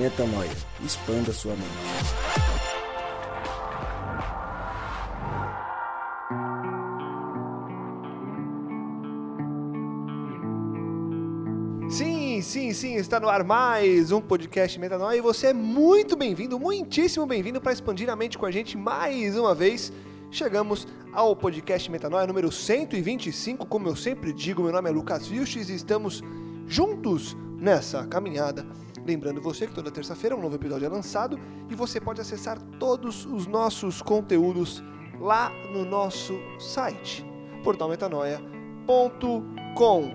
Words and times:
Metanoia. 0.00 0.48
Expanda 0.82 1.30
sua 1.30 1.52
mente. 1.52 1.68
Sim, 11.90 12.40
sim, 12.40 12.72
sim, 12.72 12.94
está 12.94 13.20
no 13.20 13.28
ar 13.28 13.44
mais 13.44 14.10
um 14.10 14.22
podcast 14.22 14.80
Metanoia 14.80 15.18
e 15.18 15.20
você 15.20 15.48
é 15.48 15.52
muito 15.52 16.16
bem-vindo, 16.16 16.58
muitíssimo 16.58 17.26
bem-vindo 17.26 17.60
para 17.60 17.74
expandir 17.74 18.08
a 18.08 18.16
mente 18.16 18.38
com 18.38 18.46
a 18.46 18.50
gente 18.50 18.78
mais 18.78 19.36
uma 19.36 19.54
vez. 19.54 19.92
Chegamos 20.30 20.88
ao 21.12 21.36
podcast 21.36 21.90
Metanoia 21.90 22.26
número 22.26 22.50
125, 22.50 23.66
como 23.66 23.86
eu 23.86 23.94
sempre 23.94 24.32
digo, 24.32 24.62
meu 24.62 24.72
nome 24.72 24.88
é 24.88 24.92
Lucas 24.92 25.26
Vilches 25.26 25.68
e 25.68 25.74
estamos 25.74 26.22
juntos 26.66 27.36
nessa 27.58 28.06
caminhada. 28.06 28.64
Lembrando 29.10 29.40
você 29.40 29.66
que 29.66 29.74
toda 29.74 29.90
terça-feira 29.90 30.36
um 30.36 30.40
novo 30.40 30.54
episódio 30.54 30.86
é 30.86 30.88
lançado 30.88 31.36
e 31.68 31.74
você 31.74 32.00
pode 32.00 32.20
acessar 32.20 32.60
todos 32.78 33.26
os 33.26 33.44
nossos 33.44 34.00
conteúdos 34.00 34.84
lá 35.20 35.50
no 35.72 35.84
nosso 35.84 36.38
site, 36.60 37.26
portalmetanoia.com. 37.64 40.10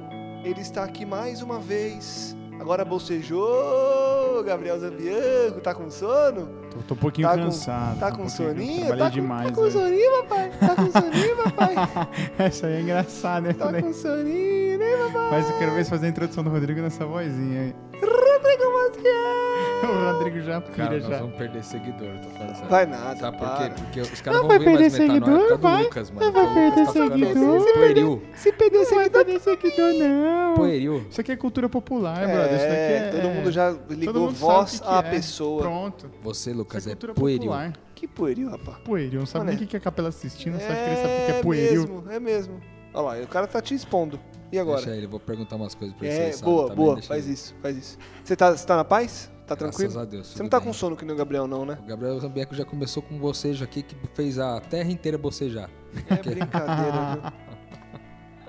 Ele 0.45 0.61
está 0.61 0.85
aqui 0.85 1.05
mais 1.05 1.41
uma 1.41 1.59
vez. 1.59 2.37
Agora 2.57 2.85
bocejou, 2.85 4.41
Gabriel 4.45 4.79
Zambianco, 4.79 5.59
tá 5.61 5.75
com 5.75 5.91
sono? 5.91 6.47
Tô, 6.71 6.77
tô 6.87 6.93
um 6.93 6.97
pouquinho 6.97 7.27
Tá 7.27 7.35
com- 7.35 7.43
cansado. 7.43 7.99
Tá 7.99 8.11
tô 8.11 8.17
com 8.17 8.23
um 8.23 8.29
soninho? 8.29 8.97
Tá 8.97 9.05
com, 9.09 9.11
demais. 9.11 9.49
tá 9.49 9.55
com 9.55 9.61
hoje. 9.61 9.73
soninho, 9.77 10.11
papai? 10.23 10.51
Tá 10.57 10.73
com 10.75 10.89
soninho, 10.89 11.35
papai? 11.43 11.75
Essa 12.39 12.67
aí 12.67 12.73
é 12.75 12.81
engraçada, 12.81 13.47
né? 13.49 13.53
Tá 13.53 13.73
com 13.81 13.91
soninho, 13.93 14.79
né, 14.79 14.85
papai? 15.11 15.31
Mas 15.31 15.49
eu 15.49 15.57
quero 15.57 15.73
ver 15.73 15.83
se 15.83 15.89
fazer 15.89 16.05
a 16.05 16.09
introdução 16.09 16.45
do 16.45 16.49
Rodrigo 16.49 16.79
nessa 16.79 17.05
vozinha 17.05 17.61
aí. 17.61 17.75
Rodrigo 18.05 18.73
Maciel! 18.73 19.35
O 19.85 20.11
Rodrigo 20.17 20.41
já 20.41 20.61
pira 20.61 20.75
Cara, 20.77 20.99
nós 20.99 21.07
já. 21.07 21.17
vamos 21.19 21.35
perder 21.35 21.63
seguidor, 21.63 22.09
tô 22.23 22.29
falando 22.29 22.53
sério. 22.55 22.69
Vai 22.69 22.85
nada, 22.85 23.19
Sabe 23.19 23.37
por 23.37 23.57
quê? 23.57 23.71
Porque 23.75 24.01
os 24.01 24.09
Não 24.11 24.17
caras 24.23 24.41
vai 24.41 24.41
vão 24.41 24.59
ver 24.59 24.65
mais 24.65 24.65
perder 24.65 24.91
metanoia 24.91 25.21
por 25.21 25.25
seguidor, 25.25 25.47
causa 25.47 25.57
vai. 25.61 25.77
do 25.77 25.83
Lucas, 25.83 26.11
mano. 26.11 26.25
Não 26.25 26.31
vai 26.33 26.43
Lucas 26.43 26.55
perder 26.55 26.85
tá 26.85 26.91
ficando 26.93 27.19
seguidor. 27.19 27.73
Pueril. 27.75 28.23
Se 28.35 28.51
perder 28.51 28.77
Não 28.77 28.85
vai 28.85 28.95
seguidor... 29.03 29.25
perder 29.25 29.39
seguidor, 29.41 29.93
não. 30.09 30.53
Pueril. 30.55 31.05
Isso 31.09 31.21
aqui 31.21 31.31
é 31.31 31.35
cultura 31.35 31.69
popular, 31.69 32.15
brother. 32.27 32.55
Isso 32.55 32.65
daqui 32.65 32.71
É, 32.71 32.97
é... 32.97 33.11
todo 33.21 33.29
mundo 33.33 33.51
já 33.51 33.69
ligou 33.89 34.13
Todo 34.13 34.19
mundo 34.21 34.33
voz 34.35 34.71
sabe 34.71 34.83
o 34.83 34.87
que 35.01 35.05
à 35.05 35.07
é. 35.07 35.11
pessoa. 35.11 35.61
Pronto. 35.61 36.11
Você, 36.23 36.49
Isso 36.49 36.57
Lucas, 36.59 36.87
é 36.87 36.89
é 36.89 36.93
cultura 36.93 37.13
pueril. 37.13 37.39
popular. 37.41 37.73
Que 37.93 38.07
pueril, 38.07 38.49
rapaz. 38.49 38.77
Pueril. 38.83 39.19
Não 39.19 39.25
sabe 39.25 39.45
Olha. 39.45 39.55
nem 39.55 39.63
o 39.65 39.67
que 39.67 39.77
é 39.77 39.79
Capela 39.79 40.11
Sistina, 40.11 40.59
só 40.59 40.65
acha 40.65 40.75
que 40.75 40.89
ele 40.89 40.95
sabe 40.95 41.13
o 41.13 41.25
que 41.25 41.31
é 41.31 41.41
pueril. 41.41 41.81
mesmo, 41.81 42.03
é 42.11 42.19
mesmo. 42.19 42.61
Olha 42.95 43.17
lá, 43.19 43.23
o 43.23 43.27
cara 43.27 43.45
tá 43.47 43.61
te 43.61 43.73
expondo. 43.75 44.19
E 44.51 44.57
agora? 44.59 44.77
Deixa 44.81 44.95
ele, 44.95 45.05
vou 45.07 45.19
perguntar 45.19 45.55
umas 45.57 45.75
coisas 45.75 45.95
pra 45.97 46.07
É, 46.07 46.23
ele 46.25 46.33
sabe 46.33 46.45
boa, 46.45 46.73
boa, 46.73 47.01
faz 47.01 47.25
ele. 47.25 47.33
isso, 47.33 47.53
faz 47.61 47.77
isso. 47.77 47.97
Você 48.23 48.35
tá, 48.35 48.55
você 48.55 48.65
tá 48.65 48.75
na 48.77 48.85
paz? 48.85 49.29
Tá 49.45 49.53
Graças 49.53 49.75
tranquilo? 49.75 49.99
a 50.01 50.05
Deus, 50.05 50.27
Você 50.27 50.41
não 50.41 50.49
tá 50.49 50.59
bem. 50.59 50.67
com 50.67 50.73
sono 50.73 50.95
que 50.95 51.05
nem 51.05 51.13
o 51.13 51.17
Gabriel, 51.17 51.45
não, 51.45 51.65
né? 51.65 51.77
O 51.83 51.85
Gabriel 51.87 52.19
Zambiaco 52.19 52.55
já 52.55 52.65
começou 52.65 53.03
com 53.03 53.13
um 53.15 53.19
bocejo 53.19 53.63
aqui 53.63 53.83
que 53.83 53.95
fez 54.15 54.39
a 54.39 54.59
terra 54.59 54.89
inteira 54.89 55.17
bocejar. 55.19 55.69
É 56.09 56.15
brincadeira, 56.15 57.15
viu? 57.21 57.31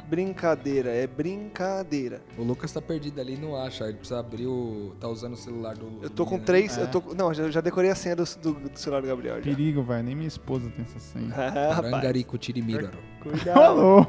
Brincadeira, 0.08 0.90
é 0.90 1.06
brincadeira. 1.06 2.22
O 2.38 2.42
Lucas 2.42 2.72
tá 2.72 2.80
perdido 2.80 3.20
ali 3.20 3.36
não 3.36 3.56
acha. 3.56 3.84
Ele 3.84 3.94
precisa 3.98 4.20
abrir 4.20 4.46
o. 4.46 4.94
tá 5.00 5.08
usando 5.08 5.32
o 5.34 5.36
celular 5.36 5.74
do. 5.76 6.02
Eu 6.02 6.10
tô 6.10 6.24
com 6.24 6.38
três. 6.38 6.78
É. 6.78 6.82
Eu 6.82 6.88
tô, 6.88 7.00
com- 7.00 7.14
não, 7.14 7.34
já, 7.34 7.50
já 7.50 7.60
decorei 7.60 7.90
a 7.90 7.94
senha 7.94 8.14
do, 8.14 8.24
do, 8.42 8.52
do 8.54 8.78
celular 8.78 9.02
do 9.02 9.08
Gabriel. 9.08 9.36
Já. 9.36 9.42
Perigo, 9.42 9.82
vai. 9.82 10.02
Nem 10.02 10.14
minha 10.14 10.28
esposa 10.28 10.70
tem 10.70 10.84
essa 10.84 10.98
senha. 10.98 11.28
Rapaz. 11.28 11.80
Parangarico 11.90 12.38
Tirimíraro. 12.38 12.98
Cuidado. 13.20 13.54
Falou. 13.54 14.06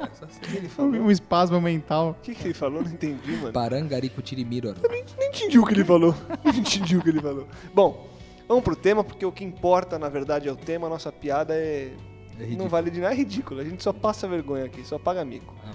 Essa 0.00 0.28
sim. 0.28 0.38
O 0.38 0.40
que 0.48 0.56
ele 0.56 0.68
falou? 0.68 0.90
Um 1.00 1.10
espasmo 1.10 1.60
mental. 1.60 2.10
O 2.10 2.22
que, 2.22 2.34
que 2.34 2.44
ele 2.48 2.54
falou? 2.54 2.82
Não 2.82 2.90
entendi, 2.92 3.32
mano. 3.32 3.52
Parangarico 3.52 4.22
Tirimíraro. 4.22 4.76
Não 4.82 5.26
entendi 5.26 5.58
o 5.58 5.64
que 5.66 5.74
ele 5.74 5.84
falou. 5.84 6.14
Não 6.44 6.52
entendi 6.52 6.96
o 6.96 7.02
que 7.02 7.08
ele 7.08 7.20
falou. 7.20 7.46
Bom, 7.74 8.08
vamos 8.46 8.62
pro 8.62 8.76
tema, 8.76 9.02
porque 9.02 9.24
o 9.26 9.32
que 9.32 9.42
importa, 9.44 9.98
na 9.98 10.08
verdade, 10.08 10.48
é 10.48 10.52
o 10.52 10.56
tema. 10.56 10.86
A 10.86 10.90
nossa 10.90 11.10
piada 11.10 11.54
é. 11.56 11.90
É 12.40 12.44
ridículo. 12.44 12.64
Não 12.64 12.68
vale 12.68 12.90
de 12.90 13.00
nada, 13.00 13.14
é 13.14 13.16
ridículo. 13.16 13.60
A 13.60 13.64
gente 13.64 13.82
só 13.82 13.92
passa 13.92 14.26
vergonha 14.26 14.64
aqui, 14.64 14.84
só 14.84 14.98
paga 14.98 15.24
mico. 15.24 15.54
Ah, 15.64 15.72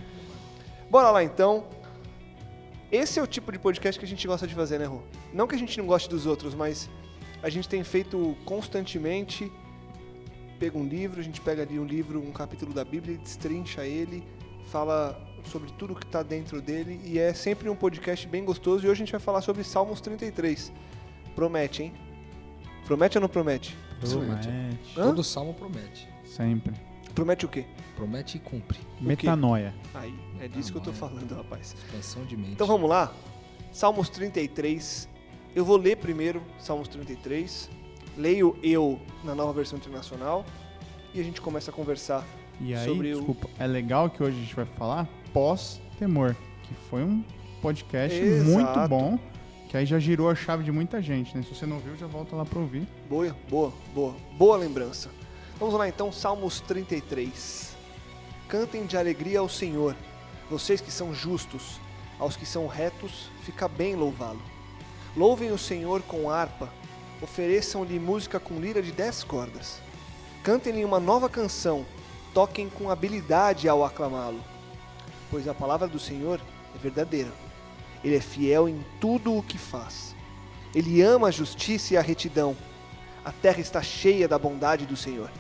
Bora 0.90 1.12
lá 1.12 1.24
então. 1.24 1.66
Esse 2.92 3.20
é 3.20 3.24
o 3.24 3.28
tipo 3.28 3.52
de 3.52 3.60
podcast 3.60 4.00
que 4.00 4.06
a 4.06 4.08
gente 4.08 4.26
gosta 4.28 4.48
de 4.48 4.54
fazer, 4.54 4.80
né, 4.80 4.86
Rô? 4.86 5.02
Não 5.34 5.48
que 5.48 5.56
a 5.56 5.58
gente 5.58 5.78
não 5.78 5.86
goste 5.86 6.10
dos 6.10 6.26
outros, 6.26 6.54
mas 6.54 6.90
a 7.42 7.50
gente 7.50 7.68
tem 7.68 7.84
feito 7.84 8.38
constantemente. 8.46 9.52
Pega 10.60 10.78
um 10.78 10.86
livro, 10.86 11.20
a 11.20 11.24
gente 11.24 11.42
pega 11.42 11.64
ali 11.64 11.78
um 11.78 11.86
livro, 11.86 12.20
um 12.22 12.32
capítulo 12.32 12.74
da 12.74 12.86
Bíblia, 12.86 13.18
destrincha 13.18 13.86
ele, 13.86 14.24
fala 14.68 15.20
sobre 15.46 15.72
tudo 15.74 15.94
que 15.94 16.06
está 16.06 16.24
dentro 16.24 16.62
dele 16.62 17.00
e 17.04 17.20
é 17.20 17.34
sempre 17.34 17.70
um 17.70 17.76
podcast 17.76 18.28
bem 18.28 18.46
gostoso. 18.46 18.86
E 18.86 18.90
hoje 18.90 19.02
a 19.02 19.06
gente 19.06 19.12
vai 19.12 19.22
falar 19.22 19.42
sobre 19.42 19.64
Salmos 19.64 20.00
33. 20.00 20.72
Promete, 21.36 21.84
hein? 21.84 21.94
Promete 22.86 23.18
ou 23.18 23.22
não 23.22 23.28
promete? 23.28 23.76
Promete. 24.00 24.48
Promete. 24.48 24.50
Hã? 24.98 25.04
Todo 25.04 25.24
salmo 25.24 25.54
promete. 25.54 26.08
Sempre. 26.36 26.74
Promete 27.14 27.46
o 27.46 27.50
quê? 27.50 27.66
Promete 27.96 28.36
e 28.38 28.40
cumpre. 28.42 28.78
Metanoia. 29.00 29.74
Aí, 29.94 30.14
é 30.42 30.48
disso 30.50 30.72
que 30.72 30.78
eu 30.78 30.82
tô 30.82 30.92
falando, 30.92 31.34
rapaz. 31.34 31.74
Expansão 31.74 32.26
de 32.26 32.36
mente. 32.36 32.52
Então 32.52 32.68
vamos 32.68 32.90
lá. 32.90 33.14
Salmos 33.72 34.10
33. 34.10 35.08
Eu 35.56 35.64
vou 35.64 35.78
ler 35.78 35.96
primeiro 35.96 36.44
Salmos 36.60 36.90
33. 36.90 37.70
Leio 38.18 38.58
eu 38.62 39.00
na 39.24 39.34
nova 39.34 39.54
versão 39.54 39.78
internacional. 39.80 40.46
E 41.14 41.20
a 41.22 41.24
gente 41.24 41.40
começa 41.40 41.72
a 41.72 41.74
conversar. 41.74 42.26
E 42.60 42.76
aí, 42.76 42.86
Sobre 42.86 43.14
o- 43.14 43.18
desculpa, 43.18 43.50
é 43.58 43.66
legal 43.66 44.10
que 44.10 44.22
hoje 44.22 44.36
a 44.38 44.40
gente 44.42 44.56
vai 44.56 44.66
falar 44.66 45.08
pós-temor, 45.32 46.36
que 46.64 46.74
foi 46.90 47.02
um 47.04 47.24
podcast 47.62 48.18
Exato. 48.20 48.52
muito 48.52 48.90
bom, 48.90 49.18
que 49.70 49.78
aí 49.78 49.86
já 49.86 50.00
girou 50.00 50.30
a 50.30 50.36
chave 50.36 50.64
de 50.66 50.72
muita 50.72 51.02
gente, 51.02 51.36
né? 51.36 51.44
Se 51.44 51.56
você 51.56 51.66
não 51.66 51.80
viu, 51.80 51.96
já 51.98 52.08
volta 52.08 52.36
lá 52.36 52.44
pra 52.46 52.60
ouvir. 52.60 52.86
Boa, 53.10 53.34
boa, 53.50 53.74
boa. 53.94 54.16
Boa 54.38 54.58
lembrança. 54.58 55.10
Vamos 55.58 55.76
lá 55.76 55.88
então, 55.88 56.12
Salmos 56.12 56.60
33. 56.60 57.74
Cantem 58.50 58.86
de 58.86 58.98
alegria 58.98 59.40
ao 59.40 59.48
Senhor, 59.48 59.96
vocês 60.50 60.82
que 60.82 60.92
são 60.92 61.14
justos. 61.14 61.80
Aos 62.20 62.36
que 62.36 62.46
são 62.46 62.68
retos, 62.68 63.30
fica 63.44 63.68
bem 63.68 63.96
louvá-lo. 63.96 64.42
Louvem 65.16 65.52
o 65.52 65.58
Senhor 65.58 66.02
com 66.02 66.30
harpa, 66.30 66.70
ofereçam-lhe 67.22 67.98
música 68.00 68.38
com 68.38 68.60
lira 68.60 68.82
de 68.82 68.92
dez 68.92 69.24
cordas. 69.24 69.80
Cantem-lhe 70.44 70.84
uma 70.84 71.00
nova 71.00 71.30
canção, 71.30 71.86
toquem 72.34 72.70
com 72.70 72.90
habilidade 72.90 73.70
ao 73.70 73.84
aclamá-lo. 73.84 74.42
Pois 75.32 75.48
a 75.48 75.54
palavra 75.54 75.88
do 75.88 76.00
Senhor 76.00 76.40
é 76.76 76.78
verdadeira. 76.78 77.32
Ele 78.04 78.18
é 78.18 78.22
fiel 78.22 78.68
em 78.68 78.86
tudo 79.00 79.34
o 79.34 79.42
que 79.44 79.58
faz. 79.58 80.14
Ele 80.74 81.02
ama 81.02 81.30
a 81.30 81.32
justiça 81.32 81.94
e 81.94 81.98
a 81.98 82.02
retidão. 82.02 82.58
A 83.24 83.32
terra 83.32 83.62
está 83.62 83.82
cheia 83.82 84.28
da 84.28 84.38
bondade 84.38 84.86
do 84.86 84.98
Senhor. 84.98 85.32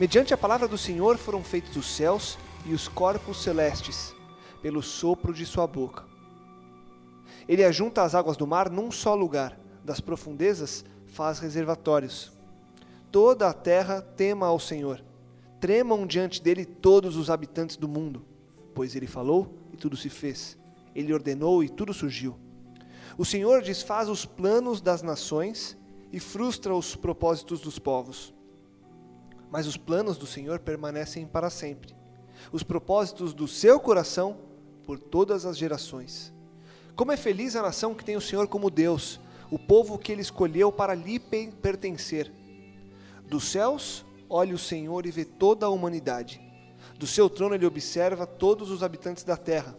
Mediante 0.00 0.32
a 0.32 0.38
palavra 0.38 0.66
do 0.66 0.78
Senhor 0.78 1.18
foram 1.18 1.44
feitos 1.44 1.76
os 1.76 1.86
céus 1.86 2.38
e 2.64 2.72
os 2.72 2.88
corpos 2.88 3.42
celestes, 3.42 4.14
pelo 4.62 4.82
sopro 4.82 5.34
de 5.34 5.44
sua 5.44 5.66
boca. 5.66 6.04
Ele 7.46 7.62
ajunta 7.62 8.02
as 8.02 8.14
águas 8.14 8.36
do 8.36 8.46
mar 8.46 8.70
num 8.70 8.90
só 8.90 9.14
lugar, 9.14 9.58
das 9.84 10.00
profundezas 10.00 10.84
faz 11.08 11.38
reservatórios. 11.38 12.32
Toda 13.10 13.48
a 13.48 13.52
terra 13.52 14.00
tema 14.00 14.46
ao 14.46 14.58
Senhor. 14.58 15.04
Tremam 15.60 16.06
diante 16.06 16.42
dele 16.42 16.64
todos 16.64 17.16
os 17.16 17.28
habitantes 17.28 17.76
do 17.76 17.86
mundo, 17.86 18.24
pois 18.74 18.96
ele 18.96 19.06
falou 19.06 19.58
e 19.72 19.76
tudo 19.76 19.96
se 19.96 20.08
fez. 20.08 20.56
Ele 20.94 21.12
ordenou 21.12 21.62
e 21.62 21.68
tudo 21.68 21.92
surgiu. 21.92 22.38
O 23.18 23.24
Senhor 23.24 23.60
desfaz 23.60 24.08
os 24.08 24.24
planos 24.24 24.80
das 24.80 25.02
nações 25.02 25.76
e 26.10 26.18
frustra 26.18 26.74
os 26.74 26.96
propósitos 26.96 27.60
dos 27.60 27.78
povos. 27.78 28.32
Mas 29.52 29.66
os 29.66 29.76
planos 29.76 30.16
do 30.16 30.24
Senhor 30.24 30.60
permanecem 30.60 31.26
para 31.26 31.50
sempre. 31.50 31.94
Os 32.50 32.62
propósitos 32.62 33.34
do 33.34 33.46
seu 33.46 33.78
coração 33.78 34.38
por 34.86 34.98
todas 34.98 35.44
as 35.44 35.58
gerações. 35.58 36.32
Como 36.96 37.12
é 37.12 37.18
feliz 37.18 37.54
a 37.54 37.60
nação 37.60 37.94
que 37.94 38.02
tem 38.02 38.16
o 38.16 38.20
Senhor 38.20 38.48
como 38.48 38.70
Deus, 38.70 39.20
o 39.50 39.58
povo 39.58 39.98
que 39.98 40.10
ele 40.10 40.22
escolheu 40.22 40.72
para 40.72 40.94
lhe 40.94 41.18
pe- 41.18 41.52
pertencer. 41.60 42.32
Dos 43.28 43.44
céus, 43.44 44.06
olha 44.26 44.54
o 44.54 44.58
Senhor 44.58 45.04
e 45.04 45.10
vê 45.10 45.26
toda 45.26 45.66
a 45.66 45.68
humanidade. 45.68 46.40
Do 46.98 47.06
seu 47.06 47.28
trono 47.28 47.54
ele 47.54 47.66
observa 47.66 48.26
todos 48.26 48.70
os 48.70 48.82
habitantes 48.82 49.22
da 49.22 49.36
terra. 49.36 49.76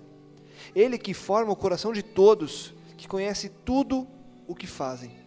Ele 0.75 1.00
que 1.00 1.15
forma 1.15 1.51
o 1.51 1.56
coração 1.56 1.92
de 1.92 2.03
todos, 2.03 2.75
que 2.95 3.07
conhece 3.07 3.50
tudo 3.50 4.07
o 4.47 4.53
que 4.53 4.68
fazem. 4.68 5.18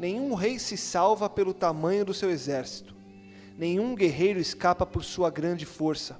Nenhum 0.00 0.34
rei 0.34 0.58
se 0.58 0.76
salva 0.76 1.30
pelo 1.30 1.54
tamanho 1.54 2.04
do 2.04 2.12
seu 2.12 2.28
exército. 2.28 2.97
Nenhum 3.58 3.96
guerreiro 3.96 4.38
escapa 4.38 4.86
por 4.86 5.02
sua 5.02 5.30
grande 5.30 5.66
força. 5.66 6.16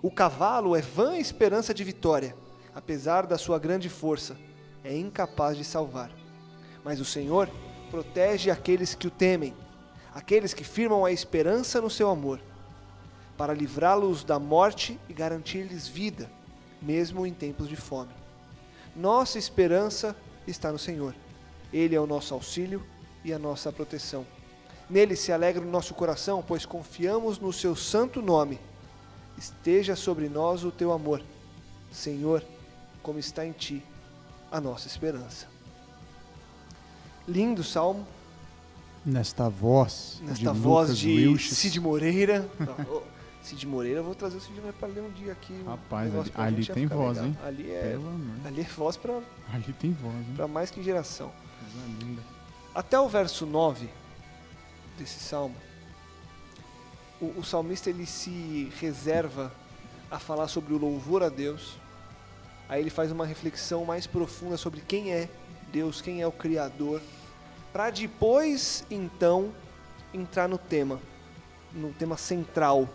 O 0.00 0.08
cavalo 0.08 0.76
é 0.76 0.80
vã 0.80 1.18
esperança 1.18 1.74
de 1.74 1.82
vitória, 1.82 2.36
apesar 2.72 3.26
da 3.26 3.36
sua 3.36 3.58
grande 3.58 3.88
força, 3.88 4.36
é 4.84 4.96
incapaz 4.96 5.56
de 5.56 5.64
salvar. 5.64 6.12
Mas 6.84 7.00
o 7.00 7.04
Senhor 7.04 7.50
protege 7.90 8.52
aqueles 8.52 8.94
que 8.94 9.08
o 9.08 9.10
temem, 9.10 9.52
aqueles 10.14 10.54
que 10.54 10.62
firmam 10.62 11.04
a 11.04 11.10
esperança 11.10 11.80
no 11.80 11.90
seu 11.90 12.08
amor, 12.08 12.40
para 13.36 13.52
livrá-los 13.52 14.22
da 14.22 14.38
morte 14.38 14.96
e 15.08 15.12
garantir-lhes 15.12 15.88
vida, 15.88 16.30
mesmo 16.80 17.26
em 17.26 17.34
tempos 17.34 17.68
de 17.68 17.74
fome. 17.74 18.12
Nossa 18.94 19.38
esperança 19.40 20.14
está 20.46 20.70
no 20.70 20.78
Senhor. 20.78 21.16
Ele 21.72 21.96
é 21.96 22.00
o 22.00 22.06
nosso 22.06 22.32
auxílio 22.32 22.86
e 23.24 23.32
a 23.32 23.40
nossa 23.40 23.72
proteção. 23.72 24.24
Nele 24.94 25.16
se 25.16 25.32
alegra 25.32 25.60
o 25.60 25.68
nosso 25.68 25.92
coração, 25.92 26.40
pois 26.46 26.64
confiamos 26.64 27.40
no 27.40 27.52
seu 27.52 27.74
santo 27.74 28.22
nome. 28.22 28.60
Esteja 29.36 29.96
sobre 29.96 30.28
nós 30.28 30.62
o 30.62 30.70
teu 30.70 30.92
amor, 30.92 31.20
Senhor, 31.90 32.44
como 33.02 33.18
está 33.18 33.44
em 33.44 33.50
ti 33.50 33.82
a 34.52 34.60
nossa 34.60 34.86
esperança. 34.86 35.48
Lindo 37.26 37.64
salmo, 37.64 38.06
Nesta 39.04 39.48
voz 39.50 40.20
nesta 40.22 40.52
de 40.52 40.58
voz 40.60 40.88
Lucas 40.90 40.98
de 40.98 41.08
Wilches. 41.26 41.58
Cid 41.58 41.80
Moreira. 41.80 42.48
Cid 43.42 43.66
Moreira, 43.66 43.98
eu 43.98 44.04
vou 44.04 44.14
trazer 44.14 44.36
o 44.36 44.40
Cid 44.40 44.54
Moreira 44.54 44.76
para 44.78 44.88
ler 44.90 45.00
um 45.02 45.10
dia 45.10 45.32
aqui. 45.32 45.60
Rapaz, 45.66 46.14
ali- 46.14 46.32
ali 46.36 46.66
tem 46.66 46.86
voz, 46.86 47.16
legal. 47.18 47.24
hein? 47.26 47.38
Ali 47.44 47.70
é, 47.72 47.98
ali 48.46 48.60
é 48.60 48.64
voz 48.64 48.96
para 48.96 49.20
Ali 49.52 49.72
tem 49.72 49.90
voz, 49.92 50.14
hein? 50.14 50.46
mais 50.48 50.70
que 50.70 50.80
geração. 50.84 51.32
Coisa 51.58 51.84
linda. 52.00 52.22
Até 52.72 52.98
o 53.00 53.08
verso 53.08 53.44
9 53.44 53.88
desse 54.98 55.20
salmo, 55.20 55.56
o, 57.20 57.40
o 57.40 57.44
salmista 57.44 57.90
ele 57.90 58.06
se 58.06 58.72
reserva 58.80 59.52
a 60.10 60.18
falar 60.18 60.48
sobre 60.48 60.74
o 60.74 60.78
louvor 60.78 61.22
a 61.22 61.28
Deus. 61.28 61.76
Aí 62.68 62.80
ele 62.80 62.90
faz 62.90 63.10
uma 63.10 63.26
reflexão 63.26 63.84
mais 63.84 64.06
profunda 64.06 64.56
sobre 64.56 64.80
quem 64.80 65.12
é 65.12 65.28
Deus, 65.72 66.00
quem 66.00 66.22
é 66.22 66.26
o 66.26 66.32
Criador, 66.32 67.02
para 67.72 67.90
depois 67.90 68.84
então 68.90 69.52
entrar 70.12 70.48
no 70.48 70.56
tema, 70.56 71.00
no 71.72 71.92
tema 71.92 72.16
central 72.16 72.88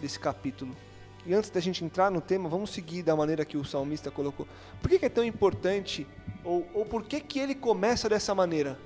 desse 0.00 0.18
capítulo. 0.18 0.76
E 1.24 1.34
antes 1.34 1.50
da 1.50 1.58
gente 1.58 1.84
entrar 1.84 2.10
no 2.10 2.20
tema, 2.20 2.48
vamos 2.48 2.70
seguir 2.70 3.02
da 3.02 3.16
maneira 3.16 3.44
que 3.44 3.56
o 3.56 3.64
salmista 3.64 4.10
colocou. 4.10 4.46
Por 4.80 4.88
que, 4.88 4.98
que 4.98 5.06
é 5.06 5.08
tão 5.08 5.24
importante, 5.24 6.06
ou, 6.44 6.68
ou 6.72 6.86
por 6.86 7.02
que, 7.02 7.20
que 7.20 7.40
ele 7.40 7.54
começa 7.54 8.08
dessa 8.08 8.32
maneira? 8.32 8.78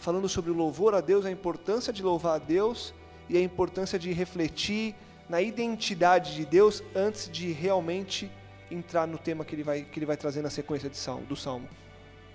Falando 0.00 0.28
sobre 0.30 0.50
o 0.50 0.54
louvor 0.54 0.94
a 0.94 1.00
Deus, 1.02 1.26
a 1.26 1.30
importância 1.30 1.92
de 1.92 2.02
louvar 2.02 2.36
a 2.36 2.38
Deus 2.38 2.94
e 3.28 3.36
a 3.36 3.42
importância 3.42 3.98
de 3.98 4.12
refletir 4.12 4.94
na 5.28 5.42
identidade 5.42 6.34
de 6.34 6.46
Deus 6.46 6.82
antes 6.96 7.30
de 7.30 7.52
realmente 7.52 8.30
entrar 8.70 9.06
no 9.06 9.18
tema 9.18 9.44
que 9.44 9.54
ele 9.54 9.62
vai, 9.62 9.82
que 9.82 9.98
ele 9.98 10.06
vai 10.06 10.16
trazer 10.16 10.40
na 10.40 10.48
sequência 10.48 10.88
de 10.88 10.96
salmo, 10.96 11.26
do 11.26 11.36
salmo. 11.36 11.68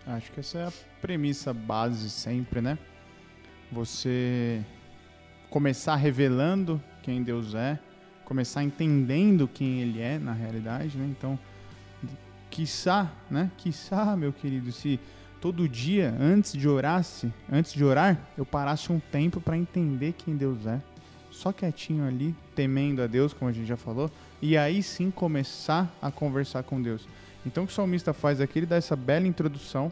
Acho 0.05 0.31
que 0.31 0.39
essa 0.39 0.59
é 0.59 0.67
a 0.67 0.73
premissa 1.01 1.53
base 1.53 2.09
sempre, 2.09 2.61
né? 2.61 2.77
Você 3.71 4.63
começar 5.49 5.95
revelando 5.95 6.79
quem 7.01 7.23
Deus 7.23 7.55
é, 7.55 7.79
começar 8.23 8.63
entendendo 8.63 9.47
quem 9.47 9.81
Ele 9.81 10.01
é 10.01 10.19
na 10.19 10.33
realidade, 10.33 10.97
né? 10.97 11.05
Então, 11.09 11.39
quiçá, 12.51 13.11
né? 13.29 13.49
Quiçá, 13.57 14.15
meu 14.15 14.31
querido, 14.31 14.71
se 14.71 14.99
todo 15.45 15.69
dia, 15.69 16.11
antes 16.19 16.53
de 16.53 16.67
orasse, 16.67 17.31
antes 17.51 17.71
de 17.71 17.83
orar, 17.83 18.19
eu 18.35 18.43
parasse 18.43 18.91
um 18.91 18.99
tempo 18.99 19.39
para 19.39 19.55
entender 19.55 20.13
quem 20.13 20.35
Deus 20.35 20.65
é, 20.65 20.81
só 21.29 21.51
quietinho 21.51 22.03
ali, 22.03 22.35
temendo 22.55 22.99
a 22.99 23.05
Deus, 23.05 23.31
como 23.31 23.47
a 23.47 23.53
gente 23.53 23.67
já 23.67 23.77
falou, 23.77 24.09
e 24.41 24.57
aí 24.57 24.81
sim 24.81 25.11
começar 25.11 25.87
a 26.01 26.09
conversar 26.09 26.63
com 26.63 26.81
Deus. 26.81 27.07
Então 27.45 27.63
o 27.63 27.67
que 27.67 27.73
o 27.73 27.75
salmista 27.75 28.11
faz 28.11 28.41
aqui, 28.41 28.57
ele 28.57 28.65
dá 28.65 28.75
essa 28.75 28.95
bela 28.95 29.27
introdução, 29.27 29.91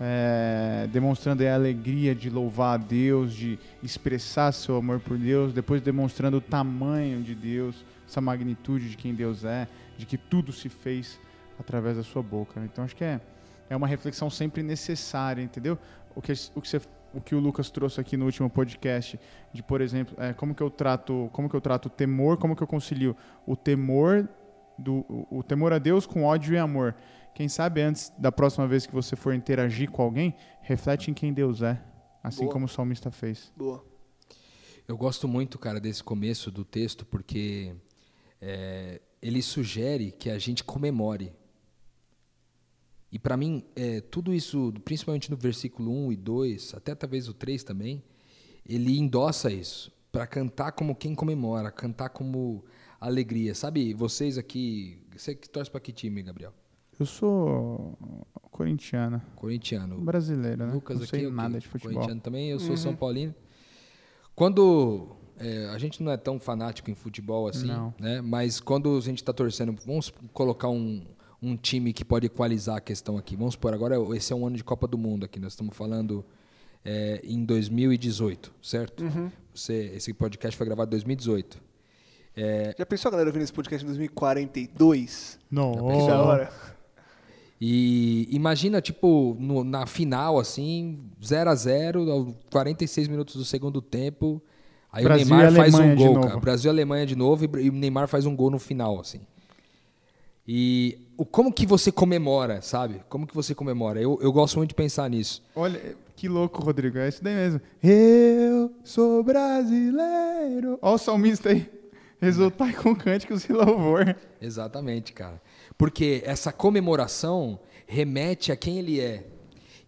é, 0.00 0.88
demonstrando 0.92 1.46
a 1.46 1.54
alegria 1.54 2.12
de 2.12 2.28
louvar 2.28 2.74
a 2.74 2.76
Deus, 2.76 3.32
de 3.32 3.56
expressar 3.80 4.50
seu 4.50 4.74
amor 4.74 4.98
por 4.98 5.16
Deus, 5.16 5.52
depois 5.52 5.80
demonstrando 5.80 6.38
o 6.38 6.40
tamanho 6.40 7.22
de 7.22 7.36
Deus, 7.36 7.84
essa 8.04 8.20
magnitude 8.20 8.90
de 8.90 8.96
quem 8.96 9.14
Deus 9.14 9.44
é, 9.44 9.68
de 9.96 10.04
que 10.04 10.18
tudo 10.18 10.52
se 10.52 10.68
fez 10.68 11.20
através 11.56 11.96
da 11.96 12.02
sua 12.02 12.20
boca. 12.20 12.60
Então 12.64 12.84
acho 12.84 12.96
que 12.96 13.04
é, 13.04 13.20
é 13.68 13.76
uma 13.76 13.86
reflexão 13.86 14.30
sempre 14.30 14.62
necessária, 14.62 15.42
entendeu? 15.42 15.78
O 16.14 16.22
que, 16.22 16.32
o 16.54 16.60
que, 16.60 16.68
você, 16.68 16.80
o, 17.12 17.20
que 17.20 17.34
o 17.34 17.38
Lucas 17.38 17.70
trouxe 17.70 18.00
aqui 18.00 18.16
no 18.16 18.24
último 18.24 18.48
podcast, 18.48 19.18
de 19.52 19.62
por 19.62 19.80
exemplo, 19.80 20.14
é, 20.18 20.32
como 20.32 20.54
que 20.54 20.62
eu 20.62 20.70
trato, 20.70 21.28
como 21.32 21.48
que 21.48 21.54
eu 21.54 21.60
trato 21.60 21.86
o 21.86 21.90
temor, 21.90 22.36
como 22.36 22.56
que 22.56 22.62
eu 22.62 22.66
concilio 22.66 23.16
o 23.46 23.56
temor 23.56 24.28
do 24.78 25.04
o, 25.08 25.38
o 25.38 25.42
temor 25.42 25.72
a 25.72 25.78
Deus 25.78 26.06
com 26.06 26.24
ódio 26.24 26.54
e 26.54 26.58
amor. 26.58 26.94
Quem 27.34 27.48
sabe 27.48 27.82
antes 27.82 28.12
da 28.18 28.32
próxima 28.32 28.66
vez 28.66 28.86
que 28.86 28.92
você 28.92 29.14
for 29.14 29.34
interagir 29.34 29.90
com 29.90 30.02
alguém, 30.02 30.34
reflete 30.60 31.10
em 31.10 31.14
quem 31.14 31.32
Deus 31.32 31.62
é, 31.62 31.80
assim 32.22 32.42
Boa. 32.42 32.52
como 32.52 32.64
o 32.64 32.68
salmista 32.68 33.10
fez. 33.10 33.52
Boa. 33.56 33.84
Eu 34.88 34.96
gosto 34.96 35.28
muito, 35.28 35.58
cara, 35.58 35.78
desse 35.78 36.02
começo 36.02 36.50
do 36.50 36.64
texto, 36.64 37.04
porque 37.04 37.74
é, 38.40 39.00
ele 39.20 39.42
sugere 39.42 40.10
que 40.12 40.30
a 40.30 40.38
gente 40.38 40.64
comemore. 40.64 41.32
E 43.10 43.18
para 43.18 43.36
mim, 43.36 43.64
é, 43.74 44.00
tudo 44.00 44.34
isso, 44.34 44.72
principalmente 44.84 45.30
no 45.30 45.36
versículo 45.36 45.90
1 46.08 46.12
e 46.12 46.16
2, 46.16 46.74
até 46.74 46.94
talvez 46.94 47.28
o 47.28 47.34
3 47.34 47.64
também, 47.64 48.02
ele 48.66 48.98
endossa 48.98 49.50
isso. 49.50 49.90
Para 50.12 50.26
cantar 50.26 50.72
como 50.72 50.94
quem 50.94 51.14
comemora, 51.14 51.70
cantar 51.70 52.10
como 52.10 52.64
alegria. 53.00 53.54
Sabe, 53.54 53.94
vocês 53.94 54.36
aqui. 54.38 55.00
Você 55.16 55.34
que 55.34 55.48
torce 55.48 55.70
para 55.70 55.80
que 55.80 55.92
time, 55.92 56.22
Gabriel? 56.22 56.52
Eu 56.98 57.06
sou 57.06 57.96
corintiana, 58.50 59.24
Corintiano. 59.36 60.00
brasileiro, 60.00 60.66
né? 60.66 60.72
Lucas 60.72 60.96
Não 60.96 61.04
aqui, 61.04 61.10
sei 61.10 61.26
o 61.26 61.30
quê? 61.30 61.36
nada 61.36 61.58
de 61.60 61.68
futebol. 61.68 61.94
Corintiano 61.94 62.20
também, 62.20 62.50
eu 62.50 62.58
sou 62.58 62.76
São 62.76 62.94
Paulino. 62.96 63.34
Quando 64.34 65.08
é, 65.38 65.66
a 65.68 65.78
gente 65.78 66.02
não 66.02 66.10
é 66.10 66.16
tão 66.16 66.38
fanático 66.40 66.90
em 66.90 66.94
futebol 66.94 67.46
assim, 67.48 67.66
Não. 67.68 67.94
né? 67.98 68.20
Mas 68.20 68.58
quando 68.60 68.96
a 68.96 69.00
gente 69.00 69.18
está 69.18 69.32
torcendo, 69.32 69.74
vamos 69.86 70.12
colocar 70.32 70.68
um, 70.68 71.04
um 71.42 71.56
time 71.56 71.92
que 71.92 72.04
pode 72.04 72.26
equalizar 72.26 72.76
a 72.76 72.80
questão 72.80 73.16
aqui. 73.16 73.36
Vamos 73.36 73.54
supor, 73.54 73.72
agora 73.72 73.96
esse 74.16 74.32
é 74.32 74.36
um 74.36 74.46
ano 74.46 74.56
de 74.56 74.64
Copa 74.64 74.86
do 74.86 74.98
Mundo 74.98 75.24
aqui. 75.24 75.38
Nós 75.38 75.52
estamos 75.52 75.76
falando 75.76 76.24
é, 76.84 77.20
em 77.24 77.44
2018, 77.44 78.52
certo? 78.62 79.04
Você, 79.54 79.92
esse 79.94 80.12
podcast 80.12 80.56
foi 80.56 80.66
gravado 80.66 80.88
em 80.88 80.92
2018. 80.92 81.58
É, 82.36 82.74
Já 82.78 82.86
pensou 82.86 83.08
a 83.08 83.12
galera 83.12 83.28
ouvindo 83.28 83.42
esse 83.42 83.52
podcast 83.52 83.84
em 83.84 83.88
2042? 83.88 85.38
Não. 85.50 85.72
Que 85.72 86.06
da 86.06 86.22
hora. 86.22 86.52
E 87.60 88.28
imagina, 88.30 88.80
tipo, 88.80 89.36
no- 89.40 89.64
na 89.64 89.86
final, 89.86 90.38
assim, 90.38 91.00
0 91.24 91.50
a 91.50 91.54
0 91.54 92.10
aos 92.10 92.34
46 92.52 93.08
minutos 93.08 93.34
do 93.34 93.44
segundo 93.44 93.82
tempo. 93.82 94.40
Aí 94.92 95.02
Brasil 95.04 95.26
o 95.26 95.30
Neymar 95.30 95.52
e 95.52 95.56
faz 95.56 95.74
um 95.74 95.94
gol, 95.96 96.20
cara. 96.20 96.36
Brasil 96.38 96.70
e 96.70 96.72
Alemanha 96.72 97.04
de 97.04 97.16
novo 97.16 97.44
e, 97.44 97.64
e 97.64 97.68
o 97.70 97.72
Neymar 97.72 98.06
faz 98.08 98.26
um 98.26 98.34
gol 98.36 98.50
no 98.50 98.58
final, 98.60 99.00
assim. 99.00 99.20
E 100.46 100.98
o, 101.18 101.26
como 101.26 101.52
que 101.52 101.66
você 101.66 101.90
comemora, 101.90 102.62
sabe? 102.62 103.02
Como 103.08 103.26
que 103.26 103.34
você 103.34 103.52
comemora? 103.52 104.00
Eu, 104.00 104.20
eu 104.22 104.32
gosto 104.32 104.56
muito 104.56 104.70
de 104.70 104.76
pensar 104.76 105.10
nisso. 105.10 105.42
Olha, 105.54 105.96
que 106.14 106.28
louco, 106.28 106.62
Rodrigo. 106.62 106.96
É 106.96 107.08
isso 107.08 107.22
daí 107.22 107.34
mesmo. 107.34 107.60
Eu 107.82 108.72
sou 108.84 109.24
brasileiro. 109.24 110.78
Olha 110.80 110.94
o 110.94 110.98
salmista 110.98 111.50
aí. 111.50 111.68
Resultai 112.20 112.72
com 112.72 112.94
cânticos 112.94 113.44
e 113.48 113.52
louvor. 113.52 114.16
Exatamente, 114.40 115.12
cara. 115.12 115.42
Porque 115.76 116.22
essa 116.24 116.52
comemoração 116.52 117.58
remete 117.84 118.52
a 118.52 118.56
quem 118.56 118.78
ele 118.78 119.00
é. 119.00 119.26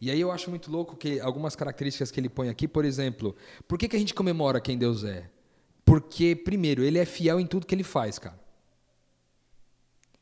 E 0.01 0.11
aí 0.11 0.21
eu 0.21 0.33
acho 0.33 0.51
muito 0.51 0.69
louco 0.69 0.97
que 0.97 1.21
algumas 1.21 1.55
características 1.55 2.11
que 2.11 2.19
ele 2.19 2.29
põe 2.29 2.49
aqui, 2.49 2.67
por 2.67 2.85
exemplo, 2.85 3.37
por 3.69 3.79
que, 3.79 3.87
que 3.87 3.95
a 3.95 3.99
gente 3.99 4.15
comemora 4.15 4.61
quem 4.61 4.77
Deus 4.77 5.05
é? 5.05 5.31
Porque, 5.85 6.35
primeiro, 6.35 6.83
ele 6.83 6.99
é 6.99 7.05
fiel 7.05 7.39
em 7.39 7.47
tudo 7.47 7.67
que 7.67 7.75
ele 7.75 7.85
faz, 7.85 8.19
cara. 8.19 8.39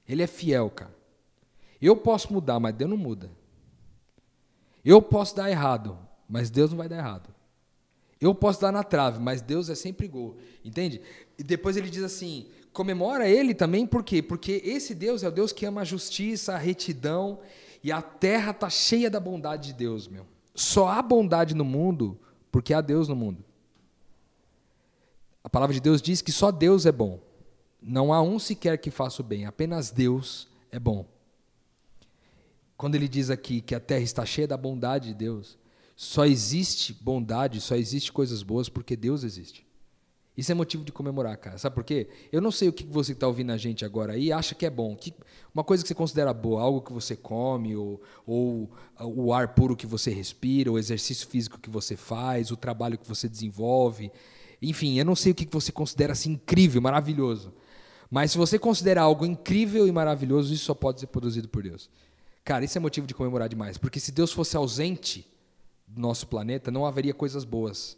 Ele 0.07 0.23
é 0.23 0.27
fiel, 0.27 0.69
cara. 0.69 0.98
Eu 1.81 1.97
posso 1.97 2.33
mudar, 2.33 2.59
mas 2.59 2.75
Deus 2.75 2.91
não 2.91 2.97
muda. 2.97 3.31
Eu 4.85 5.01
posso 5.03 5.37
dar 5.37 5.51
errado, 5.51 5.99
mas 6.29 6.51
Deus 6.51 6.71
não 6.71 6.79
vai 6.79 6.89
dar 6.89 6.99
errado. 6.99 7.35
Eu 8.21 8.35
posso 8.35 8.61
dar 8.61 8.73
na 8.73 8.83
trave, 8.83 9.21
mas 9.21 9.41
Deus 9.41 9.69
é 9.69 9.75
sempre 9.75 10.09
gol. 10.09 10.37
Entende? 10.65 11.01
E 11.39 11.43
depois 11.43 11.77
ele 11.77 11.89
diz 11.89 12.03
assim: 12.03 12.49
comemora 12.73 13.29
ele 13.29 13.55
também, 13.55 13.87
por 13.87 14.03
quê? 14.03 14.23
Porque 14.23 14.61
esse 14.65 14.95
Deus 14.95 15.23
é 15.23 15.29
o 15.29 15.33
Deus 15.33 15.53
que 15.53 15.67
ama 15.67 15.83
a 15.83 15.85
justiça, 15.85 16.55
a 16.55 16.59
retidão, 16.59 17.39
e 17.83 17.93
a 17.93 18.03
terra 18.03 18.51
está 18.51 18.69
cheia 18.69 19.09
da 19.11 19.21
bondade 19.21 19.69
de 19.69 19.75
Deus, 19.75 20.09
meu. 20.09 20.27
Só 20.55 20.89
há 20.89 21.01
bondade 21.01 21.55
no 21.55 21.65
mundo 21.65 22.19
porque 22.51 22.75
há 22.75 22.81
Deus 22.81 23.07
no 23.09 23.15
mundo. 23.15 23.45
A 25.45 25.49
palavra 25.49 25.73
de 25.73 25.81
Deus 25.81 26.03
diz 26.03 26.21
que 26.21 26.33
só 26.33 26.51
Deus 26.51 26.85
é 26.87 26.93
bom. 26.93 27.21
Não 27.81 28.13
há 28.13 28.21
um 28.21 28.39
sequer 28.39 28.77
que 28.79 28.91
faça 28.91 29.23
o 29.23 29.25
bem, 29.25 29.47
apenas 29.47 29.91
Deus 29.91 30.49
é 30.73 30.79
bom. 30.79 31.07
Quando 32.79 32.95
ele 32.95 33.09
diz 33.09 33.29
aqui 33.29 33.61
que 33.61 33.75
a 33.75 33.81
terra 33.81 34.03
está 34.03 34.25
cheia 34.25 34.47
da 34.47 34.57
bondade 34.57 35.09
de 35.09 35.15
Deus, 35.15 35.59
só 35.97 36.25
existe 36.25 36.93
bondade, 36.95 37.61
só 37.61 37.75
existe 37.75 38.13
coisas 38.13 38.45
boas 38.45 38.69
porque 38.69 38.95
Deus 38.95 39.25
existe. 39.25 39.67
Isso 40.37 40.53
é 40.53 40.55
motivo 40.55 40.85
de 40.85 40.93
comemorar, 40.93 41.37
cara. 41.39 41.59
Sabe 41.59 41.75
por 41.75 41.83
quê? 41.83 42.09
Eu 42.31 42.41
não 42.41 42.53
sei 42.53 42.69
o 42.69 42.73
que 42.73 42.87
você 42.87 43.11
está 43.11 43.27
ouvindo 43.27 43.51
a 43.51 43.57
gente 43.57 43.85
agora 43.85 44.13
aí 44.13 44.31
acha 44.31 44.55
que 44.55 44.65
é 44.65 44.71
bom. 44.71 44.95
Que, 44.95 45.13
uma 45.53 45.65
coisa 45.65 45.83
que 45.83 45.89
você 45.89 45.95
considera 45.95 46.33
boa, 46.33 46.63
algo 46.63 46.81
que 46.81 46.93
você 46.93 47.17
come, 47.17 47.75
ou, 47.75 48.01
ou 48.25 48.71
o 49.01 49.33
ar 49.33 49.55
puro 49.55 49.77
que 49.77 49.85
você 49.85 50.13
respira, 50.13 50.71
o 50.71 50.79
exercício 50.79 51.27
físico 51.27 51.59
que 51.59 51.69
você 51.69 51.97
faz, 51.97 52.53
o 52.53 52.57
trabalho 52.57 52.97
que 52.97 53.09
você 53.09 53.29
desenvolve. 53.29 54.13
Enfim, 54.63 54.97
eu 55.01 55.05
não 55.05 55.17
sei 55.17 55.33
o 55.33 55.35
que 55.35 55.49
você 55.51 55.73
considera 55.73 56.13
assim 56.13 56.35
incrível, 56.35 56.81
maravilhoso. 56.81 57.53
Mas 58.09 58.31
se 58.31 58.39
você 58.39 58.57
considera 58.57 59.03
algo 59.03 59.27
incrível 59.27 59.89
e 59.89 59.91
maravilhoso, 59.91 60.55
isso 60.55 60.67
só 60.67 60.75
pode 60.75 61.01
ser 61.01 61.09
produzido 61.09 61.49
por 61.49 61.65
Deus. 61.65 61.91
Cara, 62.49 62.65
isso 62.65 62.79
é 62.79 62.81
motivo 62.81 63.07
de 63.07 63.13
comemorar 63.13 63.47
demais. 63.47 63.77
Porque 63.77 64.01
se 64.01 64.11
Deus 64.11 64.33
fosse 64.33 64.57
ausente 64.57 65.31
do 65.87 66.01
nosso 66.01 66.27
planeta, 66.27 66.71
não 66.71 66.87
haveria 66.87 67.13
coisas 67.13 67.45
boas 67.45 67.95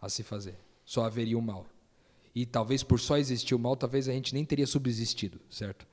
a 0.00 0.08
se 0.08 0.22
fazer. 0.22 0.56
Só 0.86 1.04
haveria 1.04 1.36
o 1.36 1.42
mal. 1.42 1.66
E 2.34 2.46
talvez 2.46 2.82
por 2.82 2.98
só 2.98 3.18
existir 3.18 3.54
o 3.54 3.58
mal, 3.58 3.76
talvez 3.76 4.08
a 4.08 4.12
gente 4.12 4.32
nem 4.32 4.42
teria 4.42 4.66
subsistido, 4.66 5.38
certo? 5.50 5.86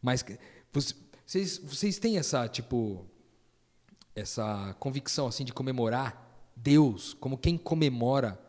Mas 0.00 0.24
vocês, 0.72 1.58
vocês 1.58 1.98
têm 1.98 2.16
essa, 2.16 2.48
tipo, 2.48 3.04
essa 4.16 4.74
convicção 4.80 5.26
assim 5.26 5.44
de 5.44 5.52
comemorar 5.52 6.50
Deus 6.56 7.12
como 7.12 7.36
quem 7.36 7.58
comemora 7.58 8.40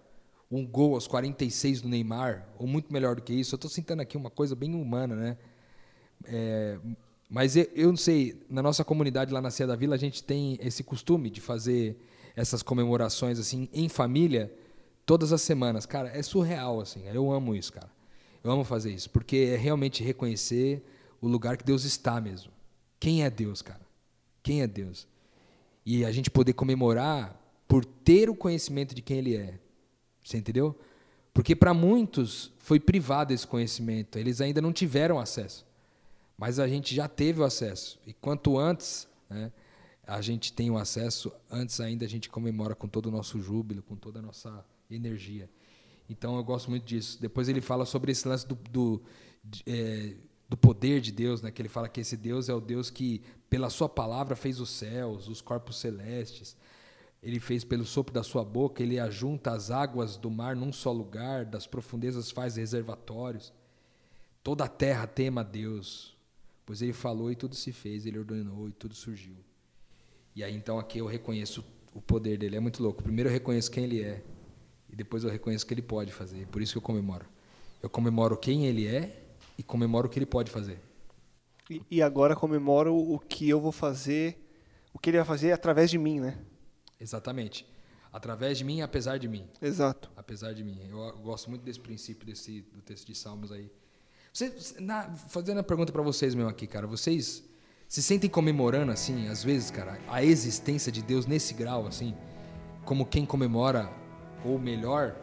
um 0.49 0.65
gol 0.65 0.93
aos 0.93 1.07
46 1.07 1.81
do 1.81 1.89
Neymar, 1.89 2.47
ou 2.57 2.65
muito 2.65 2.93
melhor 2.93 3.17
do 3.17 3.21
que 3.21 3.33
isso. 3.33 3.53
Eu 3.53 3.57
estou 3.57 3.69
sentando 3.69 4.01
aqui 4.01 4.15
uma 4.15 4.29
coisa 4.29 4.55
bem 4.55 4.73
humana, 4.73 5.13
né? 5.13 5.37
É, 6.23 6.79
mas 7.29 7.55
eu, 7.55 7.89
não 7.89 7.97
sei, 7.97 8.41
na 8.49 8.61
nossa 8.61 8.83
comunidade 8.83 9.33
lá 9.33 9.41
na 9.41 9.49
Cia 9.49 9.65
da 9.65 9.75
Vila, 9.75 9.95
a 9.95 9.99
gente 9.99 10.23
tem 10.23 10.57
esse 10.61 10.83
costume 10.83 11.29
de 11.29 11.41
fazer 11.41 11.97
essas 12.35 12.61
comemorações 12.61 13.39
assim 13.39 13.69
em 13.73 13.89
família 13.89 14.53
todas 15.05 15.33
as 15.33 15.41
semanas. 15.41 15.85
Cara, 15.85 16.09
é 16.09 16.21
surreal 16.21 16.79
assim. 16.79 17.07
Eu 17.07 17.31
amo 17.31 17.55
isso, 17.55 17.73
cara. 17.73 17.89
Eu 18.43 18.51
amo 18.51 18.63
fazer 18.63 18.91
isso, 18.91 19.09
porque 19.09 19.51
é 19.53 19.55
realmente 19.55 20.03
reconhecer 20.03 20.83
o 21.21 21.27
lugar 21.27 21.55
que 21.57 21.63
Deus 21.63 21.85
está 21.85 22.19
mesmo. 22.19 22.51
Quem 22.99 23.23
é 23.23 23.29
Deus, 23.29 23.61
cara? 23.61 23.81
Quem 24.41 24.61
é 24.61 24.67
Deus? 24.67 25.07
E 25.85 26.03
a 26.03 26.11
gente 26.11 26.29
poder 26.29 26.53
comemorar 26.53 27.39
por 27.67 27.85
ter 27.85 28.29
o 28.29 28.35
conhecimento 28.35 28.93
de 28.93 29.01
quem 29.01 29.17
ele 29.17 29.35
é. 29.35 29.59
Você 30.23 30.37
entendeu? 30.37 30.77
Porque 31.33 31.55
para 31.55 31.73
muitos 31.73 32.51
foi 32.59 32.79
privado 32.79 33.33
esse 33.33 33.47
conhecimento, 33.47 34.19
eles 34.19 34.39
ainda 34.39 34.61
não 34.61 34.71
tiveram 34.71 35.19
acesso. 35.19 35.65
Mas 36.37 36.59
a 36.59 36.67
gente 36.67 36.93
já 36.93 37.07
teve 37.07 37.41
o 37.41 37.43
acesso. 37.43 37.99
E 38.05 38.13
quanto 38.13 38.57
antes 38.57 39.07
né, 39.29 39.51
a 40.05 40.21
gente 40.21 40.51
tem 40.51 40.69
o 40.69 40.77
acesso, 40.77 41.31
antes 41.49 41.79
ainda 41.79 42.05
a 42.05 42.09
gente 42.09 42.29
comemora 42.29 42.75
com 42.75 42.87
todo 42.87 43.07
o 43.07 43.11
nosso 43.11 43.41
júbilo, 43.41 43.81
com 43.83 43.95
toda 43.95 44.19
a 44.19 44.21
nossa 44.21 44.65
energia. 44.89 45.49
Então 46.09 46.35
eu 46.35 46.43
gosto 46.43 46.69
muito 46.69 46.85
disso. 46.85 47.19
Depois 47.21 47.47
ele 47.47 47.61
fala 47.61 47.85
sobre 47.85 48.11
esse 48.11 48.27
lance 48.27 48.47
do, 48.47 48.55
do, 48.55 49.01
é, 49.65 50.15
do 50.49 50.57
poder 50.57 51.01
de 51.01 51.11
Deus, 51.11 51.41
né? 51.41 51.51
que 51.51 51.61
ele 51.61 51.69
fala 51.69 51.87
que 51.87 52.01
esse 52.01 52.17
Deus 52.17 52.49
é 52.49 52.53
o 52.53 52.59
Deus 52.59 52.89
que, 52.89 53.21
pela 53.49 53.69
sua 53.69 53.87
palavra, 53.87 54.35
fez 54.35 54.59
os 54.59 54.69
céus, 54.69 55.27
os 55.27 55.41
corpos 55.41 55.77
celestes. 55.79 56.55
Ele 57.21 57.39
fez 57.39 57.63
pelo 57.63 57.85
sopro 57.85 58.13
da 58.13 58.21
sua 58.21 58.43
boca, 58.43 58.83
ele 58.83 58.99
ajunta 58.99 59.51
as 59.51 59.71
águas 59.71 60.17
do 60.17 60.29
mar 60.29 60.57
num 60.57 60.73
só 60.73 60.91
lugar, 60.91 61.45
das 61.45 61.65
profundezas 61.65 62.29
faz 62.29 62.57
reservatórios. 62.57 63.53
Toda 64.43 64.65
a 64.65 64.67
terra 64.67 65.07
tema 65.07 65.39
a 65.39 65.43
Deus, 65.43 66.12
pois 66.65 66.81
ele 66.81 66.93
falou 66.93 67.31
e 67.31 67.35
tudo 67.35 67.55
se 67.55 67.71
fez, 67.71 68.05
ele 68.05 68.19
ordenou 68.19 68.69
e 68.69 68.71
tudo 68.71 68.95
surgiu. 68.95 69.35
E 70.35 70.43
aí 70.43 70.55
então 70.55 70.79
aqui 70.79 70.99
eu 70.99 71.05
reconheço 71.05 71.63
o 71.93 72.01
poder 72.01 72.37
dele, 72.37 72.55
é 72.55 72.59
muito 72.59 72.81
louco. 72.81 73.03
Primeiro 73.03 73.29
eu 73.29 73.33
reconheço 73.33 73.69
quem 73.69 73.83
ele 73.83 74.01
é, 74.01 74.23
e 74.89 74.95
depois 74.95 75.23
eu 75.23 75.29
reconheço 75.29 75.65
o 75.65 75.67
que 75.67 75.73
ele 75.73 75.81
pode 75.81 76.11
fazer. 76.11 76.47
Por 76.47 76.61
isso 76.61 76.73
que 76.73 76.77
eu 76.77 76.81
comemoro. 76.81 77.25
Eu 77.81 77.89
comemoro 77.89 78.37
quem 78.37 78.65
ele 78.65 78.87
é 78.87 79.23
e 79.57 79.63
comemoro 79.63 80.07
o 80.07 80.09
que 80.09 80.17
ele 80.17 80.25
pode 80.25 80.49
fazer. 80.51 80.79
E, 81.69 81.81
e 81.89 82.01
agora 82.01 82.35
comemoro 82.35 82.95
o 82.95 83.19
que 83.19 83.49
eu 83.49 83.59
vou 83.59 83.71
fazer, 83.71 84.37
o 84.93 84.99
que 84.99 85.09
ele 85.09 85.17
vai 85.17 85.25
fazer 85.25 85.51
através 85.51 85.89
de 85.89 85.97
mim, 85.97 86.19
né? 86.19 86.39
Exatamente. 86.99 87.65
Através 88.11 88.59
de 88.59 88.63
mim, 88.63 88.81
apesar 88.81 89.17
de 89.17 89.27
mim. 89.27 89.47
Exato. 89.61 90.11
Apesar 90.15 90.53
de 90.53 90.63
mim. 90.63 90.79
Eu 90.87 91.17
gosto 91.17 91.49
muito 91.49 91.63
desse 91.63 91.79
princípio 91.79 92.25
desse 92.27 92.61
do 92.61 92.81
texto 92.81 93.07
de 93.07 93.15
Salmos 93.15 93.51
aí. 93.51 93.71
Você, 94.33 94.51
na, 94.79 95.03
fazendo 95.29 95.59
a 95.59 95.63
pergunta 95.63 95.93
para 95.93 96.01
vocês 96.01 96.33
mesmo 96.33 96.49
aqui, 96.49 96.65
cara, 96.65 96.87
vocês 96.87 97.43
se 97.87 98.01
sentem 98.01 98.27
comemorando 98.27 98.91
assim, 98.91 99.27
às 99.27 99.43
vezes, 99.43 99.69
cara, 99.69 99.99
a 100.07 100.23
existência 100.23 100.91
de 100.91 101.03
Deus 101.03 101.27
nesse 101.27 101.53
grau 101.53 101.85
assim, 101.85 102.15
como 102.83 103.05
quem 103.05 103.27
comemora 103.27 103.91
ou 104.43 104.57
melhor, 104.57 105.15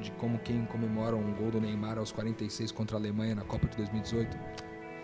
de 0.00 0.12
como 0.12 0.38
quem 0.38 0.64
comemora 0.66 1.16
um 1.16 1.34
gol 1.34 1.50
do 1.50 1.60
Neymar 1.60 1.98
aos 1.98 2.12
46 2.12 2.70
contra 2.70 2.96
a 2.96 3.00
Alemanha 3.00 3.34
na 3.34 3.42
Copa 3.42 3.66
de 3.66 3.76
2018? 3.76 4.38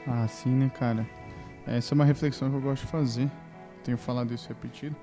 Ah, 0.07 0.29
sim, 0.29 0.51
né, 0.51 0.71
cara? 0.71 1.05
Essa 1.67 1.93
é 1.93 1.97
uma 1.97 2.05
reflexão 2.05 2.49
que 2.49 2.57
eu 2.57 2.61
gosto 2.61 2.85
de 2.85 2.93
fazer. 2.93 3.29
Tenho 3.83 3.99
falado 3.99 4.33
isso 4.33 4.49
repetido 4.49 4.95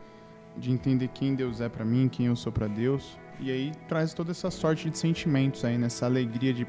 de 0.55 0.71
entender 0.71 1.09
quem 1.09 1.35
Deus 1.35 1.59
é 1.59 1.67
para 1.67 1.83
mim, 1.83 2.07
quem 2.07 2.27
eu 2.27 2.35
sou 2.37 2.51
para 2.53 2.67
Deus. 2.67 3.19
E 3.41 3.51
aí 3.51 3.73
traz 3.89 4.13
toda 4.13 4.31
essa 4.31 4.49
sorte 4.49 4.89
de 4.89 4.97
sentimentos 4.97 5.65
aí, 5.65 5.77
nessa 5.77 6.05
alegria 6.05 6.53
de, 6.53 6.65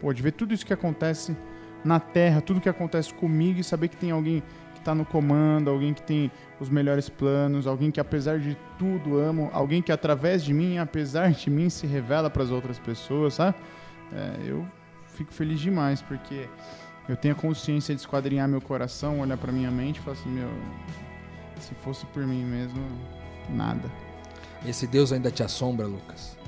pô, 0.00 0.12
de 0.12 0.22
ver 0.22 0.32
tudo 0.32 0.54
isso 0.54 0.64
que 0.64 0.72
acontece 0.72 1.36
na 1.84 2.00
Terra, 2.00 2.40
tudo 2.40 2.60
que 2.60 2.68
acontece 2.68 3.12
comigo 3.14 3.60
e 3.60 3.64
saber 3.64 3.88
que 3.88 3.96
tem 3.96 4.10
alguém 4.10 4.42
que 4.72 4.78
está 4.80 4.94
no 4.94 5.04
comando, 5.04 5.70
alguém 5.70 5.92
que 5.92 6.02
tem 6.02 6.30
os 6.58 6.68
melhores 6.68 7.08
planos, 7.08 7.66
alguém 7.66 7.90
que 7.90 8.00
apesar 8.00 8.38
de 8.38 8.56
tudo 8.78 9.18
amo, 9.18 9.50
alguém 9.52 9.82
que 9.82 9.92
através 9.92 10.42
de 10.42 10.52
mim, 10.52 10.78
apesar 10.78 11.30
de 11.30 11.50
mim, 11.50 11.68
se 11.68 11.86
revela 11.86 12.30
para 12.30 12.42
as 12.42 12.50
outras 12.50 12.78
pessoas, 12.78 13.34
sabe? 13.34 13.56
É, 14.12 14.40
eu 14.46 14.66
fico 15.06 15.32
feliz 15.32 15.60
demais 15.60 16.02
porque 16.02 16.48
eu 17.08 17.16
tenho 17.16 17.34
a 17.34 17.36
consciência 17.36 17.94
de 17.94 18.00
esquadrinhar 18.00 18.48
meu 18.48 18.60
coração, 18.60 19.20
olhar 19.20 19.36
para 19.36 19.52
minha 19.52 19.70
mente 19.70 19.98
e 19.98 20.00
falar 20.00 20.16
assim, 20.16 20.30
meu, 20.30 20.48
se 21.60 21.74
fosse 21.76 22.06
por 22.06 22.26
mim 22.26 22.44
mesmo, 22.44 22.80
nada. 23.48 23.90
Esse 24.66 24.86
Deus 24.86 25.12
ainda 25.12 25.30
te 25.30 25.42
assombra, 25.42 25.86
Lucas? 25.86 26.39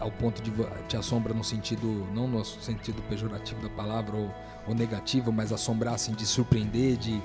Ao 0.00 0.10
ponto 0.10 0.40
de 0.40 0.52
te 0.86 0.96
assombra 0.96 1.34
no 1.34 1.42
sentido, 1.42 2.06
não 2.14 2.28
no 2.28 2.44
sentido 2.44 3.02
pejorativo 3.08 3.60
da 3.60 3.68
palavra 3.68 4.16
ou, 4.16 4.30
ou 4.66 4.74
negativo, 4.74 5.32
mas 5.32 5.52
assombrar 5.52 5.94
assim, 5.94 6.12
de 6.12 6.24
surpreender, 6.24 6.96
de, 6.96 7.20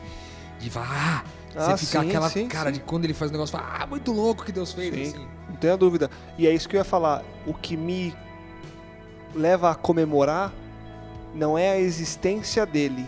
de 0.60 0.70
falar, 0.70 1.24
ah, 1.56 1.62
você 1.62 1.72
ah, 1.72 1.78
ficar 1.78 2.02
sim, 2.02 2.10
aquela 2.10 2.30
sim, 2.30 2.48
cara 2.48 2.70
sim. 2.72 2.80
de 2.80 2.80
quando 2.80 3.06
ele 3.06 3.14
faz 3.14 3.30
o 3.30 3.34
negócio, 3.34 3.58
fala, 3.58 3.84
ah, 3.84 3.88
muito 3.88 4.12
louco 4.12 4.44
que 4.44 4.52
Deus 4.52 4.74
fez. 4.74 4.94
Sim, 4.94 5.18
assim. 5.18 5.28
não 5.48 5.56
tenha 5.56 5.78
dúvida. 5.78 6.10
E 6.38 6.48
é 6.48 6.54
isso 6.54 6.68
que 6.68 6.76
eu 6.76 6.80
ia 6.80 6.86
falar. 6.86 7.24
O 7.46 7.54
que 7.54 7.78
me 7.78 8.16
leva 9.36 9.70
a 9.70 9.76
comemorar 9.76 10.52
não 11.34 11.58
é 11.58 11.72
a 11.72 11.80
existência 11.80 12.66
dele, 12.66 13.08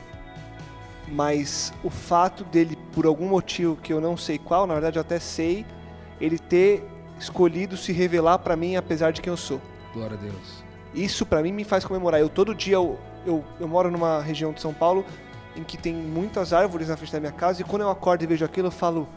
mas 1.08 1.74
o 1.84 1.90
fato 1.90 2.44
dele, 2.44 2.76
por 2.92 3.06
algum 3.06 3.28
motivo 3.28 3.76
que 3.76 3.94
eu 3.94 4.02
não 4.02 4.18
sei 4.18 4.38
qual, 4.38 4.66
na 4.66 4.74
verdade 4.74 4.98
eu 4.98 5.02
até 5.02 5.20
sei, 5.20 5.66
ele 6.20 6.40
ter 6.40 6.84
escolhido 7.20 7.78
se 7.78 7.92
revelar 7.92 8.40
para 8.40 8.56
mim 8.56 8.76
apesar 8.76 9.12
de 9.12 9.22
quem 9.22 9.32
eu 9.32 9.38
sou. 9.38 9.62
Glória 9.94 10.18
a 10.18 10.20
Deus. 10.20 10.64
Isso 10.94 11.26
para 11.26 11.42
mim 11.42 11.52
me 11.52 11.64
faz 11.64 11.86
comemorar. 11.86 12.20
Eu 12.20 12.30
todo 12.30 12.54
dia 12.54 12.76
eu, 12.76 13.00
eu, 13.26 13.44
eu 13.60 13.68
moro 13.68 13.92
numa 13.92 14.22
região 14.22 14.52
de 14.52 14.62
São 14.62 14.74
Paulo 14.74 15.06
em 15.56 15.64
que 15.64 15.78
tem 15.78 15.94
muitas 15.94 16.54
árvores 16.54 16.90
na 16.90 16.98
frente 16.98 17.14
da 17.14 17.20
minha 17.20 17.32
casa 17.32 17.62
e 17.62 17.64
quando 17.64 17.84
eu 17.84 17.90
acordo 17.90 18.24
e 18.24 18.28
vejo 18.28 18.44
aquilo 18.44 18.68
eu 18.68 18.72
falo 18.72 19.08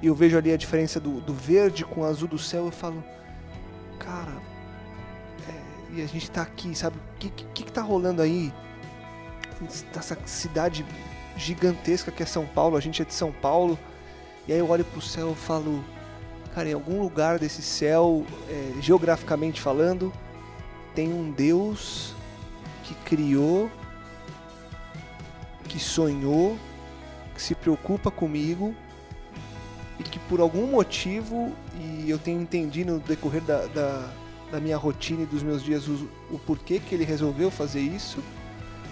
e 0.00 0.06
eu 0.06 0.14
vejo 0.14 0.38
ali 0.38 0.52
a 0.52 0.56
diferença 0.56 1.00
do, 1.00 1.20
do 1.20 1.34
verde 1.34 1.84
com 1.84 2.02
o 2.02 2.04
azul 2.04 2.28
do 2.28 2.38
céu 2.38 2.66
eu 2.66 2.70
falo 2.70 3.02
cara 3.98 4.32
é, 5.48 5.96
e 5.96 6.02
a 6.02 6.06
gente 6.06 6.30
tá 6.30 6.42
aqui 6.42 6.72
sabe 6.76 6.96
o 6.96 7.18
que, 7.18 7.28
que 7.28 7.64
que 7.64 7.72
tá 7.72 7.82
rolando 7.82 8.22
aí 8.22 8.52
essa 9.96 10.16
cidade 10.24 10.86
gigantesca 11.36 12.10
que 12.10 12.22
é 12.22 12.26
São 12.26 12.46
Paulo, 12.46 12.76
a 12.76 12.80
gente 12.80 13.02
é 13.02 13.04
de 13.04 13.14
São 13.14 13.32
Paulo, 13.32 13.78
e 14.46 14.52
aí 14.52 14.58
eu 14.58 14.68
olho 14.68 14.84
pro 14.84 15.00
céu 15.00 15.32
e 15.32 15.34
falo, 15.34 15.84
cara, 16.54 16.68
em 16.68 16.72
algum 16.72 17.00
lugar 17.00 17.38
desse 17.38 17.62
céu, 17.62 18.24
é, 18.48 18.72
geograficamente 18.80 19.60
falando, 19.60 20.12
tem 20.94 21.12
um 21.12 21.30
Deus 21.30 22.14
que 22.84 22.94
criou, 22.94 23.70
que 25.68 25.78
sonhou, 25.78 26.58
que 27.34 27.42
se 27.42 27.54
preocupa 27.54 28.10
comigo 28.10 28.74
e 29.98 30.02
que 30.02 30.18
por 30.18 30.40
algum 30.40 30.66
motivo, 30.66 31.52
e 31.78 32.10
eu 32.10 32.18
tenho 32.18 32.40
entendido 32.40 32.94
no 32.94 32.98
decorrer 32.98 33.42
da, 33.42 33.66
da, 33.66 34.12
da 34.50 34.60
minha 34.60 34.76
rotina 34.76 35.22
e 35.22 35.26
dos 35.26 35.42
meus 35.42 35.62
dias 35.62 35.86
o, 35.86 36.08
o 36.30 36.38
porquê 36.38 36.80
que 36.80 36.94
ele 36.94 37.04
resolveu 37.04 37.50
fazer 37.50 37.80
isso, 37.80 38.22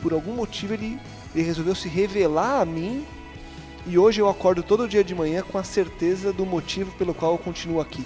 por 0.00 0.12
algum 0.12 0.34
motivo 0.34 0.74
ele 0.74 1.00
ele 1.34 1.44
resolveu 1.44 1.74
se 1.74 1.88
revelar 1.88 2.60
a 2.60 2.64
mim 2.64 3.06
e 3.88 3.96
hoje 3.96 4.20
eu 4.20 4.28
acordo 4.28 4.62
todo 4.62 4.86
dia 4.86 5.02
de 5.02 5.14
manhã 5.14 5.42
com 5.42 5.56
a 5.56 5.64
certeza 5.64 6.30
do 6.30 6.44
motivo 6.44 6.92
pelo 6.92 7.14
qual 7.14 7.32
eu 7.32 7.38
continuo 7.38 7.80
aqui. 7.80 8.04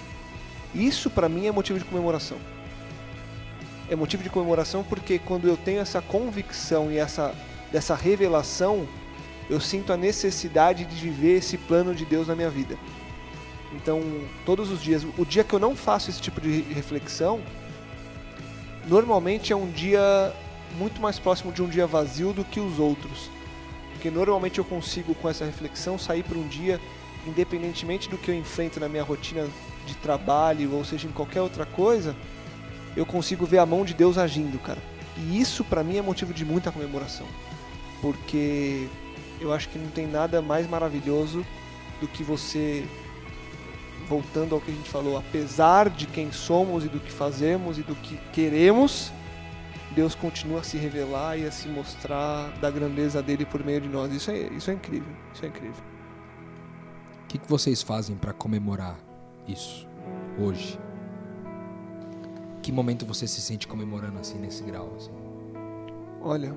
Isso 0.73 1.09
para 1.09 1.27
mim 1.27 1.45
é 1.45 1.51
motivo 1.51 1.77
de 1.77 1.83
comemoração. 1.83 2.37
É 3.89 3.95
motivo 3.95 4.23
de 4.23 4.29
comemoração 4.29 4.81
porque 4.81 5.19
quando 5.19 5.45
eu 5.45 5.57
tenho 5.57 5.81
essa 5.81 6.01
convicção 6.01 6.89
e 6.89 6.97
essa 6.97 7.35
dessa 7.69 7.95
revelação, 7.95 8.87
eu 9.49 9.59
sinto 9.59 9.91
a 9.91 9.97
necessidade 9.97 10.85
de 10.85 10.95
viver 10.95 11.37
esse 11.39 11.57
plano 11.57 11.93
de 11.93 12.05
Deus 12.05 12.27
na 12.27 12.35
minha 12.35 12.49
vida. 12.49 12.77
Então, 13.73 14.01
todos 14.45 14.69
os 14.69 14.81
dias, 14.81 15.05
o 15.17 15.25
dia 15.25 15.43
que 15.43 15.53
eu 15.53 15.59
não 15.59 15.75
faço 15.75 16.09
esse 16.09 16.21
tipo 16.21 16.39
de 16.39 16.61
reflexão, 16.61 17.41
normalmente 18.87 19.51
é 19.51 19.55
um 19.55 19.69
dia 19.71 20.31
muito 20.77 21.01
mais 21.01 21.17
próximo 21.17 21.51
de 21.51 21.63
um 21.63 21.67
dia 21.67 21.87
vazio 21.87 22.31
do 22.31 22.45
que 22.45 22.59
os 22.59 22.77
outros. 22.77 23.29
Porque 24.03 24.13
normalmente 24.13 24.59
eu 24.59 24.65
consigo, 24.65 25.15
com 25.15 25.29
essa 25.29 25.45
reflexão, 25.45 25.97
sair 25.97 26.23
para 26.23 26.37
um 26.37 26.45
dia, 26.45 26.77
independentemente 27.25 28.09
do 28.09 28.17
que 28.17 28.31
eu 28.31 28.35
enfrento 28.35 28.77
na 28.77 28.89
minha 28.89 29.01
rotina 29.01 29.47
de 29.85 29.95
trabalho, 29.95 30.73
ou 30.73 30.83
seja, 30.83 31.07
em 31.07 31.11
qualquer 31.13 31.41
outra 31.41 31.65
coisa, 31.65 32.13
eu 32.97 33.05
consigo 33.05 33.45
ver 33.45 33.59
a 33.59 33.65
mão 33.65 33.85
de 33.85 33.93
Deus 33.93 34.17
agindo, 34.17 34.59
cara. 34.59 34.79
E 35.15 35.39
isso 35.39 35.63
para 35.63 35.85
mim 35.85 35.95
é 35.95 36.01
motivo 36.01 36.33
de 36.33 36.43
muita 36.43 36.69
comemoração. 36.69 37.25
Porque 38.01 38.89
eu 39.39 39.53
acho 39.53 39.69
que 39.69 39.79
não 39.79 39.89
tem 39.89 40.05
nada 40.05 40.41
mais 40.41 40.69
maravilhoso 40.69 41.45
do 42.01 42.07
que 42.09 42.23
você 42.23 42.83
voltando 44.09 44.53
ao 44.53 44.59
que 44.59 44.69
a 44.69 44.75
gente 44.75 44.89
falou, 44.89 45.17
apesar 45.17 45.89
de 45.89 46.07
quem 46.07 46.29
somos 46.29 46.83
e 46.83 46.89
do 46.89 46.99
que 46.99 47.09
fazemos 47.09 47.79
e 47.79 47.83
do 47.83 47.95
que 47.95 48.19
queremos, 48.33 49.13
Deus 49.95 50.15
continua 50.15 50.61
a 50.61 50.63
se 50.63 50.77
revelar 50.77 51.37
e 51.37 51.45
a 51.45 51.51
se 51.51 51.67
mostrar 51.67 52.49
da 52.59 52.71
grandeza 52.71 53.21
dele 53.21 53.45
por 53.45 53.63
meio 53.63 53.79
de 53.79 53.87
nós. 53.87 54.11
Isso 54.11 54.31
é, 54.31 54.37
isso 54.47 54.71
é 54.71 54.73
incrível, 54.73 55.13
isso 55.33 55.45
é 55.45 55.47
incrível. 55.47 55.83
O 57.23 57.27
que, 57.27 57.37
que 57.37 57.47
vocês 57.47 57.81
fazem 57.81 58.15
para 58.15 58.33
comemorar 58.33 58.97
isso 59.47 59.87
hoje? 60.39 60.79
Que 62.61 62.71
momento 62.71 63.05
você 63.05 63.27
se 63.27 63.41
sente 63.41 63.67
comemorando 63.67 64.19
assim 64.19 64.39
nesse 64.39 64.63
grau? 64.63 64.93
Assim? 64.95 65.11
Olha, 66.21 66.55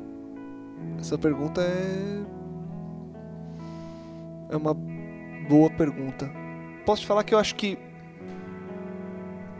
essa 0.98 1.18
pergunta 1.18 1.60
é 1.60 2.24
é 4.48 4.56
uma 4.56 4.74
boa 5.48 5.68
pergunta. 5.70 6.30
Posso 6.84 7.02
te 7.02 7.06
falar 7.06 7.24
que 7.24 7.34
eu 7.34 7.38
acho 7.38 7.54
que 7.54 7.76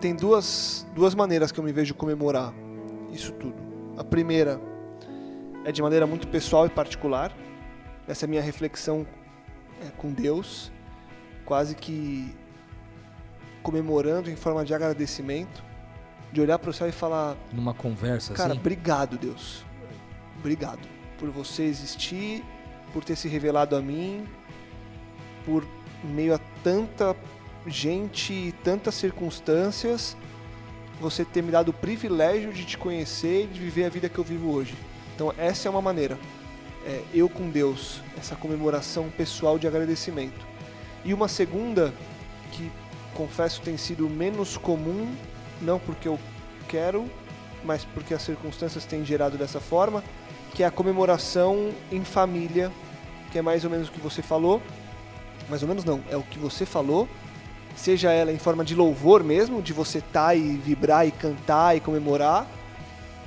tem 0.01 0.15
duas 0.15 0.87
duas 0.95 1.15
maneiras 1.15 1.51
que 1.51 1.59
eu 1.59 1.65
me 1.65 1.73
vejo 1.73 1.95
comemorar 1.95 2.55
isso 3.13 3.33
tudo. 3.33 3.57
A 3.97 4.05
primeira 4.05 4.61
é 5.65 5.73
de 5.73 5.83
maneira 5.83 6.07
muito 6.07 6.29
pessoal 6.29 6.67
e 6.67 6.71
particular. 6.71 7.33
Essa 8.07 8.25
é 8.25 8.27
a 8.27 8.29
minha 8.29 8.43
reflexão 8.43 9.07
é, 9.81 9.91
com 9.97 10.13
Deus, 10.13 10.71
quase 11.45 11.75
que 11.75 12.35
comemorando 13.63 14.31
em 14.31 14.37
forma 14.37 14.65
de 14.65 14.73
agradecimento, 14.73 15.65
de 16.33 16.41
olhar 16.41 16.59
para 16.59 16.71
o 16.71 16.73
céu 16.73 16.89
e 16.89 16.93
falar: 16.93 17.37
Numa 17.53 17.75
conversa 17.75 18.33
Cara, 18.35 18.51
assim? 18.51 18.61
obrigado, 18.61 19.19
Deus. 19.19 19.65
Obrigado 20.39 20.87
por 21.19 21.31
você 21.31 21.65
existir, 21.65 22.45
por 22.93 23.03
ter 23.03 23.17
se 23.17 23.27
revelado 23.29 23.75
a 23.75 23.83
mim, 23.83 24.27
por 25.45 25.67
meio 26.05 26.35
a 26.35 26.41
tanta 26.63 27.17
gente 27.67 28.33
e 28.33 28.53
tantas 28.53 28.95
circunstâncias, 28.95 30.17
você 31.01 31.25
ter 31.25 31.43
me 31.43 31.51
dado 31.51 31.69
o 31.69 31.73
privilégio 31.73 32.53
de 32.53 32.65
te 32.65 32.79
conhecer 32.79 33.45
e 33.45 33.47
de 33.47 33.61
viver 33.61 33.85
a 33.85 33.89
vida 33.89 34.09
que 34.09 34.19
eu 34.19 34.25
vivo 34.25 34.51
hoje. 34.51 34.75
Então, 35.15 35.33
essa 35.37 35.69
é 35.69 35.71
uma 35.71 35.83
maneira. 35.83 36.19
É, 36.85 37.03
eu 37.13 37.29
com 37.29 37.51
Deus, 37.51 38.01
essa 38.17 38.37
comemoração 38.37 39.11
pessoal 39.11 39.59
de 39.59 39.67
agradecimento. 39.67 40.47
E 41.05 41.13
uma 41.13 41.29
segunda, 41.29 41.93
que 42.53 42.71
confesso 43.15 43.61
tem 43.63 43.77
sido 43.77 44.09
menos 44.09 44.57
comum, 44.57 45.13
não 45.61 45.79
porque 45.79 46.07
eu 46.07 46.19
quero, 46.69 47.11
mas 47.65 47.85
porque 47.85 48.15
as 48.15 48.23
circunstâncias 48.23 48.85
têm 48.85 49.05
gerado 49.05 49.37
dessa 49.37 49.61
forma, 49.61 50.03
que 50.55 50.63
é 50.63 50.67
a 50.67 50.71
comemoração 50.71 51.73
em 51.91 52.05
família, 52.05 52.71
que 53.33 53.39
é 53.39 53.43
mais 53.43 53.65
ou 53.65 53.71
menos 53.71 53.89
o 53.89 53.93
que 53.93 54.01
você 54.01 54.23
falou. 54.23 54.63
Mais 55.49 55.63
ou 55.63 55.69
menos 55.69 55.85
não, 55.85 56.03
é 56.11 56.17
o 56.17 56.23
que 56.23 56.39
você 56.39 56.65
falou, 56.67 57.09
seja 57.77 58.11
ela 58.11 58.33
em 58.33 58.39
forma 58.39 58.65
de 58.65 58.75
louvor 58.75 59.23
mesmo, 59.23 59.63
de 59.63 59.73
você 59.73 59.99
estar 59.99 60.29
tá 60.29 60.35
e 60.35 60.57
vibrar 60.57 61.07
e 61.07 61.13
cantar 61.13 61.77
e 61.77 61.81
comemorar, 61.81 62.47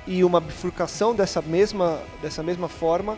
e 0.05 0.23
uma 0.23 0.41
bifurcação 0.41 1.15
dessa 1.15 1.41
mesma, 1.41 1.99
dessa 2.21 2.43
mesma 2.43 2.67
forma 2.67 3.17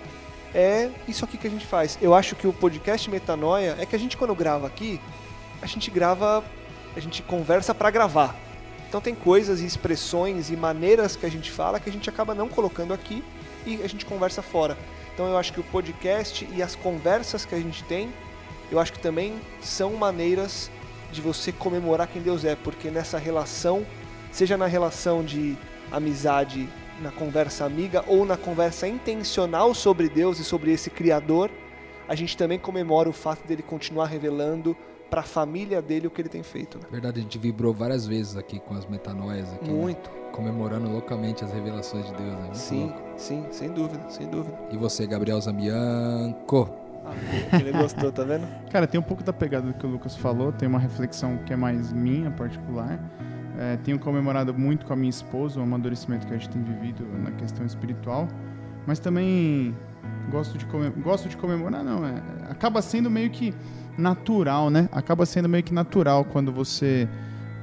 é 0.53 0.89
isso 1.07 1.23
aqui 1.23 1.37
que 1.37 1.47
a 1.47 1.49
gente 1.49 1.65
faz. 1.65 1.97
Eu 2.01 2.13
acho 2.13 2.35
que 2.35 2.45
o 2.45 2.53
podcast 2.53 3.09
Metanoia 3.09 3.75
é 3.79 3.85
que 3.85 3.95
a 3.95 3.99
gente 3.99 4.17
quando 4.17 4.35
grava 4.35 4.67
aqui, 4.67 4.99
a 5.61 5.65
gente 5.65 5.89
grava, 5.89 6.43
a 6.95 6.99
gente 6.99 7.21
conversa 7.21 7.73
para 7.73 7.89
gravar. 7.89 8.35
Então 8.87 8.99
tem 8.99 9.15
coisas 9.15 9.61
e 9.61 9.65
expressões 9.65 10.49
e 10.49 10.57
maneiras 10.57 11.15
que 11.15 11.25
a 11.25 11.31
gente 11.31 11.49
fala 11.49 11.79
que 11.79 11.89
a 11.89 11.93
gente 11.93 12.09
acaba 12.09 12.35
não 12.35 12.49
colocando 12.49 12.93
aqui 12.93 13.23
e 13.65 13.81
a 13.81 13.87
gente 13.87 14.05
conversa 14.05 14.41
fora. 14.41 14.77
Então 15.13 15.27
eu 15.27 15.37
acho 15.37 15.53
que 15.53 15.61
o 15.61 15.63
podcast 15.63 16.47
e 16.51 16.61
as 16.61 16.75
conversas 16.75 17.45
que 17.45 17.55
a 17.55 17.59
gente 17.59 17.83
tem, 17.85 18.11
eu 18.69 18.79
acho 18.79 18.91
que 18.91 18.99
também 18.99 19.39
são 19.61 19.93
maneiras 19.93 20.69
de 21.11 21.21
você 21.21 21.51
comemorar 21.51 22.07
quem 22.07 22.21
Deus 22.21 22.45
é, 22.45 22.55
porque 22.55 22.89
nessa 22.89 23.17
relação, 23.17 23.85
seja 24.31 24.57
na 24.57 24.65
relação 24.67 25.23
de 25.23 25.57
amizade, 25.91 26.69
na 27.01 27.11
conversa 27.11 27.65
amiga 27.65 28.03
ou 28.07 28.25
na 28.25 28.37
conversa 28.37 28.87
intencional 28.87 29.73
sobre 29.73 30.07
Deus 30.07 30.39
e 30.39 30.43
sobre 30.43 30.71
esse 30.71 30.89
Criador, 30.89 31.49
a 32.07 32.15
gente 32.15 32.35
também 32.37 32.57
comemora 32.59 33.09
o 33.09 33.13
fato 33.13 33.45
dele 33.47 33.61
continuar 33.63 34.05
revelando 34.05 34.75
para 35.09 35.21
a 35.21 35.23
família 35.23 35.81
dele 35.81 36.07
o 36.07 36.09
que 36.09 36.21
ele 36.21 36.29
tem 36.29 36.41
feito. 36.43 36.77
Né? 36.77 36.85
Verdade, 36.89 37.19
a 37.19 37.23
gente 37.23 37.37
vibrou 37.37 37.73
várias 37.73 38.07
vezes 38.07 38.37
aqui 38.37 38.59
com 38.59 38.73
as 38.75 38.85
metanoias 38.85 39.51
aqui. 39.53 39.69
né? 39.69 39.73
Muito. 39.73 40.09
Comemorando 40.31 40.89
loucamente 40.89 41.43
as 41.43 41.51
revelações 41.51 42.05
de 42.05 42.13
Deus. 42.13 42.29
Né? 42.33 42.41
Muito 42.43 42.57
Sim, 42.57 42.83
louco. 42.85 43.01
sim, 43.17 43.45
sem 43.51 43.69
dúvida, 43.69 44.09
sem 44.09 44.27
dúvida. 44.27 44.57
E 44.71 44.77
você, 44.77 45.05
Gabriel 45.05 45.41
Zambianco? 45.41 46.69
Ele 47.59 47.71
gostou, 47.71 48.11
tá 48.11 48.23
vendo? 48.23 48.47
Cara, 48.69 48.87
tem 48.87 48.99
um 48.99 49.03
pouco 49.03 49.23
da 49.23 49.33
pegada 49.33 49.67
do 49.67 49.73
que 49.73 49.85
o 49.85 49.89
Lucas 49.89 50.15
falou, 50.15 50.51
tem 50.51 50.67
uma 50.67 50.79
reflexão 50.79 51.37
que 51.45 51.53
é 51.53 51.55
mais 51.55 51.91
minha, 51.91 52.31
particular. 52.31 52.99
É, 53.57 53.77
tenho 53.77 53.99
comemorado 53.99 54.53
muito 54.53 54.85
com 54.85 54.93
a 54.93 54.95
minha 54.95 55.09
esposa 55.09 55.59
o 55.59 55.63
amadurecimento 55.63 56.25
que 56.25 56.33
a 56.33 56.37
gente 56.37 56.49
tem 56.49 56.63
vivido 56.63 57.05
na 57.21 57.31
questão 57.31 57.65
espiritual, 57.65 58.27
mas 58.87 58.97
também 58.97 59.75
gosto 60.29 60.57
de, 60.57 60.65
gosto 61.01 61.27
de 61.27 61.37
comemorar, 61.37 61.83
não, 61.83 62.05
é, 62.05 62.15
acaba 62.49 62.81
sendo 62.81 63.09
meio 63.09 63.29
que 63.29 63.53
natural, 63.97 64.69
né? 64.69 64.87
Acaba 64.91 65.25
sendo 65.25 65.49
meio 65.49 65.63
que 65.63 65.73
natural 65.73 66.23
quando 66.25 66.51
você 66.51 67.07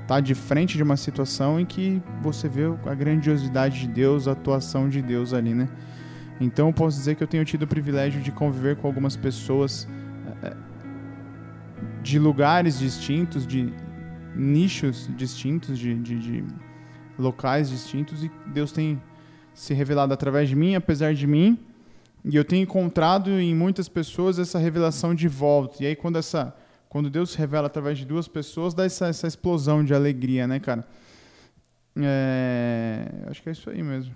tá 0.07 0.21
de 0.21 0.35
frente 0.35 0.77
de 0.77 0.83
uma 0.83 0.97
situação 0.97 1.59
em 1.61 1.67
que 1.67 2.03
você 2.23 2.49
vê 2.49 2.63
a 2.87 2.95
grandiosidade 2.95 3.81
de 3.81 3.89
Deus, 3.89 4.29
a 4.29 4.33
atuação 4.33 4.89
de 4.89 5.03
Deus 5.03 5.35
ali, 5.35 5.55
né? 5.55 5.69
Então 6.41 6.69
eu 6.69 6.73
posso 6.73 6.97
dizer 6.97 7.17
que 7.17 7.23
eu 7.23 7.27
tenho 7.27 7.45
tido 7.45 7.63
o 7.63 7.67
privilégio 7.67 8.21
de 8.21 8.31
conviver 8.31 8.77
com 8.77 8.87
algumas 8.87 9.17
pessoas 9.17 9.89
eh, 10.43 10.57
de 12.03 12.19
lugares 12.19 12.79
distintos, 12.79 13.47
de 13.47 13.73
nichos 14.35 15.11
distintos, 15.17 15.79
de, 15.79 15.95
de, 15.95 16.19
de 16.19 16.45
locais 17.19 17.69
distintos, 17.69 18.23
e 18.23 18.31
Deus 18.47 18.71
tem 18.71 19.03
se 19.53 19.75
revelado 19.75 20.15
através 20.15 20.49
de 20.49 20.55
mim, 20.55 20.77
apesar 20.77 21.13
de 21.13 21.27
mim, 21.27 21.59
e 22.25 22.37
eu 22.37 22.45
tenho 22.45 22.63
encontrado 22.63 23.31
em 23.31 23.55
muitas 23.55 23.89
pessoas 23.89 24.39
essa 24.39 24.59
revelação 24.59 25.15
de 25.15 25.27
volta. 25.27 25.83
E 25.83 25.87
aí 25.87 25.97
quando 25.97 26.17
essa 26.17 26.55
quando 26.89 27.11
Deus 27.11 27.31
se 27.31 27.39
revela 27.39 27.67
através 27.67 27.99
de 27.99 28.07
duas 28.07 28.27
pessoas, 28.27 28.73
dá 28.73 28.85
essa, 28.85 29.09
essa 29.09 29.27
explosão 29.27 29.85
de 29.85 29.93
alegria, 29.93 30.47
né, 30.47 30.59
cara? 30.59 30.87
É, 31.97 33.27
acho 33.27 33.43
que 33.43 33.49
é 33.51 33.53
isso 33.53 33.69
aí 33.69 33.83
mesmo. 33.83 34.15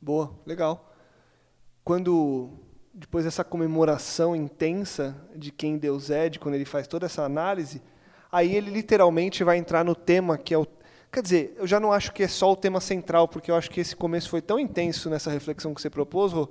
Boa, 0.00 0.32
legal. 0.46 0.89
Quando 1.90 2.50
depois 2.94 3.24
dessa 3.24 3.42
comemoração 3.42 4.36
intensa 4.36 5.16
de 5.34 5.50
quem 5.50 5.76
Deus 5.76 6.08
é, 6.08 6.28
de 6.28 6.38
quando 6.38 6.54
ele 6.54 6.64
faz 6.64 6.86
toda 6.86 7.06
essa 7.06 7.24
análise, 7.24 7.82
aí 8.30 8.54
ele 8.54 8.70
literalmente 8.70 9.42
vai 9.42 9.56
entrar 9.56 9.84
no 9.84 9.96
tema 9.96 10.38
que 10.38 10.54
é 10.54 10.58
o 10.58 10.64
Quer 11.10 11.20
dizer, 11.20 11.56
eu 11.58 11.66
já 11.66 11.80
não 11.80 11.92
acho 11.92 12.12
que 12.12 12.22
é 12.22 12.28
só 12.28 12.52
o 12.52 12.54
tema 12.54 12.80
central, 12.80 13.26
porque 13.26 13.50
eu 13.50 13.56
acho 13.56 13.68
que 13.68 13.80
esse 13.80 13.96
começo 13.96 14.30
foi 14.30 14.40
tão 14.40 14.56
intenso 14.56 15.10
nessa 15.10 15.32
reflexão 15.32 15.74
que 15.74 15.82
você 15.82 15.90
propôs, 15.90 16.32
Rô, 16.32 16.48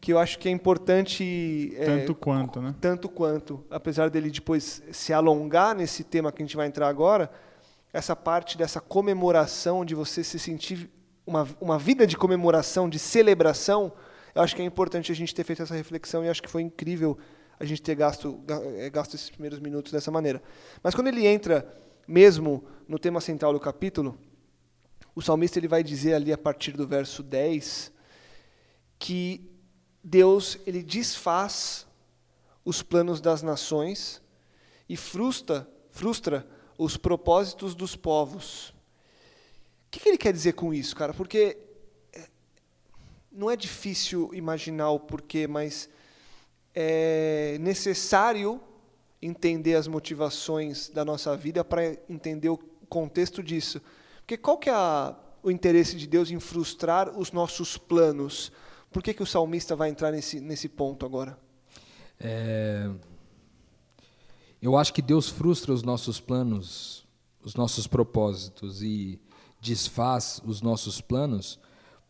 que 0.00 0.12
eu 0.12 0.18
acho 0.20 0.38
que 0.38 0.48
é 0.48 0.52
importante 0.52 1.74
é, 1.76 1.84
Tanto 1.84 2.14
quanto, 2.14 2.62
né? 2.62 2.72
tanto 2.80 3.08
quanto, 3.08 3.64
apesar 3.68 4.08
dele 4.08 4.30
depois 4.30 4.80
se 4.92 5.12
alongar 5.12 5.74
nesse 5.74 6.04
tema 6.04 6.30
que 6.30 6.40
a 6.40 6.46
gente 6.46 6.56
vai 6.56 6.68
entrar 6.68 6.86
agora, 6.86 7.28
essa 7.92 8.14
parte 8.14 8.56
dessa 8.56 8.80
comemoração, 8.80 9.84
de 9.84 9.96
você 9.96 10.22
se 10.22 10.38
sentir 10.38 10.88
uma, 11.26 11.48
uma 11.60 11.80
vida 11.80 12.06
de 12.06 12.16
comemoração, 12.16 12.88
de 12.88 13.00
celebração, 13.00 13.92
eu 14.38 14.44
acho 14.44 14.54
que 14.54 14.62
é 14.62 14.64
importante 14.64 15.10
a 15.10 15.14
gente 15.16 15.34
ter 15.34 15.42
feito 15.42 15.62
essa 15.62 15.74
reflexão 15.74 16.24
e 16.24 16.28
acho 16.28 16.40
que 16.40 16.48
foi 16.48 16.62
incrível 16.62 17.18
a 17.58 17.64
gente 17.64 17.82
ter 17.82 17.96
gasto, 17.96 18.34
ga- 18.46 18.62
eh, 18.64 18.88
gasto 18.88 19.14
esses 19.14 19.28
primeiros 19.28 19.58
minutos 19.58 19.90
dessa 19.90 20.12
maneira. 20.12 20.40
Mas 20.80 20.94
quando 20.94 21.08
ele 21.08 21.26
entra 21.26 21.66
mesmo 22.06 22.64
no 22.86 23.00
tema 23.00 23.20
central 23.20 23.52
do 23.52 23.58
capítulo, 23.58 24.16
o 25.12 25.20
salmista 25.20 25.58
ele 25.58 25.66
vai 25.66 25.82
dizer 25.82 26.14
ali 26.14 26.32
a 26.32 26.38
partir 26.38 26.70
do 26.76 26.86
verso 26.86 27.20
10 27.20 27.90
que 28.96 29.50
Deus 30.04 30.56
ele 30.64 30.84
desfaz 30.84 31.84
os 32.64 32.80
planos 32.80 33.20
das 33.20 33.42
nações 33.42 34.22
e 34.88 34.96
frustra, 34.96 35.68
frustra 35.90 36.46
os 36.78 36.96
propósitos 36.96 37.74
dos 37.74 37.96
povos. 37.96 38.68
O 38.68 39.90
que, 39.90 39.98
que 39.98 40.08
ele 40.08 40.18
quer 40.18 40.32
dizer 40.32 40.52
com 40.52 40.72
isso, 40.72 40.94
cara? 40.94 41.12
Porque 41.12 41.58
não 43.38 43.48
é 43.48 43.54
difícil 43.56 44.30
imaginar 44.34 44.90
o 44.90 44.98
porquê, 44.98 45.46
mas 45.46 45.88
é 46.74 47.56
necessário 47.60 48.60
entender 49.22 49.76
as 49.76 49.86
motivações 49.86 50.88
da 50.88 51.04
nossa 51.04 51.36
vida 51.36 51.64
para 51.64 51.96
entender 52.08 52.48
o 52.48 52.58
contexto 52.88 53.40
disso. 53.40 53.80
Porque 54.18 54.36
qual 54.36 54.58
que 54.58 54.68
é 54.68 54.72
a- 54.74 55.16
o 55.40 55.52
interesse 55.52 55.96
de 55.96 56.06
Deus 56.08 56.32
em 56.32 56.40
frustrar 56.40 57.16
os 57.16 57.30
nossos 57.30 57.78
planos? 57.78 58.50
Por 58.90 59.04
que, 59.04 59.14
que 59.14 59.22
o 59.22 59.26
salmista 59.26 59.76
vai 59.76 59.88
entrar 59.88 60.10
nesse, 60.10 60.40
nesse 60.40 60.68
ponto 60.68 61.06
agora? 61.06 61.38
É, 62.18 62.90
Eu 64.60 64.76
acho 64.76 64.92
que 64.92 65.00
Deus 65.00 65.28
frustra 65.28 65.72
os 65.72 65.84
nossos 65.84 66.18
planos, 66.20 67.06
os 67.44 67.54
nossos 67.54 67.86
propósitos 67.86 68.82
e 68.82 69.20
desfaz 69.60 70.42
os 70.44 70.60
nossos 70.60 71.00
planos 71.00 71.60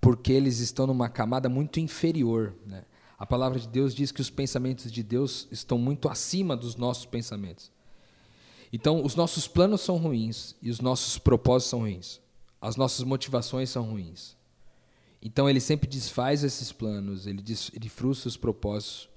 porque 0.01 0.33
eles 0.33 0.61
estão 0.61 0.87
numa 0.87 1.09
camada 1.09 1.49
muito 1.49 1.81
inferior. 1.81 2.55
Né? 2.67 2.85
A 3.19 3.27
palavra 3.27 3.59
de 3.59 3.69
Deus 3.69 3.95
diz 3.95 4.13
que 4.13 4.21
os 4.21 4.31
pensamentos 4.31 4.91
de 4.91 5.03
Deus 5.03 5.49
estão 5.51 5.77
muito 5.79 6.09
acima 6.09 6.57
dos 6.57 6.77
nossos 6.77 7.05
pensamentos. 7.05 7.71
Então, 8.73 9.05
os 9.05 9.15
nossos 9.15 9.49
planos 9.49 9.81
são 9.81 9.97
ruins 9.97 10.55
e 10.63 10.71
os 10.71 10.81
nossos 10.81 11.19
propósitos 11.19 11.71
são 11.71 11.81
ruins. 11.81 12.21
As 12.61 12.77
nossas 12.77 13.05
motivações 13.05 13.71
são 13.71 13.85
ruins. 13.85 14.37
Então, 15.23 15.49
ele 15.49 15.61
sempre 15.61 15.89
desfaz 15.89 16.45
esses 16.45 16.71
planos, 16.71 17.27
ele, 17.27 17.43
des, 17.43 17.71
ele 17.75 17.89
frustra 17.89 18.29
os 18.29 18.37
propósitos. 18.37 19.09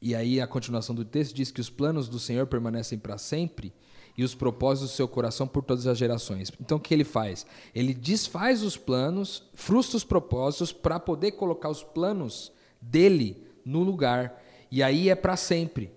E 0.00 0.14
aí, 0.14 0.40
a 0.40 0.46
continuação 0.46 0.94
do 0.94 1.04
texto 1.04 1.34
diz 1.34 1.50
que 1.50 1.60
os 1.60 1.70
planos 1.70 2.08
do 2.08 2.20
Senhor 2.20 2.46
permanecem 2.46 2.98
para 2.98 3.18
sempre 3.18 3.72
e 4.20 4.22
os 4.22 4.34
propósitos 4.34 4.90
do 4.90 4.96
seu 4.96 5.08
coração 5.08 5.48
por 5.48 5.64
todas 5.64 5.86
as 5.86 5.96
gerações. 5.96 6.52
Então, 6.60 6.76
o 6.76 6.80
que 6.80 6.92
ele 6.92 7.04
faz? 7.04 7.46
Ele 7.74 7.94
desfaz 7.94 8.62
os 8.62 8.76
planos, 8.76 9.44
frustra 9.54 9.96
os 9.96 10.04
propósitos 10.04 10.74
para 10.74 11.00
poder 11.00 11.30
colocar 11.30 11.70
os 11.70 11.82
planos 11.82 12.52
dele 12.78 13.42
no 13.64 13.82
lugar. 13.82 14.38
E 14.70 14.82
aí 14.82 15.08
é 15.08 15.14
para 15.14 15.38
sempre. 15.38 15.90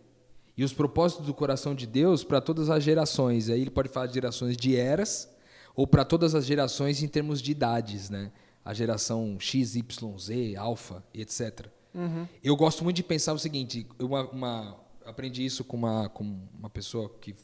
E 0.56 0.64
os 0.64 0.72
propósitos 0.72 1.26
do 1.26 1.34
coração 1.34 1.76
de 1.76 1.86
Deus 1.86 2.24
para 2.24 2.40
todas 2.40 2.70
as 2.70 2.82
gerações. 2.82 3.50
Aí 3.50 3.60
ele 3.60 3.70
pode 3.70 3.90
falar 3.90 4.08
de 4.08 4.14
gerações 4.14 4.56
de 4.56 4.74
eras 4.74 5.30
ou 5.76 5.86
para 5.86 6.06
todas 6.06 6.34
as 6.34 6.46
gerações 6.46 7.04
em 7.04 7.10
termos 7.10 7.42
de 7.42 7.52
idades, 7.52 8.10
né? 8.10 8.32
A 8.64 8.74
geração 8.74 9.38
X, 9.38 9.76
Y, 9.76 10.18
Z, 10.18 10.56
Alfa, 10.56 11.04
etc. 11.14 11.68
Uhum. 11.94 12.26
Eu 12.42 12.56
gosto 12.56 12.86
muito 12.86 12.96
de 12.96 13.04
pensar 13.04 13.34
o 13.34 13.38
seguinte: 13.40 13.86
uma, 14.00 14.30
uma, 14.30 14.80
aprendi 15.06 15.46
isso 15.46 15.66
com 15.66 15.76
uma, 15.76 16.08
com 16.08 16.40
uma 16.58 16.70
pessoa 16.70 17.10
que 17.20 17.36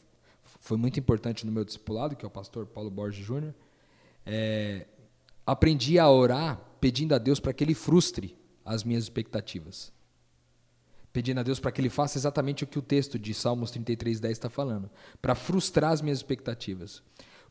foi 0.60 0.78
muito 0.78 1.00
importante 1.00 1.46
no 1.46 1.52
meu 1.52 1.64
discipulado, 1.64 2.16
que 2.16 2.26
é 2.26 2.28
o 2.28 2.32
pastor 2.32 2.66
Paulo 2.66 2.90
Borges 2.90 3.26
Júnior. 3.26 3.54
É, 4.26 4.86
aprendi 5.46 6.00
a 6.00 6.10
orar 6.10 6.60
pedindo 6.80 7.14
a 7.14 7.18
Deus 7.18 7.40
para 7.40 7.54
que 7.54 7.64
Ele 7.64 7.74
frustre 7.74 8.38
as 8.64 8.84
minhas 8.84 9.04
expectativas 9.04 9.92
pedindo 11.12 11.40
a 11.40 11.44
Deus 11.44 11.60
para 11.60 11.72
que 11.72 11.82
Ele 11.82 11.90
faça 11.90 12.18
exatamente 12.18 12.64
o 12.64 12.68
que 12.68 12.80
o 12.80 12.82
texto 12.82 13.18
de 13.18 13.34
Salmos 13.34 13.72
33:10 13.72 14.32
está 14.32 14.50
falando, 14.50 14.90
para 15.22 15.36
frustrar 15.36 15.92
as 15.92 16.02
minhas 16.02 16.20
expectativas. 16.20 17.02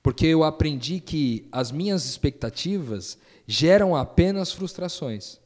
Porque 0.02 0.26
eu 0.26 0.44
aprendi 0.44 1.00
que 1.00 1.48
as 1.50 1.72
minhas 1.72 2.06
expectativas 2.06 3.18
geram 3.46 3.96
apenas 3.96 4.52
frustrações. 4.52 5.40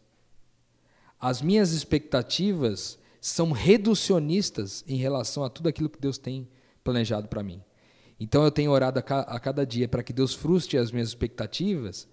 As 1.19 1.41
minhas 1.41 1.73
expectativas 1.73 2.99
são 3.21 3.53
reducionistas 3.53 4.85
em 4.87 4.97
relação 4.97 5.43
a 5.43 5.49
tudo 5.49 5.69
aquilo 5.69 5.89
que 5.89 6.01
Deus 6.01 6.19
tem 6.19 6.49
planejado 6.83 7.29
para 7.29 7.43
mim. 7.43 7.63
Então 8.19 8.45
eu 8.45 8.51
tenho 8.51 8.71
orado 8.71 8.99
a 8.99 9.41
cada 9.41 9.67
dia 9.67 9.89
para 9.89 10.03
que 10.03 10.13
Deus 10.13 10.35
frustre 10.35 10.79
as 10.79 10.93
minhas 10.93 11.09
expectativas 11.09 12.09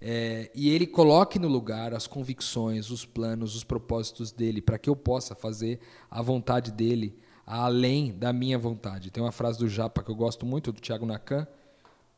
é, 0.00 0.50
e 0.54 0.70
ele 0.70 0.86
coloque 0.86 1.38
no 1.38 1.48
lugar 1.48 1.92
as 1.92 2.06
convicções, 2.06 2.90
os 2.90 3.04
planos, 3.04 3.56
os 3.56 3.64
propósitos 3.64 4.30
dele, 4.30 4.62
para 4.62 4.78
que 4.78 4.88
eu 4.88 4.94
possa 4.94 5.34
fazer 5.34 5.80
a 6.10 6.22
vontade 6.22 6.70
dele 6.70 7.18
além 7.44 8.16
da 8.16 8.32
minha 8.32 8.58
vontade. 8.58 9.10
Tem 9.10 9.22
uma 9.22 9.32
frase 9.32 9.58
do 9.58 9.68
Japa 9.68 10.02
que 10.02 10.10
eu 10.10 10.14
gosto 10.14 10.46
muito, 10.46 10.70
do 10.72 10.80
Tiago 10.80 11.06
Nakan. 11.06 11.46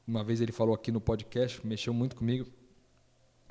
Uma 0.06 0.24
vez 0.24 0.40
ele 0.40 0.52
falou 0.52 0.74
aqui 0.74 0.90
no 0.90 1.00
podcast, 1.00 1.64
mexeu 1.66 1.94
muito 1.94 2.16
comigo, 2.16 2.46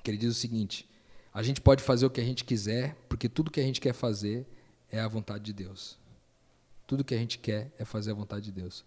que 0.03 0.11
ele 0.11 0.17
diz 0.17 0.29
o 0.29 0.39
seguinte: 0.39 0.87
a 1.33 1.41
gente 1.41 1.61
pode 1.61 1.81
fazer 1.81 2.05
o 2.05 2.09
que 2.09 2.21
a 2.21 2.23
gente 2.23 2.43
quiser, 2.43 2.95
porque 3.07 3.29
tudo 3.29 3.49
que 3.49 3.59
a 3.59 3.63
gente 3.63 3.79
quer 3.79 3.93
fazer 3.93 4.45
é 4.91 4.99
a 4.99 5.07
vontade 5.07 5.45
de 5.45 5.53
Deus. 5.53 5.98
Tudo 6.89 7.03
que 7.03 7.13
a 7.13 7.17
gente 7.19 7.37
quer 7.37 7.71
é 7.77 7.85
fazer 7.85 8.09
a 8.09 8.15
vontade 8.15 8.45
de 8.45 8.51
Deus. 8.51 8.83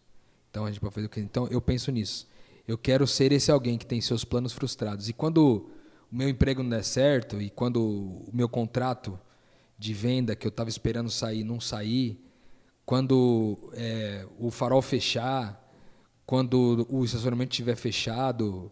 Então 0.50 0.64
a 0.64 0.68
gente 0.72 0.80
pode 0.80 0.92
fazer 0.92 1.06
o 1.06 1.08
que. 1.08 1.20
Então 1.20 1.46
eu 1.46 1.60
penso 1.60 1.92
nisso. 1.92 2.26
Eu 2.66 2.76
quero 2.76 3.06
ser 3.06 3.30
esse 3.30 3.48
alguém 3.48 3.78
que 3.78 3.86
tem 3.86 4.00
seus 4.00 4.24
planos 4.24 4.52
frustrados. 4.52 5.08
E 5.08 5.12
quando 5.12 5.70
o 6.10 6.16
meu 6.16 6.28
emprego 6.28 6.64
não 6.64 6.70
der 6.70 6.82
certo, 6.82 7.40
e 7.40 7.48
quando 7.48 7.80
o 7.80 8.28
meu 8.32 8.48
contrato 8.48 9.16
de 9.78 9.94
venda 9.94 10.34
que 10.34 10.44
eu 10.44 10.48
estava 10.48 10.68
esperando 10.68 11.12
sair 11.12 11.44
não 11.44 11.60
sair, 11.60 12.20
quando 12.84 13.70
é, 13.72 14.26
o 14.36 14.50
farol 14.50 14.82
fechar, 14.82 15.64
quando 16.26 16.84
o 16.90 17.04
estacionamento 17.04 17.52
estiver 17.52 17.76
fechado, 17.76 18.68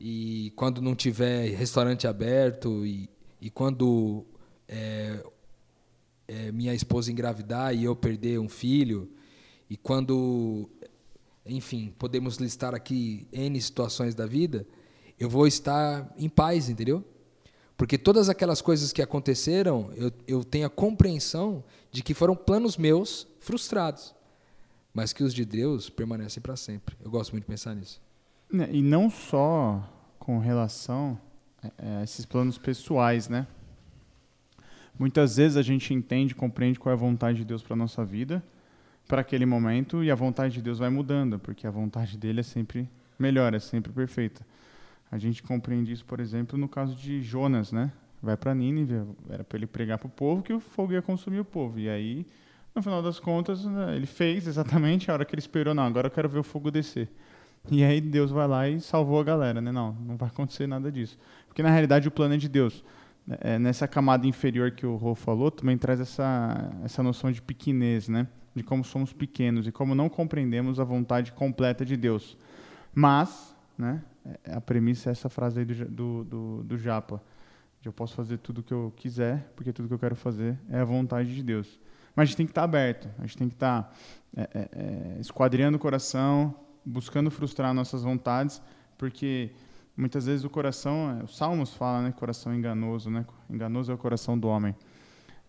e 0.00 0.52
quando 0.56 0.82
não 0.82 0.96
tiver 0.96 1.50
restaurante 1.50 2.08
aberto, 2.08 2.84
e, 2.84 3.08
e 3.40 3.48
quando 3.48 4.26
é, 4.66 5.24
minha 6.56 6.74
esposa 6.74 7.12
engravidar 7.12 7.74
e 7.74 7.84
eu 7.84 7.94
perder 7.94 8.40
um 8.40 8.48
filho, 8.48 9.08
e 9.68 9.76
quando 9.76 10.68
enfim, 11.48 11.94
podemos 11.98 12.36
listar 12.36 12.74
aqui 12.74 13.26
N 13.32 13.60
situações 13.60 14.14
da 14.14 14.26
vida, 14.26 14.66
eu 15.18 15.30
vou 15.30 15.46
estar 15.46 16.12
em 16.18 16.28
paz, 16.28 16.68
entendeu? 16.68 17.04
Porque 17.76 17.96
todas 17.96 18.28
aquelas 18.28 18.60
coisas 18.60 18.92
que 18.92 19.02
aconteceram, 19.02 19.90
eu, 19.94 20.12
eu 20.26 20.44
tenho 20.44 20.66
a 20.66 20.70
compreensão 20.70 21.62
de 21.90 22.02
que 22.02 22.14
foram 22.14 22.34
planos 22.34 22.76
meus 22.76 23.26
frustrados, 23.38 24.14
mas 24.92 25.12
que 25.12 25.22
os 25.22 25.32
de 25.32 25.44
Deus 25.44 25.88
permanecem 25.88 26.42
para 26.42 26.56
sempre. 26.56 26.96
Eu 27.02 27.10
gosto 27.10 27.32
muito 27.32 27.44
de 27.44 27.48
pensar 27.48 27.74
nisso. 27.74 28.00
Né, 28.50 28.68
e 28.72 28.82
não 28.82 29.10
só 29.10 29.84
com 30.18 30.38
relação 30.38 31.20
a 31.78 32.02
esses 32.02 32.24
planos 32.24 32.58
pessoais, 32.58 33.28
né? 33.28 33.46
Muitas 34.98 35.36
vezes 35.36 35.56
a 35.56 35.62
gente 35.62 35.92
entende, 35.92 36.34
compreende 36.34 36.78
qual 36.78 36.90
é 36.92 36.94
a 36.94 36.98
vontade 36.98 37.38
de 37.38 37.44
Deus 37.44 37.62
para 37.62 37.76
nossa 37.76 38.04
vida, 38.04 38.42
para 39.06 39.20
aquele 39.20 39.46
momento 39.46 40.02
e 40.02 40.10
a 40.10 40.14
vontade 40.14 40.54
de 40.54 40.62
Deus 40.62 40.78
vai 40.78 40.88
mudando, 40.88 41.38
porque 41.38 41.66
a 41.66 41.70
vontade 41.70 42.16
dele 42.16 42.40
é 42.40 42.42
sempre 42.42 42.88
melhor, 43.18 43.54
é 43.54 43.58
sempre 43.58 43.92
perfeita. 43.92 44.44
A 45.10 45.18
gente 45.18 45.42
compreende 45.42 45.92
isso, 45.92 46.04
por 46.04 46.18
exemplo, 46.18 46.58
no 46.58 46.68
caso 46.68 46.96
de 46.96 47.22
Jonas, 47.22 47.70
né? 47.70 47.92
Vai 48.22 48.36
para 48.36 48.54
Nínive, 48.54 49.02
era 49.28 49.44
para 49.44 49.58
ele 49.58 49.66
pregar 49.66 49.98
para 49.98 50.06
o 50.06 50.10
povo 50.10 50.42
que 50.42 50.52
o 50.52 50.58
fogo 50.58 50.92
ia 50.92 51.02
consumir 51.02 51.38
o 51.38 51.44
povo. 51.44 51.78
E 51.78 51.88
aí, 51.88 52.26
no 52.74 52.82
final 52.82 53.02
das 53.02 53.20
contas, 53.20 53.64
né, 53.64 53.94
ele 53.94 54.06
fez 54.06 54.46
exatamente 54.48 55.10
a 55.10 55.14
hora 55.14 55.24
que 55.24 55.34
ele 55.34 55.40
esperou. 55.40 55.74
Não, 55.74 55.84
agora 55.84 56.08
eu 56.08 56.10
quero 56.10 56.28
ver 56.28 56.40
o 56.40 56.42
fogo 56.42 56.70
descer. 56.70 57.08
E 57.70 57.84
aí 57.84 58.00
Deus 58.00 58.30
vai 58.30 58.48
lá 58.48 58.68
e 58.68 58.80
salvou 58.80 59.20
a 59.20 59.24
galera, 59.24 59.60
né? 59.60 59.70
Não, 59.70 59.92
não 59.92 60.16
vai 60.16 60.28
acontecer 60.28 60.66
nada 60.66 60.90
disso. 60.90 61.18
Porque 61.46 61.62
na 61.62 61.70
realidade 61.70 62.08
o 62.08 62.10
plano 62.10 62.34
é 62.34 62.36
de 62.36 62.48
Deus. 62.48 62.82
É, 63.28 63.58
nessa 63.58 63.88
camada 63.88 64.26
inferior 64.26 64.70
que 64.70 64.86
o 64.86 64.96
Rô 64.96 65.14
falou, 65.14 65.50
também 65.50 65.76
traz 65.76 66.00
essa, 66.00 66.70
essa 66.84 67.02
noção 67.02 67.32
de 67.32 67.42
pequenez, 67.42 68.08
né? 68.08 68.28
de 68.56 68.62
como 68.62 68.82
somos 68.82 69.12
pequenos 69.12 69.66
e 69.66 69.72
como 69.72 69.94
não 69.94 70.08
compreendemos 70.08 70.80
a 70.80 70.84
vontade 70.84 71.30
completa 71.30 71.84
de 71.84 71.94
Deus. 71.94 72.38
Mas, 72.94 73.54
né, 73.76 74.02
é, 74.44 74.54
a 74.54 74.60
premissa 74.62 75.10
é 75.10 75.12
essa 75.12 75.28
frase 75.28 75.60
aí 75.60 75.64
do, 75.66 75.84
do, 75.84 76.24
do, 76.24 76.64
do 76.64 76.78
Japa. 76.78 77.22
De 77.82 77.88
eu 77.88 77.92
posso 77.92 78.14
fazer 78.14 78.38
tudo 78.38 78.60
o 78.60 78.62
que 78.62 78.72
eu 78.72 78.90
quiser, 78.96 79.52
porque 79.54 79.74
tudo 79.74 79.86
que 79.86 79.94
eu 79.94 79.98
quero 79.98 80.16
fazer 80.16 80.58
é 80.70 80.80
a 80.80 80.84
vontade 80.84 81.34
de 81.34 81.42
Deus. 81.42 81.78
Mas 82.16 82.22
a 82.22 82.26
gente 82.26 82.36
tem 82.38 82.46
que 82.46 82.52
estar 82.52 82.64
aberto, 82.64 83.10
a 83.18 83.22
gente 83.22 83.36
tem 83.36 83.48
que 83.48 83.54
estar 83.54 83.94
é, 84.34 84.40
é, 84.42 84.68
é, 84.72 85.20
esquadreando 85.20 85.76
o 85.76 85.80
coração, 85.80 86.54
buscando 86.82 87.30
frustrar 87.30 87.74
nossas 87.74 88.02
vontades, 88.02 88.62
porque 88.96 89.50
muitas 89.96 90.26
vezes 90.26 90.44
o 90.44 90.50
coração, 90.50 91.18
é, 91.18 91.24
os 91.24 91.36
Salmos 91.36 91.74
falam, 91.74 92.02
né, 92.02 92.12
coração 92.12 92.54
enganoso, 92.54 93.10
né, 93.10 93.24
enganoso 93.48 93.90
é 93.90 93.94
o 93.94 93.98
coração 93.98 94.38
do 94.38 94.48
homem. 94.48 94.74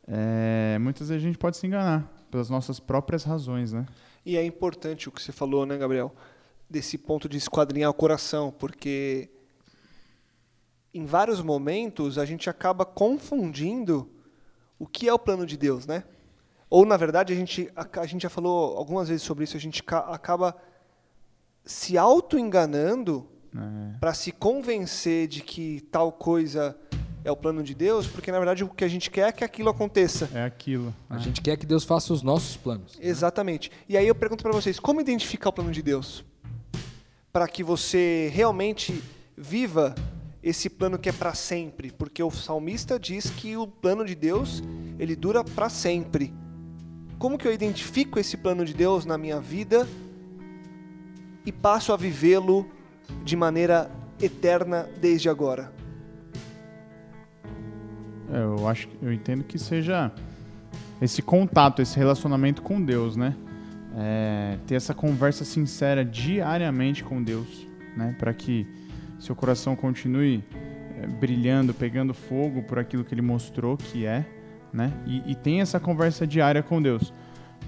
É, 0.08 0.78
muitas 0.80 1.10
vezes 1.10 1.24
a 1.24 1.28
gente 1.28 1.38
pode 1.38 1.58
se 1.58 1.68
enganar, 1.68 2.10
pelas 2.32 2.50
nossas 2.50 2.80
próprias 2.80 3.24
razões, 3.24 3.74
né? 3.74 3.86
E 4.26 4.38
é 4.38 4.44
importante 4.44 5.10
o 5.10 5.12
que 5.12 5.22
você 5.22 5.32
falou, 5.32 5.66
né, 5.66 5.78
Gabriel? 5.78 6.14
Desse 6.70 6.98
ponto 6.98 7.28
de 7.30 7.38
esquadrinhar 7.38 7.90
o 7.90 7.94
coração, 7.94 8.52
porque 8.52 9.30
em 10.94 11.06
vários 11.06 11.42
momentos 11.42 12.18
a 12.18 12.26
gente 12.26 12.50
acaba 12.50 12.86
confundindo 12.86 14.10
o 14.80 14.86
que 14.86 15.08
é 15.08 15.14
o 15.14 15.20
plano 15.20 15.46
de 15.46 15.58
Deus, 15.58 15.86
né? 15.86 16.04
Ou 16.70 16.86
na 16.86 16.98
verdade 16.98 17.32
a 17.32 17.36
gente 17.36 17.72
a, 17.76 18.02
a 18.02 18.06
gente 18.06 18.24
já 18.24 18.30
falou 18.30 18.78
algumas 18.78 19.08
vezes 19.08 19.24
sobre 19.24 19.44
isso, 19.44 19.56
a 19.56 19.60
gente 19.60 19.84
acaba 19.88 20.56
se 21.64 21.98
auto 21.98 22.38
enganando 22.38 23.28
é. 23.56 23.98
para 24.00 24.14
se 24.14 24.32
convencer 24.32 25.28
de 25.28 25.42
que 25.42 25.82
tal 25.92 26.12
coisa 26.12 26.78
é 27.24 27.32
o 27.32 27.36
plano 27.36 27.62
de 27.62 27.76
Deus, 27.76 28.08
porque 28.08 28.32
na 28.32 28.38
verdade 28.38 28.64
o 28.64 28.70
que 28.70 28.86
a 28.86 28.88
gente 28.88 29.12
quer 29.12 29.28
é 29.28 29.32
que 29.32 29.44
aquilo 29.44 29.70
aconteça. 29.70 30.30
É 30.34 30.44
aquilo. 30.44 30.96
A 31.10 31.18
é. 31.18 31.20
gente 31.20 31.42
quer 31.42 31.58
que 31.58 31.66
Deus 31.66 31.84
faça 31.84 32.14
os 32.14 32.22
nossos 32.22 32.56
planos. 32.56 32.98
Né? 32.98 33.06
Exatamente. 33.06 33.70
E 33.88 33.98
aí 33.98 34.08
eu 34.08 34.16
pergunto 34.16 34.44
para 34.44 34.54
vocês, 34.54 34.80
como 34.80 35.02
identificar 35.02 35.50
o 35.50 35.54
plano 35.54 35.72
de 35.72 35.82
Deus? 35.82 36.24
Para 37.32 37.48
que 37.48 37.64
você 37.64 38.32
realmente 38.34 39.04
viva 39.36 39.94
esse 40.42 40.70
plano 40.70 40.98
que 40.98 41.10
é 41.10 41.12
para 41.12 41.34
sempre, 41.34 41.92
porque 41.92 42.24
o 42.24 42.32
salmista 42.32 42.98
diz 42.98 43.30
que 43.30 43.58
o 43.58 43.68
plano 43.68 44.06
de 44.06 44.16
Deus, 44.16 44.64
ele 44.98 45.16
dura 45.16 45.44
para 45.44 45.68
sempre. 45.68 46.34
Como 47.20 47.38
que 47.38 47.48
eu 47.48 47.54
identifico 47.54 48.20
esse 48.20 48.38
plano 48.38 48.64
de 48.64 48.74
Deus 48.74 49.04
na 49.04 49.18
minha 49.18 49.42
vida 49.42 49.88
e 51.46 51.52
passo 51.52 51.92
a 51.92 51.98
vivê-lo 51.98 52.70
de 53.24 53.36
maneira 53.36 53.90
eterna 54.22 54.88
desde 55.00 55.30
agora? 55.30 55.72
É, 58.32 58.40
eu 58.40 58.68
acho, 58.68 58.90
eu 59.02 59.12
entendo 59.14 59.44
que 59.44 59.58
seja 59.58 60.12
esse 61.02 61.22
contato, 61.22 61.82
esse 61.82 61.98
relacionamento 61.98 62.62
com 62.62 62.82
Deus, 62.82 63.16
né? 63.16 63.36
É, 63.96 64.58
ter 64.68 64.76
essa 64.76 64.94
conversa 64.94 65.44
sincera 65.44 66.06
diariamente 66.06 67.04
com 67.04 67.24
Deus, 67.24 67.68
né? 67.96 68.16
Para 68.20 68.34
que 68.34 68.68
seu 69.20 69.36
coração 69.36 69.76
continue 69.76 70.44
é, 71.02 71.08
brilhando, 71.08 71.74
pegando 71.74 72.14
fogo 72.14 72.64
por 72.64 72.78
aquilo 72.78 73.04
que 73.04 73.14
Ele 73.14 73.22
mostrou 73.22 73.78
que 73.78 74.06
é 74.06 74.26
né? 74.74 74.92
E, 75.06 75.32
e 75.32 75.36
tem 75.36 75.62
essa 75.62 75.80
conversa 75.80 76.26
diária 76.26 76.62
com 76.62 76.82
Deus. 76.82 77.14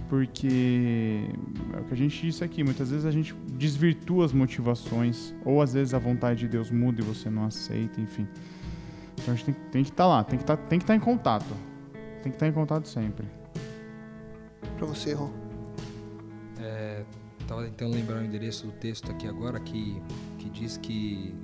Porque 0.09 1.29
é 1.71 1.79
o 1.79 1.83
que 1.85 1.93
a 1.93 1.97
gente 1.97 2.19
disse 2.19 2.43
aqui, 2.43 2.63
muitas 2.63 2.89
vezes 2.89 3.05
a 3.05 3.11
gente 3.11 3.35
desvirtua 3.53 4.25
as 4.25 4.33
motivações, 4.33 5.35
ou 5.45 5.61
às 5.61 5.73
vezes 5.73 5.93
a 5.93 5.99
vontade 5.99 6.39
de 6.39 6.47
Deus 6.47 6.71
muda 6.71 6.99
e 6.99 7.03
você 7.03 7.29
não 7.29 7.45
aceita, 7.45 8.01
enfim. 8.01 8.27
Então 9.13 9.33
a 9.33 9.37
gente 9.37 9.45
tem, 9.45 9.53
tem 9.71 9.83
que 9.83 9.91
estar 9.91 10.07
lá, 10.07 10.23
tem 10.23 10.39
que 10.39 10.45
tá, 10.45 10.55
estar 10.55 10.79
tá 10.79 10.95
em 10.95 10.99
contato. 10.99 11.53
Tem 12.23 12.31
que 12.31 12.35
estar 12.35 12.47
tá 12.47 12.47
em 12.47 12.53
contato 12.53 12.87
sempre. 12.87 13.27
Para 14.77 14.87
você, 14.87 15.13
Ron. 15.13 15.31
É, 16.59 17.03
tava 17.47 17.63
tentando 17.65 17.93
lembrar 17.93 18.21
o 18.21 18.25
endereço 18.25 18.65
do 18.65 18.73
texto 18.73 19.11
aqui 19.11 19.27
agora 19.27 19.59
que, 19.59 20.01
que 20.39 20.49
diz 20.49 20.77
que 20.77 21.35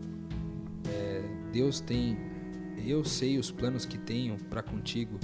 é, 0.89 1.21
Deus 1.51 1.79
tem, 1.79 2.17
eu 2.85 3.03
sei 3.03 3.37
os 3.37 3.51
planos 3.51 3.85
que 3.85 3.97
tenho 3.97 4.37
para 4.49 4.63
contigo, 4.63 5.19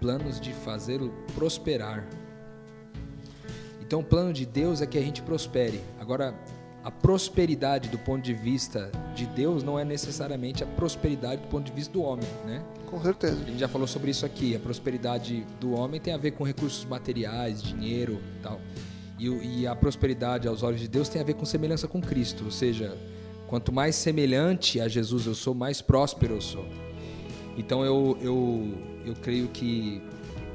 planos 0.00 0.40
de 0.40 0.52
fazê-lo 0.52 1.12
prosperar. 1.34 2.06
Então 3.86 4.00
o 4.00 4.04
plano 4.04 4.32
de 4.32 4.46
Deus 4.46 4.80
é 4.80 4.86
que 4.86 4.98
a 4.98 5.02
gente 5.02 5.22
prospere. 5.22 5.80
Agora, 6.00 6.34
a 6.82 6.90
prosperidade 6.90 7.88
do 7.88 7.98
ponto 7.98 8.22
de 8.22 8.34
vista 8.34 8.90
de 9.14 9.24
Deus 9.26 9.62
não 9.62 9.78
é 9.78 9.84
necessariamente 9.84 10.62
a 10.62 10.66
prosperidade 10.66 11.40
do 11.42 11.48
ponto 11.48 11.64
de 11.64 11.72
vista 11.72 11.92
do 11.92 12.02
homem, 12.02 12.28
né? 12.44 12.62
Com 12.86 13.02
certeza. 13.02 13.40
A 13.40 13.44
gente 13.44 13.58
já 13.58 13.68
falou 13.68 13.86
sobre 13.86 14.10
isso 14.10 14.26
aqui. 14.26 14.54
A 14.54 14.58
prosperidade 14.58 15.46
do 15.58 15.72
homem 15.72 15.98
tem 16.00 16.12
a 16.12 16.18
ver 16.18 16.32
com 16.32 16.44
recursos 16.44 16.84
materiais, 16.84 17.62
dinheiro, 17.62 18.20
tal. 18.42 18.60
E, 19.18 19.60
e 19.60 19.66
a 19.66 19.74
prosperidade 19.74 20.46
aos 20.46 20.62
olhos 20.62 20.80
de 20.80 20.88
Deus 20.88 21.08
tem 21.08 21.22
a 21.22 21.24
ver 21.24 21.34
com 21.34 21.44
semelhança 21.46 21.88
com 21.88 22.00
Cristo, 22.00 22.44
ou 22.44 22.50
seja, 22.50 22.96
quanto 23.46 23.72
mais 23.72 23.94
semelhante 23.94 24.80
a 24.80 24.88
Jesus 24.88 25.26
eu 25.26 25.34
sou, 25.34 25.54
mais 25.54 25.80
próspero 25.80 26.34
eu 26.34 26.40
sou. 26.40 26.66
Então 27.56 27.84
eu 27.84 28.18
eu 28.20 28.74
eu 29.06 29.14
creio 29.14 29.48
que 29.48 30.02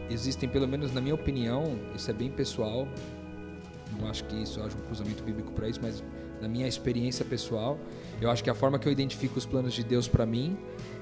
existem, 0.10 0.50
pelo 0.50 0.68
menos 0.68 0.94
na 0.94 1.02
minha 1.02 1.16
opinião, 1.16 1.80
isso 1.96 2.10
é 2.10 2.14
bem 2.14 2.30
pessoal. 2.30 2.88
Não 3.98 4.10
acho 4.10 4.24
que 4.26 4.36
isso 4.36 4.62
haja 4.62 4.76
um 4.76 4.82
cruzamento 4.82 5.24
bíblico 5.24 5.52
para 5.52 5.68
isso, 5.68 5.80
mas 5.82 6.04
na 6.42 6.48
minha 6.48 6.68
experiência 6.68 7.26
pessoal, 7.26 7.78
eu 8.22 8.30
acho 8.30 8.44
que 8.44 8.50
a 8.50 8.56
forma 8.56 8.78
que 8.80 8.88
eu 8.88 8.92
identifico 8.92 9.38
os 9.38 9.46
planos 9.46 9.74
de 9.74 9.84
Deus 9.84 10.08
para 10.08 10.26
mim 10.26 10.58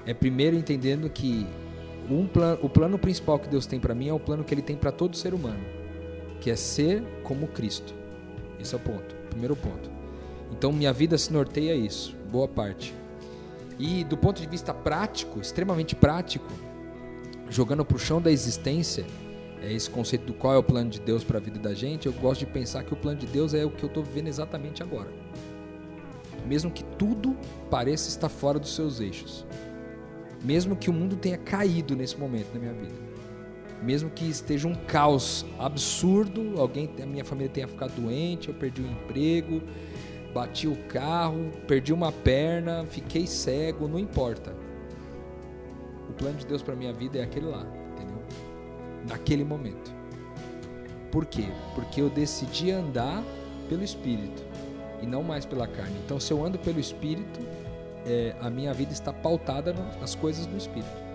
é 0.06 0.14
primeiro 0.14 0.56
entendendo 0.56 1.08
que 1.08 1.46
um 2.10 2.26
plan, 2.26 2.58
o 2.62 2.68
plano 2.68 2.98
principal 2.98 3.38
que 3.38 3.48
Deus 3.48 3.66
tem 3.66 3.78
para 3.78 3.94
mim 3.94 4.08
é 4.08 4.12
o 4.12 4.18
plano 4.20 4.42
que 4.42 4.54
Ele 4.54 4.62
tem 4.62 4.76
para 4.76 4.90
todo 4.90 5.16
ser 5.16 5.34
humano, 5.34 5.60
que 6.40 6.50
é 6.50 6.56
ser 6.56 7.02
como 7.22 7.46
Cristo. 7.48 7.94
Esse 8.58 8.74
é 8.74 8.78
o 8.78 8.80
ponto, 8.80 9.14
primeiro 9.30 9.54
ponto. 9.54 9.90
Então 10.50 10.72
minha 10.72 10.92
vida 10.92 11.18
se 11.18 11.32
norteia 11.32 11.74
isso, 11.74 12.16
boa 12.30 12.48
parte. 12.48 12.94
E 13.78 14.02
do 14.04 14.16
ponto 14.16 14.40
de 14.40 14.48
vista 14.48 14.74
prático, 14.74 15.40
extremamente 15.40 15.94
prático, 15.94 16.50
jogando 17.48 17.84
para 17.84 17.96
o 17.96 18.00
chão 18.00 18.20
da 18.20 18.30
existência, 18.32 19.06
é 19.62 19.72
esse 19.72 19.90
conceito 19.90 20.24
do 20.24 20.34
qual 20.34 20.54
é 20.54 20.58
o 20.58 20.62
plano 20.62 20.90
de 20.90 21.00
Deus 21.00 21.24
para 21.24 21.38
a 21.38 21.40
vida 21.40 21.58
da 21.58 21.74
gente, 21.74 22.06
eu 22.06 22.12
gosto 22.12 22.40
de 22.40 22.46
pensar 22.46 22.84
que 22.84 22.92
o 22.92 22.96
plano 22.96 23.18
de 23.18 23.26
Deus 23.26 23.54
é 23.54 23.64
o 23.64 23.70
que 23.70 23.82
eu 23.82 23.88
estou 23.88 24.02
vivendo 24.02 24.28
exatamente 24.28 24.82
agora. 24.82 25.08
Mesmo 26.46 26.70
que 26.70 26.84
tudo 26.84 27.36
pareça 27.70 28.08
estar 28.08 28.28
fora 28.28 28.58
dos 28.58 28.74
seus 28.74 29.00
eixos. 29.00 29.44
Mesmo 30.42 30.76
que 30.76 30.88
o 30.88 30.92
mundo 30.92 31.16
tenha 31.16 31.36
caído 31.36 31.96
nesse 31.96 32.16
momento 32.16 32.54
na 32.54 32.60
minha 32.60 32.72
vida. 32.72 32.94
Mesmo 33.82 34.10
que 34.10 34.24
esteja 34.24 34.66
um 34.66 34.74
caos 34.74 35.44
absurdo, 35.58 36.60
alguém, 36.60 36.90
a 37.02 37.06
minha 37.06 37.24
família 37.24 37.50
tenha 37.50 37.68
ficado 37.68 38.00
doente, 38.00 38.48
eu 38.48 38.54
perdi 38.54 38.82
o 38.82 38.86
emprego, 38.86 39.60
bati 40.32 40.66
o 40.66 40.76
carro, 40.88 41.50
perdi 41.66 41.92
uma 41.92 42.10
perna, 42.10 42.86
fiquei 42.86 43.26
cego, 43.26 43.88
não 43.88 43.98
importa. 43.98 44.54
O 46.08 46.12
plano 46.12 46.38
de 46.38 46.46
Deus 46.46 46.62
para 46.62 46.74
minha 46.74 46.92
vida 46.92 47.18
é 47.18 47.22
aquele 47.22 47.46
lá 47.46 47.66
naquele 49.08 49.44
momento. 49.44 49.92
Por 51.10 51.24
quê? 51.24 51.46
Porque 51.74 52.00
eu 52.00 52.10
decidi 52.10 52.70
andar 52.70 53.22
pelo 53.68 53.82
Espírito 53.82 54.42
e 55.02 55.06
não 55.06 55.22
mais 55.22 55.46
pela 55.46 55.66
carne. 55.66 55.96
Então, 56.04 56.20
se 56.20 56.32
eu 56.32 56.44
ando 56.44 56.58
pelo 56.58 56.78
Espírito, 56.78 57.40
é, 58.06 58.34
a 58.40 58.50
minha 58.50 58.72
vida 58.74 58.92
está 58.92 59.12
pautada 59.12 59.72
nas 60.00 60.14
coisas 60.14 60.46
do 60.46 60.56
Espírito. 60.56 61.08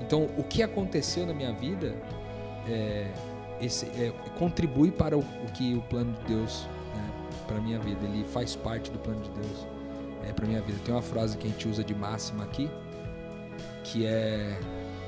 Então, 0.00 0.28
o 0.36 0.42
que 0.42 0.62
aconteceu 0.62 1.26
na 1.26 1.32
minha 1.32 1.52
vida 1.52 1.94
é, 2.68 3.10
esse, 3.60 3.86
é, 3.86 4.12
contribui 4.38 4.90
para 4.90 5.16
o, 5.16 5.20
o, 5.20 5.52
que 5.54 5.74
o 5.74 5.82
plano 5.82 6.12
de 6.12 6.34
Deus 6.34 6.66
né, 6.94 7.10
para 7.46 7.60
minha 7.60 7.78
vida. 7.78 8.04
Ele 8.04 8.24
faz 8.24 8.54
parte 8.54 8.90
do 8.90 8.98
plano 8.98 9.20
de 9.22 9.30
Deus 9.30 9.66
é, 10.28 10.32
para 10.32 10.46
minha 10.46 10.60
vida. 10.60 10.78
Tem 10.84 10.94
uma 10.94 11.02
frase 11.02 11.36
que 11.38 11.46
a 11.46 11.50
gente 11.50 11.68
usa 11.68 11.82
de 11.82 11.94
máxima 11.94 12.44
aqui, 12.44 12.70
que 13.84 14.06
é 14.06 14.58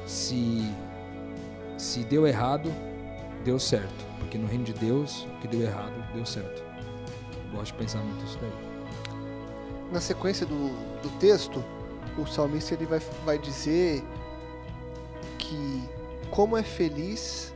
se 0.07 0.73
se 1.77 2.05
deu 2.05 2.27
errado, 2.27 2.73
deu 3.45 3.59
certo. 3.59 4.05
Porque 4.19 4.39
no 4.39 4.47
reino 4.47 4.65
de 4.65 4.73
Deus, 4.73 5.27
o 5.37 5.41
que 5.41 5.49
deu 5.49 5.63
errado, 5.63 5.93
deu 6.15 6.25
certo. 6.25 6.65
Gosto 7.53 7.73
de 7.73 7.79
pensar 7.79 8.01
muito 8.01 8.25
isso 8.25 8.39
daí. 8.41 8.53
Na 9.93 10.01
sequência 10.01 10.45
do, 10.45 10.69
do 11.01 11.19
texto, 11.19 11.65
o 12.19 12.27
salmista 12.27 12.75
ele 12.75 12.87
vai, 12.87 12.99
vai 13.25 13.39
dizer 13.39 14.03
que 15.39 15.85
como 16.31 16.57
é 16.57 16.63
feliz 16.63 17.55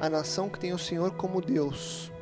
a 0.00 0.08
nação 0.08 0.48
que 0.48 0.58
tem 0.58 0.72
o 0.72 0.78
Senhor 0.78 1.12
como 1.12 1.40
Deus. 1.40 2.12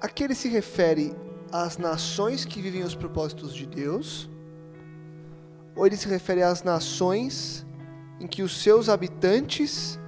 Aqui 0.00 0.24
ele 0.24 0.34
se 0.34 0.48
refere 0.48 1.14
às 1.52 1.78
nações 1.78 2.44
que 2.44 2.60
vivem 2.60 2.82
os 2.82 2.94
propósitos 2.94 3.54
de 3.54 3.66
Deus, 3.66 4.28
ou 5.74 5.86
ele 5.86 5.96
se 5.96 6.08
refere 6.08 6.42
às 6.42 6.62
nações 6.62 7.66
em 8.20 8.26
que 8.26 8.42
os 8.42 8.62
seus 8.62 8.88
habitantes 8.88 9.98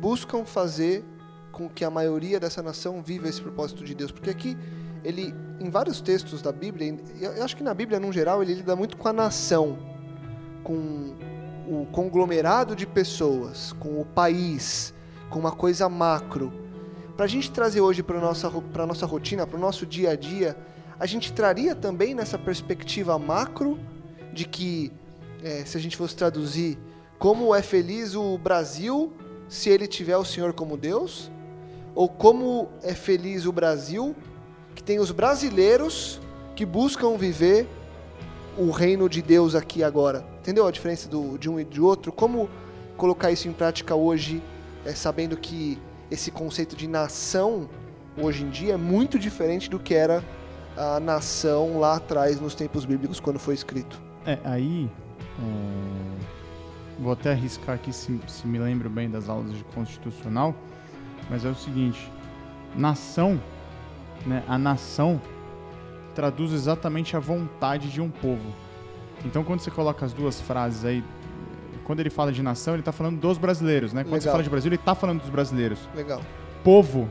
buscam 0.00 0.44
fazer 0.44 1.02
com 1.50 1.68
que 1.68 1.84
a 1.84 1.90
maioria 1.90 2.38
dessa 2.38 2.62
nação 2.62 3.02
viva 3.02 3.28
esse 3.28 3.40
propósito 3.40 3.84
de 3.84 3.94
Deus. 3.94 4.12
Porque 4.12 4.28
aqui, 4.28 4.56
ele, 5.02 5.34
em 5.58 5.70
vários 5.70 6.00
textos 6.00 6.42
da 6.42 6.52
Bíblia, 6.52 6.98
eu 7.18 7.42
acho 7.42 7.56
que 7.56 7.62
na 7.62 7.72
Bíblia, 7.72 7.98
no 7.98 8.12
geral, 8.12 8.42
ele 8.42 8.54
lida 8.54 8.76
muito 8.76 8.96
com 8.96 9.08
a 9.08 9.12
nação, 9.12 9.78
com 10.62 11.14
o 11.66 11.86
conglomerado 11.90 12.76
de 12.76 12.86
pessoas, 12.86 13.72
com 13.72 14.00
o 14.00 14.04
país, 14.04 14.92
com 15.30 15.38
uma 15.38 15.52
coisa 15.52 15.88
macro. 15.88 16.52
Para 17.16 17.24
a 17.24 17.28
gente 17.28 17.50
trazer 17.50 17.80
hoje 17.80 18.02
para 18.02 18.18
a 18.18 18.20
nossa, 18.20 18.50
nossa 18.86 19.06
rotina, 19.06 19.46
para 19.46 19.56
o 19.56 19.60
nosso 19.60 19.86
dia 19.86 20.10
a 20.10 20.16
dia, 20.16 20.56
a 20.98 21.06
gente 21.06 21.32
traria 21.32 21.74
também 21.74 22.14
nessa 22.14 22.38
perspectiva 22.38 23.18
macro 23.18 23.78
de 24.32 24.44
que, 24.44 24.92
é, 25.42 25.64
se 25.64 25.76
a 25.76 25.80
gente 25.80 25.96
fosse 25.96 26.16
traduzir 26.16 26.76
como 27.24 27.54
é 27.54 27.62
feliz 27.62 28.14
o 28.14 28.36
Brasil 28.36 29.10
se 29.48 29.70
ele 29.70 29.86
tiver 29.86 30.14
o 30.14 30.26
Senhor 30.26 30.52
como 30.52 30.76
Deus? 30.76 31.30
Ou 31.94 32.06
como 32.06 32.68
é 32.82 32.92
feliz 32.92 33.46
o 33.46 33.52
Brasil 33.52 34.14
que 34.74 34.82
tem 34.82 34.98
os 34.98 35.10
brasileiros 35.10 36.20
que 36.54 36.66
buscam 36.66 37.16
viver 37.16 37.66
o 38.58 38.70
reino 38.70 39.08
de 39.08 39.22
Deus 39.22 39.54
aqui 39.54 39.82
agora? 39.82 40.22
Entendeu 40.40 40.66
a 40.66 40.70
diferença 40.70 41.08
do, 41.08 41.38
de 41.38 41.48
um 41.48 41.58
e 41.58 41.64
de 41.64 41.80
outro? 41.80 42.12
Como 42.12 42.46
colocar 42.94 43.30
isso 43.30 43.48
em 43.48 43.54
prática 43.54 43.94
hoje, 43.94 44.42
é, 44.84 44.94
sabendo 44.94 45.34
que 45.34 45.78
esse 46.10 46.30
conceito 46.30 46.76
de 46.76 46.86
nação 46.86 47.70
hoje 48.18 48.44
em 48.44 48.50
dia 48.50 48.74
é 48.74 48.76
muito 48.76 49.18
diferente 49.18 49.70
do 49.70 49.78
que 49.78 49.94
era 49.94 50.22
a 50.76 51.00
nação 51.00 51.80
lá 51.80 51.96
atrás 51.96 52.38
nos 52.38 52.54
tempos 52.54 52.84
bíblicos 52.84 53.18
quando 53.18 53.38
foi 53.38 53.54
escrito? 53.54 53.98
É, 54.26 54.38
aí. 54.44 54.90
É 55.40 56.43
vou 56.98 57.12
até 57.12 57.32
arriscar 57.32 57.74
aqui 57.76 57.92
se, 57.92 58.20
se 58.26 58.46
me 58.46 58.58
lembro 58.58 58.88
bem 58.88 59.10
das 59.10 59.28
aulas 59.28 59.52
de 59.52 59.64
constitucional, 59.64 60.54
mas 61.30 61.44
é 61.44 61.48
o 61.48 61.54
seguinte: 61.54 62.10
nação, 62.76 63.40
né, 64.26 64.42
a 64.48 64.58
nação 64.58 65.20
traduz 66.14 66.52
exatamente 66.52 67.16
a 67.16 67.20
vontade 67.20 67.90
de 67.90 68.00
um 68.00 68.10
povo. 68.10 68.52
Então, 69.24 69.42
quando 69.42 69.60
você 69.60 69.70
coloca 69.70 70.04
as 70.04 70.12
duas 70.12 70.40
frases 70.40 70.84
aí, 70.84 71.02
quando 71.84 72.00
ele 72.00 72.10
fala 72.10 72.32
de 72.32 72.42
nação, 72.42 72.74
ele 72.74 72.80
está 72.82 72.92
falando 72.92 73.18
dos 73.18 73.38
brasileiros, 73.38 73.92
né? 73.92 74.02
Quando 74.02 74.12
Legal. 74.12 74.20
você 74.22 74.30
fala 74.30 74.42
de 74.42 74.50
Brasil, 74.50 74.68
ele 74.68 74.76
está 74.76 74.94
falando 74.94 75.20
dos 75.20 75.30
brasileiros. 75.30 75.78
Legal. 75.94 76.20
Povo, 76.62 77.10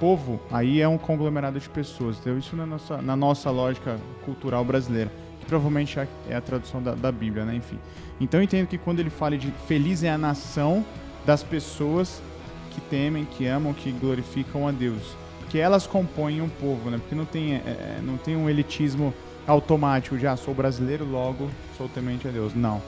povo, 0.00 0.40
aí 0.50 0.80
é 0.80 0.88
um 0.88 0.98
conglomerado 0.98 1.58
de 1.60 1.68
pessoas. 1.68 2.18
Então, 2.18 2.36
isso 2.36 2.56
na 2.56 2.66
nossa, 2.66 3.00
na 3.00 3.16
nossa 3.16 3.50
lógica 3.50 3.98
cultural 4.24 4.64
brasileira 4.64 5.10
que 5.42 5.46
provavelmente 5.46 5.98
é, 5.98 6.08
é 6.28 6.36
a 6.36 6.40
tradução 6.40 6.82
da, 6.82 6.94
da 6.94 7.12
Bíblia, 7.12 7.44
né? 7.44 7.54
Enfim. 7.56 7.78
Então 8.22 8.40
eu 8.40 8.44
entendo 8.44 8.66
que 8.68 8.78
quando 8.78 9.00
ele 9.00 9.10
fala 9.10 9.36
de 9.36 9.52
feliz 9.66 10.02
é 10.02 10.10
a 10.10 10.18
nação 10.18 10.84
das 11.26 11.42
pessoas 11.42 12.22
que 12.70 12.80
temem, 12.80 13.24
que 13.24 13.46
amam, 13.46 13.72
que 13.72 13.90
glorificam 13.90 14.66
a 14.66 14.72
Deus. 14.72 15.16
Porque 15.40 15.58
elas 15.58 15.86
compõem 15.86 16.40
um 16.40 16.48
povo, 16.48 16.88
né? 16.88 16.98
Porque 16.98 17.14
não 17.14 17.24
tem, 17.24 17.54
é, 17.54 17.58
é 17.58 18.00
não 18.02 18.16
tem 18.16 18.36
um 18.36 18.48
elitismo 18.48 19.12
automático 19.46 20.16
de, 20.16 20.26
ah, 20.26 20.36
sou 20.36 20.54
brasileiro, 20.54 21.04
logo 21.04 21.50
sou 21.76 21.88
temente 21.88 22.26
a 22.26 22.30
Deus. 22.30 22.54
Não. 22.54 22.80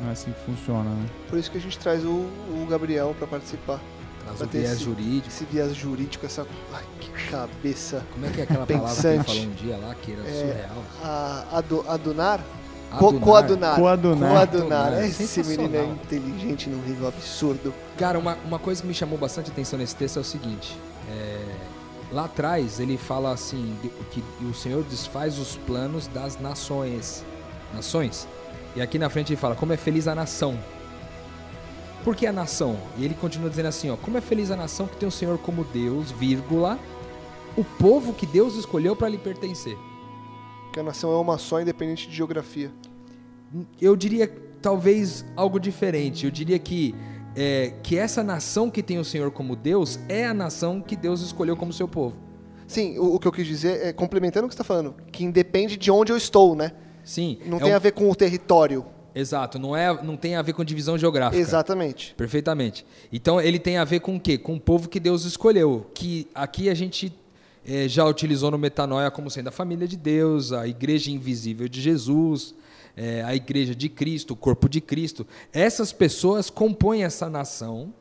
Não 0.00 0.10
é 0.10 0.12
assim 0.12 0.30
que 0.30 0.40
funciona, 0.44 0.90
né? 0.90 1.06
Por 1.28 1.38
isso 1.38 1.50
que 1.50 1.56
a 1.56 1.60
gente 1.60 1.78
traz 1.78 2.04
o, 2.04 2.08
o 2.10 2.66
Gabriel 2.68 3.14
para 3.18 3.26
participar. 3.26 3.80
Traz 4.22 4.40
o 4.40 4.46
viés 4.46 4.72
esse, 4.72 4.84
jurídico. 4.84 5.28
Esse 5.28 5.44
viés 5.46 5.74
jurídico, 5.74 6.26
essa. 6.26 6.46
Ai, 6.72 6.84
que 7.00 7.10
cabeça. 7.30 8.04
Como 8.12 8.26
é 8.26 8.30
que 8.30 8.40
é 8.40 8.44
aquela 8.44 8.66
pensante. 8.66 8.82
palavra 8.82 9.02
que 9.02 9.08
ele 9.08 9.24
falou 9.24 9.42
um 9.42 9.54
dia 9.54 9.76
lá, 9.78 9.94
que 9.94 10.12
era 10.12 10.28
é, 10.28 10.32
surreal? 10.32 10.84
A, 11.02 11.58
ado, 11.58 11.84
adunar? 11.88 12.40
Co- 12.40 12.65
Coadunar. 12.90 13.24
Coadunar. 13.76 14.30
Coadunar. 14.32 14.92
É 14.94 15.06
Esse 15.06 15.42
menino 15.42 15.76
é 15.76 15.84
inteligente 15.84 16.68
num 16.70 16.82
nível 16.82 17.08
absurdo. 17.08 17.74
Cara, 17.98 18.18
uma, 18.18 18.36
uma 18.44 18.58
coisa 18.58 18.80
que 18.82 18.88
me 18.88 18.94
chamou 18.94 19.18
bastante 19.18 19.50
atenção 19.50 19.78
nesse 19.78 19.94
texto 19.96 20.16
é 20.18 20.20
o 20.20 20.24
seguinte: 20.24 20.78
é, 21.10 21.44
lá 22.12 22.24
atrás 22.26 22.78
ele 22.80 22.96
fala 22.96 23.32
assim 23.32 23.76
de- 23.82 23.88
que 24.10 24.22
o 24.44 24.54
Senhor 24.54 24.82
desfaz 24.84 25.38
os 25.38 25.56
planos 25.56 26.06
das 26.06 26.38
nações, 26.40 27.24
nações. 27.74 28.26
E 28.74 28.80
aqui 28.82 28.98
na 28.98 29.08
frente 29.10 29.32
ele 29.32 29.40
fala 29.40 29.54
como 29.54 29.72
é 29.72 29.76
feliz 29.76 30.06
a 30.06 30.14
nação. 30.14 30.58
Por 32.04 32.14
que 32.14 32.26
a 32.26 32.32
nação? 32.32 32.76
E 32.96 33.04
ele 33.04 33.14
continua 33.14 33.50
dizendo 33.50 33.66
assim, 33.66 33.90
ó, 33.90 33.96
como 33.96 34.16
é 34.16 34.20
feliz 34.20 34.50
a 34.52 34.56
nação 34.56 34.86
que 34.86 34.96
tem 34.96 35.08
o 35.08 35.12
Senhor 35.12 35.36
como 35.38 35.64
Deus, 35.64 36.12
vírgula, 36.12 36.78
o 37.56 37.64
povo 37.64 38.12
que 38.12 38.24
Deus 38.26 38.54
escolheu 38.54 38.94
para 38.94 39.08
lhe 39.08 39.18
pertencer. 39.18 39.76
Que 40.76 40.80
a 40.80 40.82
nação 40.82 41.10
é 41.10 41.16
uma 41.16 41.38
só, 41.38 41.58
independente 41.58 42.06
de 42.06 42.14
geografia. 42.14 42.70
Eu 43.80 43.96
diria 43.96 44.30
talvez 44.60 45.24
algo 45.34 45.58
diferente. 45.58 46.26
Eu 46.26 46.30
diria 46.30 46.58
que 46.58 46.94
é, 47.34 47.72
que 47.82 47.96
essa 47.96 48.22
nação 48.22 48.70
que 48.70 48.82
tem 48.82 48.98
o 48.98 49.04
Senhor 49.04 49.30
como 49.30 49.56
Deus 49.56 49.98
é 50.06 50.26
a 50.26 50.34
nação 50.34 50.82
que 50.82 50.94
Deus 50.94 51.22
escolheu 51.22 51.56
como 51.56 51.72
seu 51.72 51.88
povo. 51.88 52.14
Sim, 52.66 52.98
o, 52.98 53.14
o 53.14 53.18
que 53.18 53.26
eu 53.26 53.32
quis 53.32 53.46
dizer 53.46 53.86
é, 53.86 53.90
complementando 53.94 54.44
o 54.44 54.48
que 54.50 54.54
você 54.54 54.60
está 54.60 54.64
falando, 54.64 54.94
que 55.10 55.24
independe 55.24 55.78
de 55.78 55.90
onde 55.90 56.12
eu 56.12 56.16
estou, 56.18 56.54
né? 56.54 56.72
Sim. 57.02 57.38
Não 57.46 57.56
é 57.56 57.60
tem 57.62 57.72
um- 57.72 57.76
a 57.76 57.78
ver 57.78 57.92
com 57.92 58.10
o 58.10 58.14
território. 58.14 58.84
Exato. 59.14 59.58
Não 59.58 59.74
é, 59.74 60.02
não 60.04 60.14
tem 60.14 60.36
a 60.36 60.42
ver 60.42 60.52
com 60.52 60.62
divisão 60.62 60.98
geográfica. 60.98 61.40
Exatamente. 61.40 62.14
Perfeitamente. 62.18 62.84
Então 63.10 63.40
ele 63.40 63.58
tem 63.58 63.78
a 63.78 63.84
ver 63.84 64.00
com 64.00 64.16
o 64.16 64.20
quê? 64.20 64.36
Com 64.36 64.56
o 64.56 64.60
povo 64.60 64.90
que 64.90 65.00
Deus 65.00 65.24
escolheu. 65.24 65.86
Que 65.94 66.28
aqui 66.34 66.68
a 66.68 66.74
gente 66.74 67.10
eh, 67.66 67.88
já 67.88 68.04
utilizou 68.04 68.50
no 68.50 68.58
Metanoia 68.58 69.10
como 69.10 69.28
sendo 69.28 69.48
a 69.48 69.52
família 69.52 69.88
de 69.88 69.96
Deus, 69.96 70.52
a 70.52 70.68
igreja 70.68 71.10
invisível 71.10 71.68
de 71.68 71.80
Jesus, 71.80 72.54
eh, 72.96 73.22
a 73.24 73.34
igreja 73.34 73.74
de 73.74 73.88
Cristo, 73.88 74.34
o 74.34 74.36
corpo 74.36 74.68
de 74.68 74.80
Cristo. 74.80 75.26
Essas 75.52 75.92
pessoas 75.92 76.48
compõem 76.48 77.02
essa 77.02 77.28
nação 77.28 77.92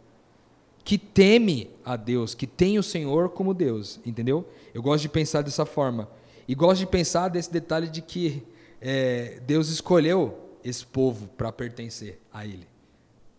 que 0.84 1.00
teme 1.00 1.72
a 1.84 1.96
Deus, 1.96 2.36
que 2.36 2.46
tem 2.46 2.78
o 2.78 2.84
Senhor 2.84 3.30
como 3.30 3.56
Deus, 3.56 4.00
entendeu? 4.06 4.48
Eu 4.72 4.84
gosto 4.84 5.02
de 5.02 5.10
pensar 5.10 5.42
dessa 5.42 5.66
forma. 5.66 6.08
E 6.48 6.54
gosto 6.54 6.82
de 6.82 6.88
pensar 6.88 7.30
desse 7.30 7.52
detalhe 7.52 7.90
de 7.90 8.04
que 8.04 8.44
eh, 8.80 9.42
Deus 9.48 9.70
escolheu 9.70 10.38
esse 10.64 10.86
povo 10.86 11.28
para 11.36 11.52
pertencer 11.52 12.20
a 12.32 12.46
Ele. 12.46 12.68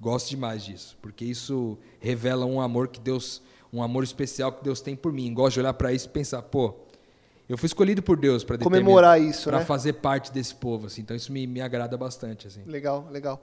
Gosto 0.00 0.30
demais 0.30 0.64
disso, 0.64 0.98
porque 1.00 1.24
isso 1.24 1.78
revela 2.00 2.44
um 2.44 2.60
amor 2.60 2.88
que 2.88 3.00
Deus, 3.00 3.40
um 3.72 3.83
amor 3.83 4.05
especial 4.05 4.52
que 4.52 4.62
Deus 4.62 4.81
tem 4.81 4.96
por 4.96 5.12
mim. 5.12 5.33
Gosto 5.33 5.55
de 5.55 5.61
olhar 5.61 5.74
para 5.74 5.92
isso 5.92 6.07
e 6.07 6.11
pensar, 6.11 6.42
pô, 6.42 6.74
eu 7.48 7.57
fui 7.57 7.66
escolhido 7.66 8.02
por 8.02 8.16
Deus 8.16 8.42
para 8.42 8.59
Comemorar 8.59 9.20
isso, 9.20 9.48
para 9.48 9.61
né? 9.61 9.64
fazer 9.64 9.94
parte 9.94 10.33
desse 10.33 10.55
povo, 10.55 10.87
assim. 10.87 11.02
Então 11.02 11.16
isso 11.16 11.33
me, 11.33 11.46
me 11.46 11.61
agrada 11.61 11.96
bastante, 11.96 12.46
assim. 12.46 12.62
Legal, 12.64 13.09
legal. 13.11 13.40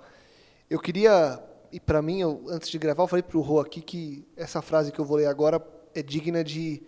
Eu 0.69 0.79
queria, 0.79 1.41
e 1.71 1.79
para 1.79 2.01
mim, 2.01 2.19
eu, 2.19 2.43
antes 2.49 2.69
de 2.69 2.77
gravar, 2.77 3.03
eu 3.03 3.07
falei 3.07 3.23
pro 3.23 3.39
Rô 3.39 3.59
aqui 3.61 3.81
que 3.81 4.27
essa 4.35 4.61
frase 4.61 4.91
que 4.91 4.99
eu 4.99 5.05
vou 5.05 5.17
ler 5.17 5.27
agora 5.27 5.65
é 5.95 6.01
digna 6.01 6.43
de 6.43 6.83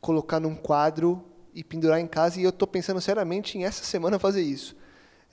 colocar 0.00 0.40
num 0.40 0.54
quadro 0.54 1.22
e 1.52 1.64
pendurar 1.64 2.00
em 2.00 2.06
casa, 2.06 2.40
e 2.40 2.44
eu 2.44 2.52
tô 2.52 2.66
pensando 2.66 3.00
seriamente 3.00 3.58
em 3.58 3.64
essa 3.64 3.82
semana 3.84 4.18
fazer 4.18 4.42
isso. 4.42 4.76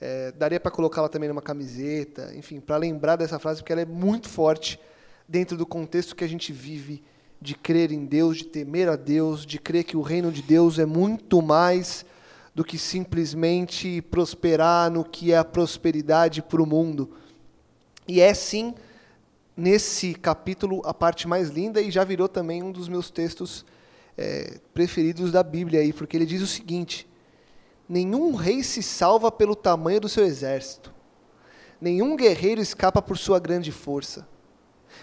É, 0.00 0.32
daria 0.32 0.58
para 0.58 0.70
colocá-la 0.70 1.08
também 1.08 1.28
numa 1.28 1.42
camiseta, 1.42 2.34
enfim, 2.34 2.60
para 2.60 2.76
lembrar 2.76 3.16
dessa 3.16 3.38
frase, 3.38 3.60
porque 3.60 3.72
ela 3.72 3.82
é 3.82 3.86
muito 3.86 4.28
forte 4.28 4.80
dentro 5.28 5.56
do 5.56 5.64
contexto 5.64 6.16
que 6.16 6.24
a 6.24 6.28
gente 6.28 6.52
vive 6.52 7.02
de 7.44 7.54
crer 7.54 7.92
em 7.92 8.06
Deus, 8.06 8.38
de 8.38 8.46
temer 8.46 8.88
a 8.88 8.96
Deus, 8.96 9.44
de 9.44 9.58
crer 9.58 9.84
que 9.84 9.98
o 9.98 10.00
reino 10.00 10.32
de 10.32 10.40
Deus 10.40 10.78
é 10.78 10.86
muito 10.86 11.42
mais 11.42 12.06
do 12.54 12.64
que 12.64 12.78
simplesmente 12.78 14.00
prosperar 14.00 14.90
no 14.90 15.04
que 15.04 15.30
é 15.30 15.36
a 15.36 15.44
prosperidade 15.44 16.40
para 16.40 16.62
o 16.62 16.66
mundo. 16.66 17.10
E 18.08 18.18
é 18.18 18.32
sim, 18.32 18.74
nesse 19.54 20.14
capítulo, 20.14 20.80
a 20.86 20.94
parte 20.94 21.28
mais 21.28 21.50
linda 21.50 21.82
e 21.82 21.90
já 21.90 22.02
virou 22.02 22.30
também 22.30 22.62
um 22.62 22.72
dos 22.72 22.88
meus 22.88 23.10
textos 23.10 23.66
é, 24.16 24.58
preferidos 24.72 25.30
da 25.30 25.42
Bíblia, 25.42 25.80
aí, 25.80 25.92
porque 25.92 26.16
ele 26.16 26.24
diz 26.24 26.40
o 26.40 26.46
seguinte: 26.46 27.06
Nenhum 27.86 28.34
rei 28.34 28.62
se 28.62 28.82
salva 28.82 29.30
pelo 29.30 29.54
tamanho 29.54 30.00
do 30.00 30.08
seu 30.08 30.24
exército, 30.24 30.94
nenhum 31.78 32.16
guerreiro 32.16 32.62
escapa 32.62 33.02
por 33.02 33.18
sua 33.18 33.38
grande 33.38 33.70
força. 33.70 34.26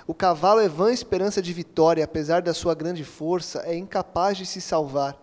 O 0.07 0.13
cavalo 0.13 0.59
é 0.59 0.67
vã 0.67 0.91
esperança 0.91 1.41
de 1.41 1.53
vitória, 1.53 2.03
apesar 2.03 2.41
da 2.41 2.53
sua 2.53 2.73
grande 2.73 3.03
força, 3.03 3.63
é 3.65 3.75
incapaz 3.75 4.37
de 4.37 4.45
se 4.45 4.61
salvar. 4.61 5.17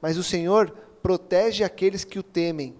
Mas 0.00 0.16
o 0.16 0.22
Senhor 0.22 0.70
protege 1.02 1.62
aqueles 1.62 2.04
que 2.04 2.18
o 2.18 2.22
temem 2.22 2.74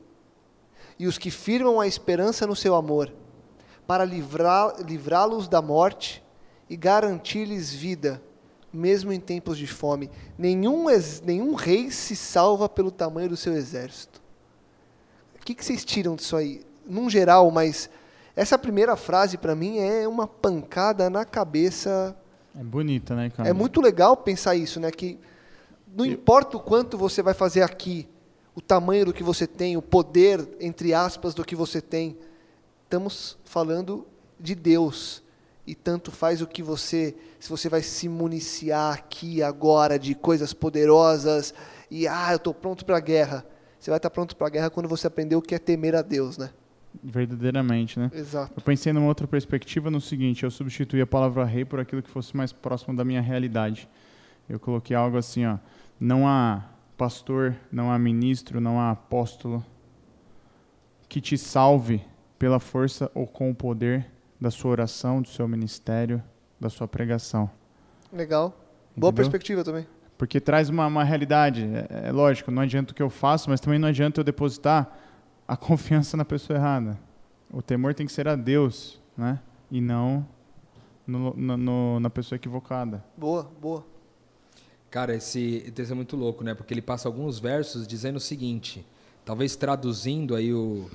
e 0.99 1.07
os 1.07 1.19
que 1.19 1.31
firmam 1.31 1.81
a 1.81 1.87
esperança 1.87 2.47
no 2.47 2.57
seu 2.57 2.75
amor, 2.75 3.13
para 3.87 4.05
livrá- 4.05 4.75
livrá-los 4.79 5.49
da 5.49 5.61
morte 5.61 6.23
e 6.71 6.77
garantir-lhes 6.77 7.73
vida, 7.73 8.23
mesmo 8.73 9.13
em 9.13 9.21
tempos 9.21 9.59
de 9.59 9.67
fome. 9.67 10.11
Nenhum, 10.39 10.87
nenhum 11.23 11.55
rei 11.55 11.91
se 11.91 12.17
salva 12.17 12.69
pelo 12.69 12.91
tamanho 12.91 13.29
do 13.29 13.37
seu 13.37 13.53
exército. 13.55 14.23
O 15.41 15.45
que, 15.45 15.55
que 15.55 15.65
vocês 15.65 15.85
tiram 15.85 16.17
disso 16.17 16.37
aí? 16.37 16.65
Num 16.87 17.11
geral, 17.11 17.51
mas 17.51 17.91
essa 18.37 18.59
primeira 18.59 18.97
frase 18.97 19.39
para 19.39 19.55
mim 19.55 19.79
é 19.79 20.07
uma 20.09 20.27
pancada 20.27 21.09
na 21.09 21.25
cabeça. 21.25 22.17
É 22.59 22.63
bonita, 22.63 23.15
né, 23.15 23.31
cara? 23.31 23.49
É 23.49 23.53
muito 23.53 23.81
legal 23.81 24.17
pensar 24.17 24.57
isso, 24.57 24.81
né? 24.81 24.91
Que 24.91 25.19
não 25.95 26.05
importa 26.05 26.57
o 26.57 26.61
quanto 26.61 26.99
você 26.99 27.23
vai 27.23 27.35
fazer 27.35 27.63
aqui, 27.63 28.09
o 28.55 28.61
tamanho 28.61 29.07
do 29.07 29.13
que 29.13 29.23
você 29.23 29.47
tem, 29.47 29.77
o 29.77 29.83
poder, 29.83 30.49
entre 30.61 30.93
aspas, 30.93 31.35
do 31.35 31.45
que 31.45 31.55
você 31.55 31.81
tem, 31.81 32.17
estamos 32.83 33.39
falando 33.45 34.07
de 34.39 34.55
Deus. 34.55 35.23
E 35.67 35.75
tanto 35.75 36.11
faz 36.11 36.43
o 36.43 36.47
que 36.47 36.63
você, 36.63 37.15
se 37.39 37.49
você 37.49 37.69
vai 37.69 37.83
se 37.83 38.09
municiar 38.09 38.95
aqui 38.95 39.43
agora 39.43 39.99
de 39.99 40.15
coisas 40.15 40.53
poderosas 40.53 41.55
e 41.91 42.07
ah, 42.07 42.33
eu 42.33 42.37
estou 42.37 42.53
pronto 42.53 42.85
para 42.85 42.99
a 42.99 43.01
guerra. 43.01 43.47
Você 43.79 43.91
vai 43.91 43.99
estar 43.99 44.11
pronto 44.11 44.37
para 44.37 44.49
a 44.49 44.51
guerra 44.51 44.71
quando 44.71 44.89
você 44.89 45.07
aprender 45.07 45.37
o 45.37 45.43
que 45.43 45.55
é 45.55 45.59
temer 45.59 45.95
a 45.95 46.03
Deus, 46.03 46.37
né? 46.37 46.51
Verdadeiramente, 47.03 47.99
né? 47.99 48.11
Exato. 48.15 48.53
Eu 48.57 48.63
pensei 48.63 48.93
numa 48.93 49.07
outra 49.07 49.27
perspectiva 49.27 49.91
no 49.91 50.01
seguinte, 50.01 50.45
eu 50.45 50.51
substituí 50.51 51.01
a 51.01 51.07
palavra 51.07 51.45
rei 51.45 51.65
por 51.65 51.81
aquilo 51.81 52.03
que 52.03 52.11
fosse 52.11 52.37
mais 52.37 52.53
próximo 52.53 52.95
da 52.97 53.05
minha 53.05 53.21
realidade. 53.21 53.89
Eu 54.49 54.61
coloquei 54.61 54.97
algo 54.97 55.17
assim, 55.17 55.45
ó, 55.45 55.59
não 55.99 56.29
há 56.29 56.65
pastor, 56.97 57.57
não 57.73 57.91
há 57.91 57.99
ministro, 57.99 58.61
não 58.61 58.79
há 58.81 58.91
apóstolo 58.91 59.65
que 61.09 61.21
te 61.21 61.37
salve 61.37 62.03
pela 62.39 62.59
força 62.59 63.11
ou 63.15 63.27
com 63.27 63.51
o 63.51 63.55
poder 63.55 64.07
da 64.41 64.51
sua 64.51 64.71
oração, 64.71 65.23
do 65.23 65.29
seu 65.29 65.47
ministério, 65.49 66.23
da 66.61 66.69
sua 66.69 66.87
pregação. 66.87 67.51
Legal. 68.13 68.51
Boa 68.97 69.11
Entendeu? 69.11 69.13
perspectiva 69.13 69.65
também. 69.65 69.87
Porque 70.17 70.41
traz 70.41 70.69
uma, 70.69 70.87
uma 70.87 71.05
realidade. 71.05 71.65
É, 71.65 72.09
é 72.09 72.13
lógico, 72.13 72.51
não 72.51 72.63
adianta 72.63 72.93
o 72.93 72.95
que 72.95 73.03
eu 73.03 73.11
faço, 73.11 73.51
mas 73.51 73.61
também 73.61 73.79
não 73.79 73.89
adianta 73.89 74.21
eu 74.21 74.25
depositar 74.25 74.97
a 75.47 75.57
confiança 75.57 76.17
na 76.17 76.25
pessoa 76.25 76.59
errada. 76.59 76.99
O 77.53 77.63
temor 77.63 77.95
tem 77.95 78.07
que 78.07 78.13
ser 78.13 78.27
a 78.29 78.35
Deus, 78.37 79.01
né? 79.17 79.41
E 79.71 79.81
não 79.81 80.27
no- 81.07 81.35
no- 81.35 81.57
no- 81.57 82.01
na 82.01 82.11
pessoa 82.11 82.37
equivocada. 82.37 83.05
Boa, 83.17 83.45
boa. 83.61 83.85
Cara, 84.91 85.15
esse 85.15 85.71
texto 85.75 85.91
é 85.93 85.95
muito 85.95 86.17
louco, 86.17 86.43
né? 86.45 86.55
Porque 86.55 86.73
ele 86.73 86.81
passa 86.83 87.09
alguns 87.09 87.39
versos 87.39 87.87
dizendo 87.87 88.17
o 88.17 88.21
seguinte, 88.21 88.87
talvez 89.25 89.57
traduzindo 89.57 90.35
aí 90.35 90.53
o 90.55 90.89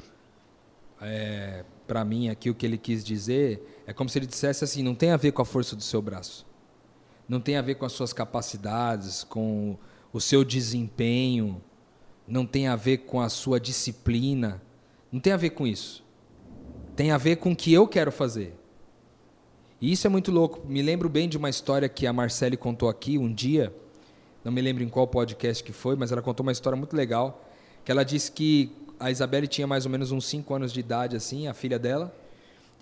é, 1.01 1.63
para 1.87 2.03
mim 2.03 2.29
aqui 2.29 2.49
o 2.49 2.55
que 2.55 2.65
ele 2.65 2.77
quis 2.77 3.03
dizer, 3.03 3.81
é 3.87 3.93
como 3.93 4.09
se 4.09 4.19
ele 4.19 4.25
dissesse 4.25 4.63
assim, 4.63 4.83
não 4.83 4.93
tem 4.93 5.11
a 5.11 5.17
ver 5.17 5.31
com 5.31 5.41
a 5.41 5.45
força 5.45 5.75
do 5.75 5.81
seu 5.83 6.01
braço. 6.01 6.45
Não 7.27 7.39
tem 7.39 7.55
a 7.57 7.61
ver 7.61 7.75
com 7.75 7.85
as 7.85 7.91
suas 7.93 8.11
capacidades, 8.11 9.23
com 9.23 9.77
o 10.11 10.19
seu 10.19 10.43
desempenho, 10.43 11.61
não 12.29 12.45
tem 12.45 12.67
a 12.67 12.75
ver 12.75 12.99
com 12.99 13.19
a 13.19 13.27
sua 13.27 13.59
disciplina, 13.59 14.61
não 15.11 15.19
tem 15.19 15.33
a 15.33 15.37
ver 15.37 15.49
com 15.51 15.65
isso. 15.65 16.03
Tem 16.95 17.11
a 17.11 17.17
ver 17.17 17.37
com 17.37 17.51
o 17.51 17.55
que 17.55 17.73
eu 17.73 17.87
quero 17.87 18.11
fazer. 18.11 18.53
E 19.81 19.91
isso 19.91 20.05
é 20.05 20.09
muito 20.09 20.31
louco. 20.31 20.61
Me 20.67 20.81
lembro 20.81 21.09
bem 21.09 21.27
de 21.27 21.37
uma 21.37 21.49
história 21.49 21.87
que 21.87 22.05
a 22.05 22.13
Marcele 22.13 22.57
contou 22.57 22.89
aqui 22.89 23.17
um 23.17 23.33
dia. 23.33 23.73
Não 24.43 24.51
me 24.51 24.61
lembro 24.61 24.83
em 24.83 24.89
qual 24.89 25.07
podcast 25.07 25.63
que 25.63 25.71
foi, 25.71 25.95
mas 25.95 26.11
ela 26.11 26.21
contou 26.21 26.43
uma 26.45 26.51
história 26.51 26.77
muito 26.77 26.95
legal. 26.95 27.45
Que 27.83 27.91
ela 27.91 28.03
disse 28.03 28.31
que 28.31 28.71
a 28.99 29.09
Isabelle 29.09 29.47
tinha 29.47 29.65
mais 29.65 29.85
ou 29.85 29.91
menos 29.91 30.11
uns 30.11 30.25
5 30.25 30.53
anos 30.53 30.73
de 30.73 30.81
idade, 30.81 31.15
assim, 31.15 31.47
a 31.47 31.53
filha 31.53 31.79
dela. 31.79 32.13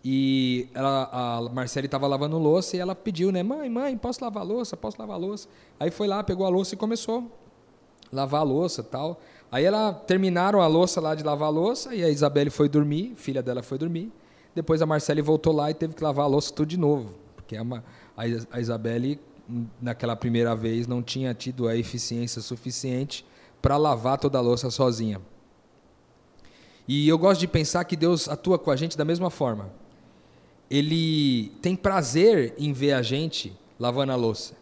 E 0.04 0.68
ela, 0.74 1.10
a 1.12 1.42
Marcele 1.54 1.86
estava 1.86 2.08
lavando 2.08 2.38
louça 2.38 2.76
e 2.76 2.80
ela 2.80 2.96
pediu, 2.96 3.32
né? 3.32 3.44
Mãe, 3.44 3.70
mãe, 3.70 3.96
posso 3.98 4.24
lavar 4.24 4.44
louça? 4.44 4.76
Posso 4.76 5.00
lavar 5.00 5.20
louça? 5.20 5.48
Aí 5.80 5.92
foi 5.92 6.08
lá, 6.08 6.24
pegou 6.24 6.46
a 6.46 6.50
louça 6.50 6.74
e 6.74 6.78
começou 6.78 7.32
a 8.12 8.16
lavar 8.16 8.42
a 8.42 8.44
louça 8.44 8.84
tal. 8.84 9.22
Aí 9.52 9.64
ela 9.64 9.94
terminaram 9.94 10.62
a 10.62 10.68
louça 10.68 11.00
lá 11.00 11.16
de 11.16 11.24
lavar 11.24 11.48
a 11.48 11.52
louça 11.52 11.96
e 11.96 12.04
a 12.04 12.10
Isabelle 12.10 12.50
foi 12.50 12.68
dormir, 12.68 13.14
filha 13.16 13.42
dela 13.42 13.64
foi 13.64 13.78
dormir. 13.78 14.12
Depois 14.54 14.82
a 14.82 14.86
Marcele 14.86 15.22
voltou 15.22 15.54
lá 15.54 15.72
e 15.72 15.74
teve 15.74 15.94
que 15.94 16.04
lavar 16.04 16.26
a 16.26 16.28
louça 16.28 16.54
tudo 16.54 16.68
de 16.68 16.78
novo, 16.78 17.12
porque 17.36 17.56
a, 17.56 17.64
Ma- 17.64 17.84
a 18.16 18.24
a 18.52 18.60
Isabelle 18.60 19.20
hum, 19.50 19.66
naquela 19.82 20.16
primeira 20.16 20.56
vez 20.56 20.88
não 20.88 21.02
tinha 21.02 21.34
tido 21.34 21.68
a 21.68 21.76
eficiência 21.78 22.42
suficiente 22.42 23.26
para 23.62 23.78
lavar 23.78 24.18
toda 24.18 24.38
a 24.38 24.42
louça 24.42 24.70
sozinha. 24.70 25.22
E 26.88 27.08
eu 27.08 27.18
gosto 27.18 27.40
de 27.40 27.48
pensar 27.48 27.84
que 27.86 27.96
Deus 27.96 28.28
atua 28.28 28.58
com 28.58 28.72
a 28.72 28.76
gente 28.76 28.98
da 28.98 29.06
mesma 29.06 29.30
forma. 29.30 29.70
Ele 30.70 31.50
tem 31.62 31.76
prazer 31.76 32.54
em 32.58 32.74
ver 32.74 32.94
a 32.94 33.02
gente 33.02 33.54
lavando 33.80 34.12
a 34.12 34.16
louça. 34.16 34.54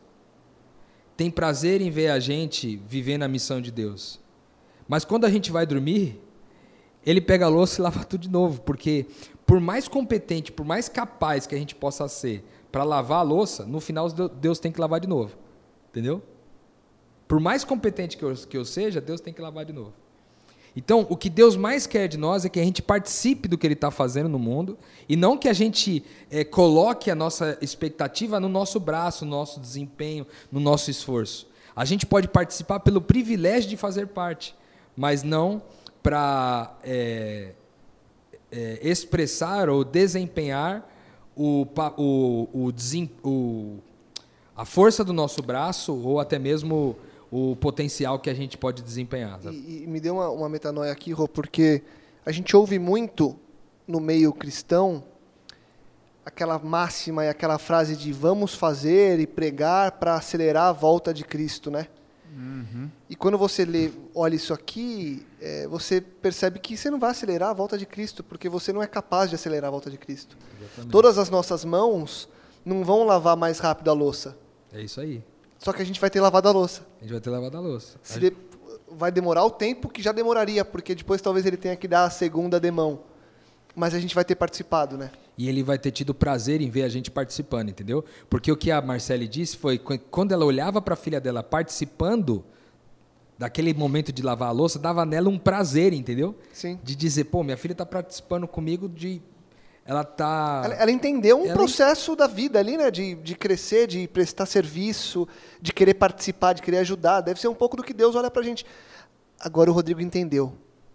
Tem 1.18 1.32
prazer 1.32 1.82
em 1.82 1.90
ver 1.90 2.10
a 2.10 2.20
gente 2.20 2.78
vivendo 2.88 3.24
a 3.24 3.28
missão 3.28 3.62
de 3.62 3.72
Deus. 3.72 4.20
Mas 4.88 5.04
quando 5.06 5.26
a 5.26 5.30
gente 5.30 5.52
vai 5.52 5.66
dormir, 5.66 6.22
ele 7.06 7.22
pega 7.22 7.46
a 7.46 7.50
louça 7.50 7.80
e 7.80 7.84
lava 7.84 8.04
tudo 8.04 8.22
de 8.22 8.30
novo, 8.30 8.62
porque 8.62 9.06
por 9.46 9.60
mais 9.60 9.88
competente, 9.88 10.52
por 10.52 10.66
mais 10.66 10.90
capaz 10.90 11.46
que 11.46 11.56
a 11.56 11.58
gente 11.58 11.76
possa 11.76 12.08
ser 12.08 12.44
para 12.72 12.84
lavar 12.84 13.20
a 13.20 13.24
louça, 13.24 13.66
no 13.66 13.80
final 13.80 14.10
Deus 14.10 14.60
tem 14.60 14.72
que 14.72 14.82
lavar 14.82 15.00
de 15.00 15.08
novo. 15.08 15.36
Entendeu? 15.90 16.22
Por 17.28 17.40
mais 17.40 17.64
competente 17.64 18.18
que 18.18 18.24
eu, 18.24 18.34
que 18.34 18.58
eu 18.58 18.66
seja, 18.66 19.00
Deus 19.00 19.22
tem 19.22 19.34
que 19.34 19.42
lavar 19.42 19.66
de 19.66 19.74
novo. 19.74 19.94
Então, 20.76 21.08
o 21.10 21.16
que 21.16 21.30
Deus 21.30 21.56
mais 21.56 21.88
quer 21.88 22.08
de 22.08 22.18
nós 22.18 22.44
é 22.44 22.50
que 22.50 22.60
a 22.60 22.64
gente 22.64 22.82
participe 22.82 23.48
do 23.48 23.58
que 23.58 23.66
Ele 23.66 23.76
está 23.76 23.90
fazendo 23.90 24.28
no 24.28 24.38
mundo 24.38 24.78
e 25.08 25.16
não 25.16 25.38
que 25.38 25.48
a 25.48 25.54
gente 25.54 26.04
é, 26.30 26.44
coloque 26.44 27.10
a 27.10 27.16
nossa 27.16 27.58
expectativa 27.62 28.42
no 28.42 28.50
nosso 28.50 28.78
braço, 28.78 29.24
no 29.24 29.32
nosso 29.32 29.60
desempenho, 29.60 30.28
no 30.52 30.60
nosso 30.60 30.92
esforço. 30.92 31.48
A 31.74 31.86
gente 31.86 32.06
pode 32.06 32.28
participar 32.28 32.82
pelo 32.82 33.00
privilégio 33.00 33.70
de 33.70 33.78
fazer 33.78 34.08
parte, 34.08 34.54
mas 34.96 35.24
não 35.24 35.62
para 36.02 36.76
é, 36.84 37.52
é, 38.52 38.80
expressar 38.82 39.70
ou 39.70 39.84
desempenhar 39.84 40.88
o, 41.36 41.68
o, 41.98 42.48
o, 42.54 42.74
o, 43.24 43.78
a 44.56 44.66
força 44.66 45.04
do 45.04 45.12
nosso 45.12 45.41
braço 45.41 45.93
ou 45.93 46.20
até 46.20 46.39
mesmo 46.39 46.96
o 47.32 47.56
potencial 47.56 48.20
que 48.20 48.30
a 48.30 48.34
gente 48.34 48.58
pode 48.58 48.82
desempenhar. 48.82 49.39
E, 49.46 49.84
e, 49.84 49.88
me 49.88 50.00
deu 50.00 50.16
uma, 50.16 50.30
uma 50.30 50.50
metanoia 50.50 50.91
aqui, 50.91 51.12
Rô, 51.12 51.28
porque 51.28 51.82
a 52.26 52.32
gente 52.32 52.56
ouve 52.56 52.80
muito 52.80 53.36
no 53.88 54.00
meio 54.00 54.32
cristão 54.32 55.04
aquela 56.26 56.58
máxima 56.58 57.26
e 57.26 57.30
aquela 57.30 57.60
frase 57.60 57.96
de 57.96 58.12
vamos 58.12 58.56
fazer 58.56 59.20
e 59.20 59.28
pregar 59.28 59.93
para 59.93 60.16
acelerar 60.16 60.70
a 60.70 60.72
volta 60.72 61.14
de 61.14 61.24
Cristo, 61.24 61.70
né? 61.70 61.88
Uhum. 62.36 62.90
E 63.10 63.16
quando 63.16 63.38
você 63.38 63.64
lê, 63.64 63.92
olha 64.14 64.36
isso 64.36 64.54
aqui, 64.54 65.26
é, 65.40 65.66
você 65.68 66.02
percebe 66.02 66.60
que 66.60 66.76
você 66.76 66.90
não 66.90 67.00
vai 67.00 67.12
acelerar 67.12 67.50
a 67.50 67.54
volta 67.54 67.78
de 67.78 67.86
Cristo, 67.86 68.24
porque 68.24 68.50
você 68.50 68.74
não 68.74 68.84
é 68.84 68.88
capaz 68.88 69.30
de 69.30 69.36
acelerar 69.36 69.70
a 69.70 69.72
volta 69.72 69.90
de 69.90 69.98
Cristo. 69.98 70.38
Exatamente. 70.60 70.92
Todas 70.92 71.18
as 71.18 71.30
nossas 71.30 71.64
mãos 71.64 72.28
não 72.66 72.84
vão 72.84 73.06
lavar 73.06 73.38
mais 73.38 73.60
rápido 73.60 73.90
a 73.90 73.94
louça. 73.94 74.38
É 74.74 74.82
isso 74.82 75.00
aí. 75.00 75.24
Só 75.58 75.72
que 75.72 75.82
a 75.82 75.86
gente 75.86 76.02
vai 76.02 76.10
ter 76.10 76.20
lavado 76.20 76.50
a 76.50 76.52
louça. 76.52 76.86
A 77.00 77.04
gente 77.04 77.12
vai 77.14 77.22
ter 77.22 77.30
lavado 77.30 77.56
a 77.56 77.62
louça. 77.62 77.98
Se 78.04 78.20
de... 78.20 78.36
Vai 78.92 79.12
demorar 79.12 79.46
o 79.46 79.52
tempo 79.52 79.90
que 79.90 80.02
já 80.02 80.12
demoraria, 80.12 80.64
porque 80.66 80.94
depois 80.94 81.22
talvez 81.22 81.46
ele 81.46 81.58
tenha 81.58 81.76
que 81.76 81.88
dar 81.88 82.04
a 82.04 82.10
segunda 82.10 82.60
demão. 82.60 83.00
Mas 83.76 83.94
a 83.94 84.00
gente 84.00 84.16
vai 84.16 84.24
ter 84.24 84.36
participado, 84.36 84.98
né? 84.98 85.12
E 85.38 85.50
ele 85.50 85.62
vai 85.62 85.78
ter 85.78 85.92
tido 85.92 86.14
prazer 86.14 86.62
em 86.62 86.70
ver 86.70 86.84
a 86.84 86.90
gente 86.90 87.12
participando, 87.12 87.70
entendeu? 87.70 88.06
Porque 88.30 88.52
o 88.52 88.56
que 88.56 88.72
a 88.72 88.82
Marcele 88.82 89.28
disse 89.28 89.58
foi 89.58 89.78
quando 89.78 90.32
ela 90.32 90.46
olhava 90.46 90.82
para 90.82 90.94
a 90.94 90.98
filha 90.98 91.20
dela 91.20 91.44
participando 91.44 92.44
daquele 93.38 93.74
momento 93.74 94.14
de 94.14 94.22
lavar 94.24 94.48
a 94.48 94.52
louça, 94.52 94.80
dava 94.80 95.06
nela 95.06 95.30
um 95.30 95.38
prazer, 95.38 95.92
entendeu? 95.92 96.36
Sim. 96.54 96.80
De 96.82 96.96
dizer, 96.96 97.26
pô, 97.26 97.44
minha 97.44 97.58
filha 97.58 97.74
está 97.74 97.86
participando 97.86 98.48
comigo 98.48 98.88
de 98.88 99.22
ela 99.86 100.04
tá. 100.04 100.64
Ela, 100.66 100.74
ela 100.76 100.92
entendeu 100.92 101.40
um 101.40 101.46
ela... 101.46 101.54
processo 101.54 102.16
da 102.16 102.26
vida 102.26 102.58
ali, 102.58 102.76
né? 102.76 102.90
De, 102.90 103.14
de 103.16 103.36
crescer, 103.36 103.86
de 103.86 104.08
prestar 104.08 104.48
serviço, 104.48 105.28
de 105.62 105.72
querer 105.72 105.94
participar, 105.94 106.54
de 106.54 106.62
querer 106.64 106.78
ajudar. 106.78 107.22
Deve 107.22 107.40
ser 107.40 107.50
um 107.50 107.54
pouco 107.54 107.78
do 107.78 107.84
que 107.84 107.94
Deus 107.94 108.16
olha 108.16 108.32
pra 108.32 108.42
gente. 108.42 108.66
Agora 109.40 109.70
o 109.70 109.74
Rodrigo 109.74 110.02
entendeu. 110.02 110.54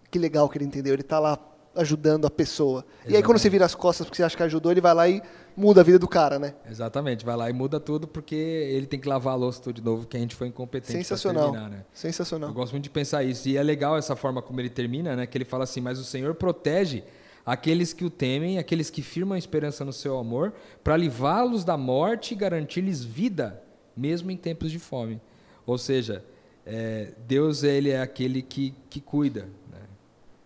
Que 0.09 0.19
legal 0.19 0.49
que 0.49 0.57
ele 0.57 0.65
entendeu. 0.65 0.93
Ele 0.93 1.03
tá 1.03 1.19
lá 1.19 1.39
ajudando 1.75 2.25
a 2.25 2.29
pessoa. 2.29 2.79
Exatamente. 2.79 3.13
E 3.13 3.15
aí 3.15 3.23
quando 3.23 3.37
você 3.37 3.49
vira 3.49 3.65
as 3.65 3.75
costas 3.75 4.05
porque 4.05 4.17
você 4.17 4.23
acha 4.23 4.35
que 4.35 4.43
ajudou, 4.43 4.71
ele 4.71 4.81
vai 4.81 4.93
lá 4.93 5.07
e 5.07 5.21
muda 5.55 5.81
a 5.81 5.83
vida 5.83 5.99
do 5.99 6.07
cara, 6.07 6.37
né? 6.37 6.53
Exatamente, 6.69 7.25
vai 7.25 7.35
lá 7.35 7.49
e 7.49 7.53
muda 7.53 7.79
tudo 7.79 8.07
porque 8.07 8.35
ele 8.35 8.85
tem 8.85 8.99
que 8.99 9.07
lavar 9.07 9.33
a 9.33 9.35
louça 9.37 9.61
tudo 9.61 9.75
de 9.75 9.81
novo, 9.81 10.05
que 10.05 10.17
a 10.17 10.19
gente 10.19 10.35
foi 10.35 10.47
incompetente 10.47 10.93
Sensacional. 10.93 11.51
terminar, 11.51 11.69
né? 11.69 11.85
Sensacional. 11.93 12.49
Eu 12.49 12.53
gosto 12.53 12.73
muito 12.73 12.83
de 12.83 12.89
pensar 12.89 13.23
isso. 13.23 13.47
E 13.47 13.57
é 13.57 13.63
legal 13.63 13.97
essa 13.97 14.15
forma 14.15 14.41
como 14.41 14.59
ele 14.59 14.69
termina, 14.69 15.15
né? 15.15 15.25
Que 15.25 15.37
ele 15.37 15.45
fala 15.45 15.63
assim, 15.63 15.81
mas 15.81 15.99
o 15.99 16.03
Senhor 16.03 16.35
protege 16.35 17.03
aqueles 17.45 17.93
que 17.93 18.05
o 18.05 18.09
temem, 18.09 18.57
aqueles 18.57 18.89
que 18.89 19.01
firmam 19.01 19.35
a 19.35 19.37
esperança 19.37 19.83
no 19.83 19.93
seu 19.93 20.17
amor, 20.17 20.53
para 20.83 20.95
livrá-los 20.95 21.63
da 21.63 21.77
morte 21.77 22.33
e 22.33 22.37
garantir-lhes 22.37 23.03
vida, 23.03 23.61
mesmo 23.95 24.31
em 24.31 24.37
tempos 24.37 24.71
de 24.71 24.79
fome. 24.79 25.19
Ou 25.65 25.77
seja, 25.77 26.23
é, 26.65 27.13
Deus 27.27 27.63
ele 27.63 27.89
é 27.89 28.01
aquele 28.01 28.41
que, 28.41 28.73
que 28.89 28.99
cuida? 28.99 29.47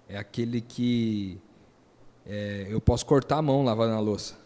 É 0.08 0.18
aquele 0.18 0.62
que 0.62 1.40
é, 2.26 2.68
eu 2.70 2.80
posso 2.80 3.06
cortar 3.06 3.38
a 3.38 3.42
mão 3.42 3.64
lavando 3.64 3.94
a 3.94 4.00
louça, 4.00 4.38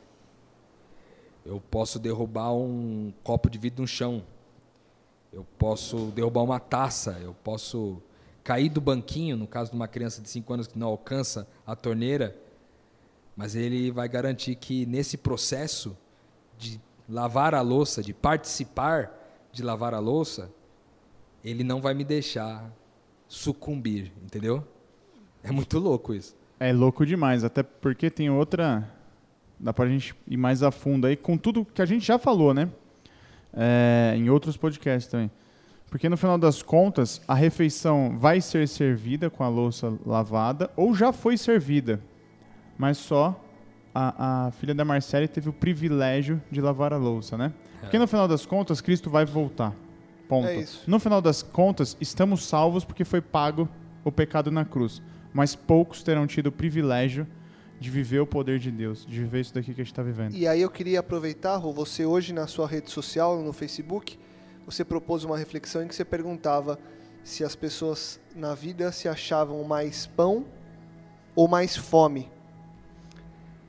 eu 1.45 1.61
posso 1.71 1.99
derrubar 1.99 2.53
um 2.53 3.13
copo 3.23 3.49
de 3.49 3.57
vidro 3.57 3.81
no 3.81 3.87
chão, 3.87 4.23
eu 5.31 5.45
posso 5.57 6.11
derrubar 6.11 6.43
uma 6.43 6.59
taça, 6.59 7.17
eu 7.21 7.33
posso 7.43 8.01
cair 8.43 8.69
do 8.69 8.81
banquinho, 8.81 9.37
no 9.37 9.47
caso 9.47 9.71
de 9.71 9.75
uma 9.75 9.87
criança 9.87 10.21
de 10.21 10.29
5 10.29 10.53
anos 10.53 10.67
que 10.67 10.77
não 10.77 10.87
alcança 10.87 11.47
a 11.65 11.75
torneira, 11.75 12.35
mas 13.35 13.55
ele 13.55 13.91
vai 13.91 14.09
garantir 14.09 14.55
que 14.55 14.85
nesse 14.85 15.17
processo 15.17 15.95
de 16.57 16.81
lavar 17.07 17.55
a 17.55 17.61
louça, 17.61 18.03
de 18.03 18.13
participar 18.13 19.15
de 19.51 19.63
lavar 19.63 19.93
a 19.93 19.99
louça, 19.99 20.51
ele 21.43 21.63
não 21.63 21.81
vai 21.81 21.93
me 21.93 22.03
deixar 22.03 22.71
sucumbir, 23.27 24.11
entendeu? 24.23 24.65
É 25.43 25.51
muito 25.51 25.79
louco 25.79 26.13
isso. 26.13 26.35
É 26.59 26.73
louco 26.73 27.05
demais, 27.05 27.43
até 27.43 27.63
porque 27.63 28.09
tem 28.09 28.29
outra. 28.29 28.89
Dá 29.59 29.73
pra 29.73 29.87
gente 29.87 30.15
ir 30.27 30.37
mais 30.37 30.63
a 30.63 30.71
fundo 30.71 31.07
aí 31.07 31.15
com 31.15 31.37
tudo 31.37 31.65
que 31.65 31.81
a 31.81 31.85
gente 31.85 32.05
já 32.05 32.17
falou, 32.17 32.53
né? 32.53 32.69
É, 33.53 34.13
em 34.15 34.29
outros 34.29 34.57
podcasts 34.57 35.09
também. 35.09 35.31
Porque 35.89 36.07
no 36.07 36.17
final 36.17 36.37
das 36.37 36.61
contas, 36.61 37.21
a 37.27 37.33
refeição 37.33 38.15
vai 38.17 38.41
ser 38.41 38.67
servida 38.67 39.29
com 39.29 39.43
a 39.43 39.49
louça 39.49 39.93
lavada 40.05 40.69
ou 40.75 40.93
já 40.93 41.11
foi 41.11 41.35
servida, 41.35 41.99
mas 42.77 42.97
só 42.97 43.43
a, 43.93 44.47
a 44.47 44.51
filha 44.51 44.75
da 44.75 44.85
Marcele 44.85 45.27
teve 45.27 45.49
o 45.49 45.53
privilégio 45.53 46.41
de 46.51 46.61
lavar 46.61 46.93
a 46.93 46.97
louça, 46.97 47.37
né? 47.37 47.51
É. 47.77 47.81
Porque 47.81 47.97
no 47.97 48.07
final 48.07 48.27
das 48.27 48.45
contas, 48.45 48.81
Cristo 48.81 49.09
vai 49.09 49.25
voltar. 49.25 49.73
Ponto. 50.27 50.47
É 50.47 50.63
no 50.85 50.99
final 50.99 51.21
das 51.21 51.41
contas, 51.41 51.97
estamos 51.99 52.45
salvos 52.45 52.85
porque 52.85 53.03
foi 53.03 53.19
pago 53.19 53.67
o 54.03 54.11
pecado 54.11 54.51
na 54.51 54.63
cruz. 54.63 55.01
Mas 55.33 55.55
poucos 55.55 56.03
terão 56.03 56.25
tido 56.25 56.47
o 56.47 56.51
privilégio 56.51 57.27
de 57.79 57.89
viver 57.89 58.19
o 58.19 58.27
poder 58.27 58.59
de 58.59 58.71
Deus, 58.71 59.05
de 59.05 59.19
viver 59.19 59.41
isso 59.41 59.53
daqui 59.53 59.73
que 59.73 59.81
a 59.81 59.83
gente 59.83 59.93
está 59.93 60.03
vivendo. 60.03 60.35
E 60.35 60.47
aí 60.47 60.61
eu 60.61 60.69
queria 60.69 60.99
aproveitar, 60.99 61.55
Rô, 61.55 61.71
você 61.71 62.05
hoje 62.05 62.33
na 62.33 62.45
sua 62.45 62.67
rede 62.67 62.91
social, 62.91 63.41
no 63.41 63.53
Facebook, 63.53 64.19
você 64.65 64.83
propôs 64.83 65.23
uma 65.23 65.37
reflexão 65.37 65.83
em 65.83 65.87
que 65.87 65.95
você 65.95 66.03
perguntava 66.03 66.77
se 67.23 67.43
as 67.43 67.55
pessoas 67.55 68.19
na 68.35 68.53
vida 68.53 68.91
se 68.91 69.07
achavam 69.07 69.63
mais 69.63 70.05
pão 70.05 70.45
ou 71.35 71.47
mais 71.47 71.75
fome. 71.75 72.29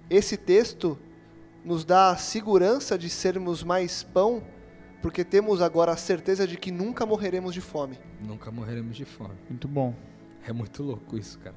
Esse 0.09 0.37
texto 0.37 0.99
nos 1.65 1.85
dá 1.85 2.11
a 2.11 2.17
segurança 2.17 2.99
de 2.99 3.09
sermos 3.09 3.63
mais 3.63 4.03
pão, 4.03 4.43
porque 5.01 5.25
temos 5.25 5.63
agora 5.63 5.93
a 5.93 5.97
certeza 5.97 6.47
de 6.47 6.57
que 6.57 6.73
nunca 6.73 7.07
morreremos 7.07 7.55
de 7.55 7.61
fome. 7.61 7.99
Nunca 8.21 8.51
morreremos 8.51 8.97
de 8.97 9.05
fome. 9.05 9.35
Muito 9.49 9.69
bom. 9.69 9.95
É 10.47 10.53
muito 10.53 10.83
louco 10.83 11.17
isso, 11.17 11.39
cara. 11.39 11.57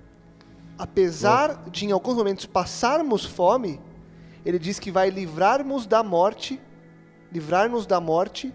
Apesar 0.78 1.50
louco. 1.50 1.70
de 1.72 1.86
em 1.86 1.92
alguns 1.92 2.16
momentos 2.16 2.46
passarmos 2.46 3.26
fome, 3.26 3.80
ele 4.46 4.60
diz 4.60 4.80
que 4.80 4.92
vai 4.92 5.10
livrar-nos 5.10 5.86
da 5.86 6.04
morte, 6.04 6.60
livrar-nos 7.32 7.86
da 7.86 8.00
morte 8.02 8.54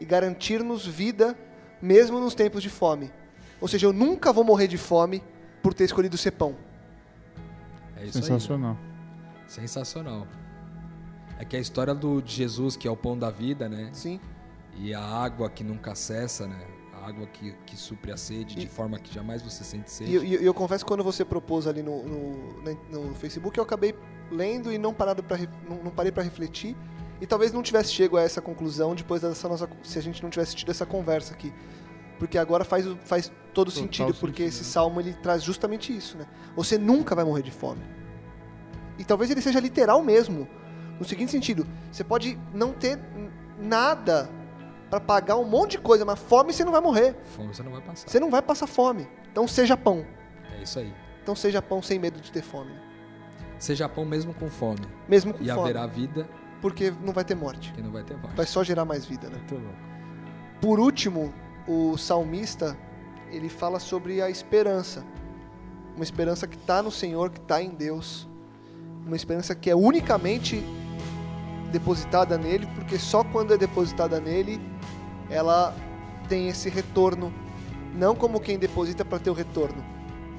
e 0.00 0.04
garantir-nos 0.04 0.86
vida 0.86 1.36
mesmo 1.80 2.20
nos 2.20 2.34
tempos 2.34 2.62
de 2.62 2.68
fome. 2.68 3.10
Ou 3.60 3.68
seja, 3.68 3.86
eu 3.86 3.92
nunca 3.92 4.32
vou 4.32 4.44
morrer 4.44 4.68
de 4.68 4.76
fome 4.76 5.22
por 5.62 5.72
ter 5.72 5.84
escolhido 5.84 6.18
ser 6.18 6.32
pão. 6.32 6.54
É 7.96 8.04
isso 8.04 8.18
Sensacional. 8.20 8.76
Aí. 8.80 9.50
Sensacional. 9.50 10.26
É 11.38 11.44
que 11.44 11.56
a 11.56 11.60
história 11.60 11.94
do, 11.94 12.20
de 12.20 12.32
Jesus, 12.34 12.76
que 12.76 12.86
é 12.86 12.90
o 12.90 12.96
pão 12.96 13.16
da 13.16 13.30
vida, 13.30 13.68
né? 13.68 13.90
Sim. 13.92 14.20
E 14.76 14.92
a 14.94 15.00
água 15.00 15.48
que 15.48 15.62
nunca 15.62 15.94
cessa, 15.94 16.46
né? 16.46 16.66
Água 17.02 17.26
que, 17.26 17.52
que 17.66 17.76
supre 17.76 18.12
a 18.12 18.16
sede, 18.16 18.56
e, 18.56 18.60
de 18.60 18.68
forma 18.68 18.98
que 18.98 19.12
jamais 19.12 19.42
você 19.42 19.64
sente 19.64 19.90
sede. 19.90 20.10
E 20.10 20.14
eu, 20.14 20.24
eu, 20.24 20.40
eu 20.40 20.54
confesso 20.54 20.84
que 20.84 20.88
quando 20.88 21.02
você 21.02 21.24
propôs 21.24 21.66
ali 21.66 21.82
no, 21.82 22.02
no, 22.04 22.74
no, 22.90 23.14
Facebook, 23.14 23.58
eu 23.58 23.64
acabei 23.64 23.94
lendo 24.30 24.72
e 24.72 24.78
não, 24.78 24.94
parado 24.94 25.22
pra, 25.22 25.36
não, 25.68 25.84
não 25.84 25.90
parei 25.90 26.12
para 26.12 26.22
refletir. 26.22 26.76
E 27.20 27.26
talvez 27.26 27.52
não 27.52 27.62
tivesse 27.62 27.92
chego 27.92 28.16
a 28.16 28.22
essa 28.22 28.40
conclusão 28.40 28.94
depois 28.94 29.22
dessa 29.22 29.48
nossa. 29.48 29.68
Se 29.82 29.98
a 29.98 30.02
gente 30.02 30.22
não 30.22 30.30
tivesse 30.30 30.54
tido 30.54 30.70
essa 30.70 30.86
conversa 30.86 31.34
aqui. 31.34 31.52
Porque 32.18 32.38
agora 32.38 32.64
faz, 32.64 32.86
faz 33.04 33.32
todo 33.52 33.70
Total 33.70 33.82
sentido, 33.82 34.14
porque 34.14 34.44
esse 34.44 34.58
né? 34.58 34.64
salmo 34.64 35.00
ele 35.00 35.12
traz 35.14 35.42
justamente 35.42 35.96
isso, 35.96 36.16
né? 36.16 36.26
Você 36.54 36.78
nunca 36.78 37.14
vai 37.14 37.24
morrer 37.24 37.42
de 37.42 37.50
fome. 37.50 37.82
E 38.98 39.04
talvez 39.04 39.30
ele 39.30 39.40
seja 39.40 39.58
literal 39.58 40.02
mesmo. 40.02 40.48
No 40.98 41.04
seguinte 41.04 41.32
sentido, 41.32 41.66
você 41.90 42.04
pode 42.04 42.38
não 42.54 42.72
ter 42.72 42.98
nada 43.58 44.30
para 44.92 45.00
pagar 45.00 45.36
um 45.38 45.44
monte 45.44 45.70
de 45.70 45.78
coisa, 45.78 46.04
mas 46.04 46.18
fome 46.18 46.52
você 46.52 46.62
não 46.66 46.70
vai 46.72 46.82
morrer. 46.82 47.16
Fome 47.34 47.54
você 47.54 47.62
não 47.62 47.72
vai 47.72 47.80
passar. 47.80 48.06
Você 48.10 48.20
não 48.20 48.30
vai 48.30 48.42
passar 48.42 48.66
fome. 48.66 49.08
Então 49.30 49.48
seja 49.48 49.74
pão. 49.74 50.04
É 50.58 50.62
isso 50.62 50.78
aí. 50.78 50.92
Então 51.22 51.34
seja 51.34 51.62
pão 51.62 51.80
sem 51.80 51.98
medo 51.98 52.20
de 52.20 52.30
ter 52.30 52.42
fome. 52.42 52.72
Seja 53.58 53.88
pão 53.88 54.04
mesmo 54.04 54.34
com 54.34 54.50
fome. 54.50 54.86
Mesmo 55.08 55.32
com 55.32 55.42
E 55.42 55.48
fome. 55.48 55.60
haverá 55.60 55.86
vida 55.86 56.28
Porque 56.60 56.92
não 57.02 57.14
vai 57.14 57.24
ter 57.24 57.34
morte. 57.34 57.72
que 57.72 57.80
não 57.80 57.90
vai 57.90 58.02
ter 58.04 58.18
morte. 58.18 58.36
Vai 58.36 58.44
só 58.44 58.62
gerar 58.62 58.84
mais 58.84 59.06
vida, 59.06 59.30
né? 59.30 59.38
Muito 59.38 59.54
louco. 59.54 59.78
Por 60.60 60.78
último, 60.78 61.32
o 61.66 61.96
salmista, 61.96 62.76
ele 63.30 63.48
fala 63.48 63.78
sobre 63.80 64.20
a 64.20 64.28
esperança. 64.28 65.02
Uma 65.96 66.04
esperança 66.04 66.46
que 66.46 66.56
está 66.56 66.82
no 66.82 66.90
Senhor, 66.90 67.30
que 67.30 67.40
está 67.40 67.62
em 67.62 67.70
Deus. 67.70 68.28
Uma 69.06 69.16
esperança 69.16 69.54
que 69.54 69.70
é 69.70 69.74
unicamente 69.74 70.62
depositada 71.72 72.36
nele, 72.36 72.66
porque 72.74 72.98
só 72.98 73.24
quando 73.24 73.54
é 73.54 73.56
depositada 73.56 74.20
nele, 74.20 74.60
ela 75.32 75.74
tem 76.28 76.48
esse 76.48 76.68
retorno. 76.68 77.32
Não 77.94 78.14
como 78.14 78.40
quem 78.40 78.58
deposita 78.58 79.04
para 79.04 79.18
ter 79.18 79.30
o 79.30 79.34
retorno, 79.34 79.84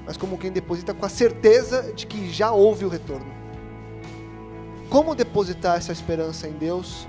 mas 0.06 0.18
como 0.18 0.38
quem 0.38 0.52
deposita 0.52 0.94
com 0.94 1.06
a 1.06 1.10
certeza 1.10 1.94
de 1.94 2.08
que 2.08 2.32
já 2.32 2.52
houve 2.52 2.86
o 2.86 2.90
retorno. 2.90 3.26
Como 4.90 5.14
depositar 5.16 5.78
essa 5.78 5.92
esperança 5.92 6.48
em 6.48 6.54
Deus 6.54 7.08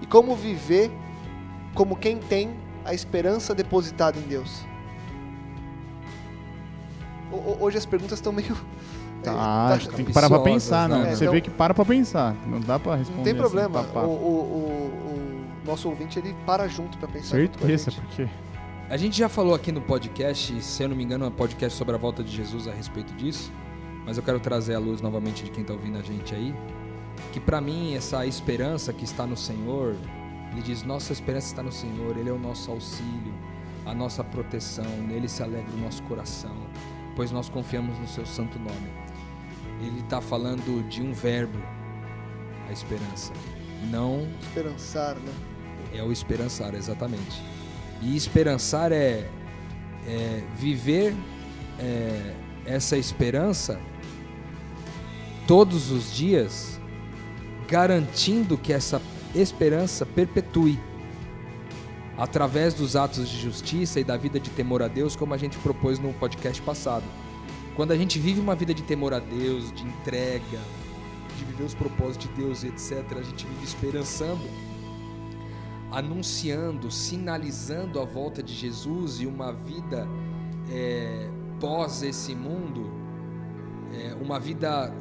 e 0.00 0.06
como 0.06 0.34
viver 0.34 0.90
como 1.74 1.94
quem 1.96 2.16
tem 2.18 2.54
a 2.84 2.94
esperança 2.94 3.54
depositada 3.54 4.18
em 4.18 4.22
Deus? 4.22 4.64
Ho- 7.32 7.36
ho- 7.36 7.56
Hoje 7.60 7.76
as 7.78 7.86
perguntas 7.86 8.18
estão 8.18 8.32
meio. 8.32 8.56
Tá, 9.22 9.32
tá- 9.32 9.68
acho 9.74 9.88
que 9.88 9.96
tem 9.96 10.04
que 10.04 10.12
parar 10.12 10.28
pra 10.28 10.38
pensar, 10.40 10.88
né? 10.88 10.98
né? 10.98 11.10
É, 11.12 11.16
Você 11.16 11.24
então- 11.24 11.32
vê 11.34 11.40
que 11.40 11.50
para 11.50 11.74
pra 11.74 11.84
pensar. 11.84 12.36
Não 12.46 12.60
dá 12.60 12.78
pra 12.78 12.94
responder 12.94 13.18
Não 13.18 13.24
tem 13.24 13.34
problema. 13.34 13.80
Assim, 13.80 13.88
pá, 13.88 14.00
pá. 14.02 14.06
o, 14.06 14.10
o- 14.10 14.12
o- 14.14 15.05
o 15.05 15.05
nosso 15.66 15.88
ouvinte 15.88 16.18
ele 16.18 16.34
para 16.46 16.68
junto 16.68 16.96
para 16.98 17.08
pensar. 17.08 17.36
Certeza, 17.36 17.90
gente. 17.90 18.00
porque... 18.02 18.28
A 18.88 18.96
gente 18.96 19.18
já 19.18 19.28
falou 19.28 19.52
aqui 19.52 19.72
no 19.72 19.80
podcast, 19.80 20.62
se 20.62 20.82
eu 20.82 20.88
não 20.88 20.94
me 20.96 21.02
engano, 21.02 21.24
é 21.24 21.28
um 21.28 21.32
podcast 21.32 21.76
sobre 21.76 21.96
a 21.96 21.98
volta 21.98 22.22
de 22.22 22.30
Jesus 22.34 22.68
a 22.68 22.72
respeito 22.72 23.12
disso. 23.14 23.52
Mas 24.04 24.16
eu 24.16 24.22
quero 24.22 24.38
trazer 24.38 24.76
à 24.76 24.78
luz 24.78 25.00
novamente 25.00 25.42
de 25.42 25.50
quem 25.50 25.62
está 25.62 25.74
ouvindo 25.74 25.98
a 25.98 26.02
gente 26.02 26.32
aí. 26.32 26.54
Que 27.32 27.40
para 27.40 27.60
mim, 27.60 27.96
essa 27.96 28.24
esperança 28.24 28.92
que 28.92 29.04
está 29.04 29.26
no 29.26 29.36
Senhor, 29.36 29.96
ele 30.52 30.62
diz: 30.62 30.84
Nossa 30.84 31.12
esperança 31.12 31.48
está 31.48 31.62
no 31.62 31.72
Senhor, 31.72 32.16
Ele 32.16 32.30
é 32.30 32.32
o 32.32 32.38
nosso 32.38 32.70
auxílio, 32.70 33.34
a 33.84 33.92
nossa 33.92 34.24
proteção, 34.24 34.86
nele 35.06 35.28
se 35.28 35.42
alegra 35.42 35.72
o 35.74 35.78
nosso 35.78 36.02
coração, 36.04 36.56
pois 37.14 37.30
nós 37.30 37.48
confiamos 37.48 37.98
no 37.98 38.06
Seu 38.06 38.24
santo 38.24 38.58
nome. 38.58 38.90
Ele 39.80 40.00
está 40.00 40.20
falando 40.20 40.88
de 40.88 41.02
um 41.02 41.12
verbo, 41.12 41.58
a 42.68 42.72
esperança. 42.72 43.32
Não 43.90 44.26
Esperançar, 44.40 45.16
né? 45.16 45.32
É 45.96 46.02
o 46.02 46.12
esperançar, 46.12 46.74
exatamente. 46.74 47.42
E 48.02 48.16
esperançar 48.16 48.92
é, 48.92 49.28
é 50.06 50.42
viver 50.54 51.14
é, 51.78 52.34
essa 52.64 52.96
esperança 52.96 53.80
todos 55.46 55.90
os 55.90 56.12
dias, 56.12 56.80
garantindo 57.68 58.58
que 58.58 58.72
essa 58.72 59.00
esperança 59.34 60.04
perpetue 60.04 60.78
através 62.16 62.74
dos 62.74 62.96
atos 62.96 63.28
de 63.28 63.40
justiça 63.40 64.00
e 64.00 64.04
da 64.04 64.16
vida 64.16 64.40
de 64.40 64.50
temor 64.50 64.82
a 64.82 64.88
Deus, 64.88 65.14
como 65.14 65.34
a 65.34 65.36
gente 65.36 65.56
propôs 65.58 65.98
no 65.98 66.12
podcast 66.14 66.60
passado. 66.62 67.04
Quando 67.74 67.92
a 67.92 67.96
gente 67.96 68.18
vive 68.18 68.40
uma 68.40 68.54
vida 68.54 68.72
de 68.72 68.82
temor 68.82 69.12
a 69.12 69.18
Deus, 69.18 69.70
de 69.72 69.84
entrega, 69.84 70.58
de 71.36 71.44
viver 71.44 71.64
os 71.64 71.74
propósitos 71.74 72.28
de 72.28 72.42
Deus 72.42 72.64
etc., 72.64 73.18
a 73.18 73.22
gente 73.22 73.46
vive 73.46 73.64
esperançando 73.64 74.40
anunciando, 75.90 76.90
sinalizando 76.90 78.00
a 78.00 78.04
volta 78.04 78.42
de 78.42 78.52
Jesus 78.52 79.20
e 79.20 79.26
uma 79.26 79.52
vida 79.52 80.06
é, 80.70 81.28
pós 81.60 82.02
esse 82.02 82.34
mundo, 82.34 82.90
é, 83.92 84.14
uma 84.20 84.38
vida 84.38 84.92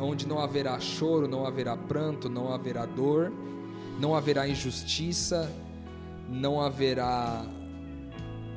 onde 0.00 0.26
não 0.26 0.38
haverá 0.38 0.78
choro, 0.78 1.26
não 1.26 1.46
haverá 1.46 1.76
pranto, 1.76 2.28
não 2.28 2.52
haverá 2.52 2.84
dor, 2.86 3.32
não 3.98 4.14
haverá 4.14 4.46
injustiça, 4.46 5.50
não 6.28 6.60
haverá 6.60 7.44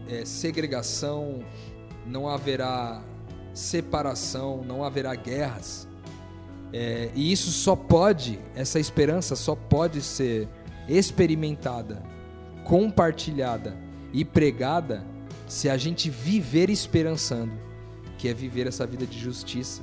é, 0.09 0.25
segregação, 0.25 1.43
não 2.05 2.27
haverá 2.27 3.01
separação, 3.53 4.63
não 4.63 4.83
haverá 4.83 5.15
guerras. 5.15 5.87
É, 6.73 7.09
e 7.15 7.31
isso 7.31 7.49
só 7.51 7.75
pode, 7.75 8.39
essa 8.53 8.79
esperança 8.79 9.35
só 9.35 9.55
pode 9.55 10.01
ser 10.01 10.49
experimentada, 10.87 12.01
compartilhada 12.63 13.77
e 14.13 14.23
pregada 14.23 15.05
se 15.47 15.69
a 15.69 15.77
gente 15.77 16.09
viver 16.09 16.69
esperançando, 16.69 17.53
que 18.17 18.27
é 18.27 18.33
viver 18.33 18.67
essa 18.67 18.85
vida 18.85 19.05
de 19.05 19.17
justiça, 19.17 19.81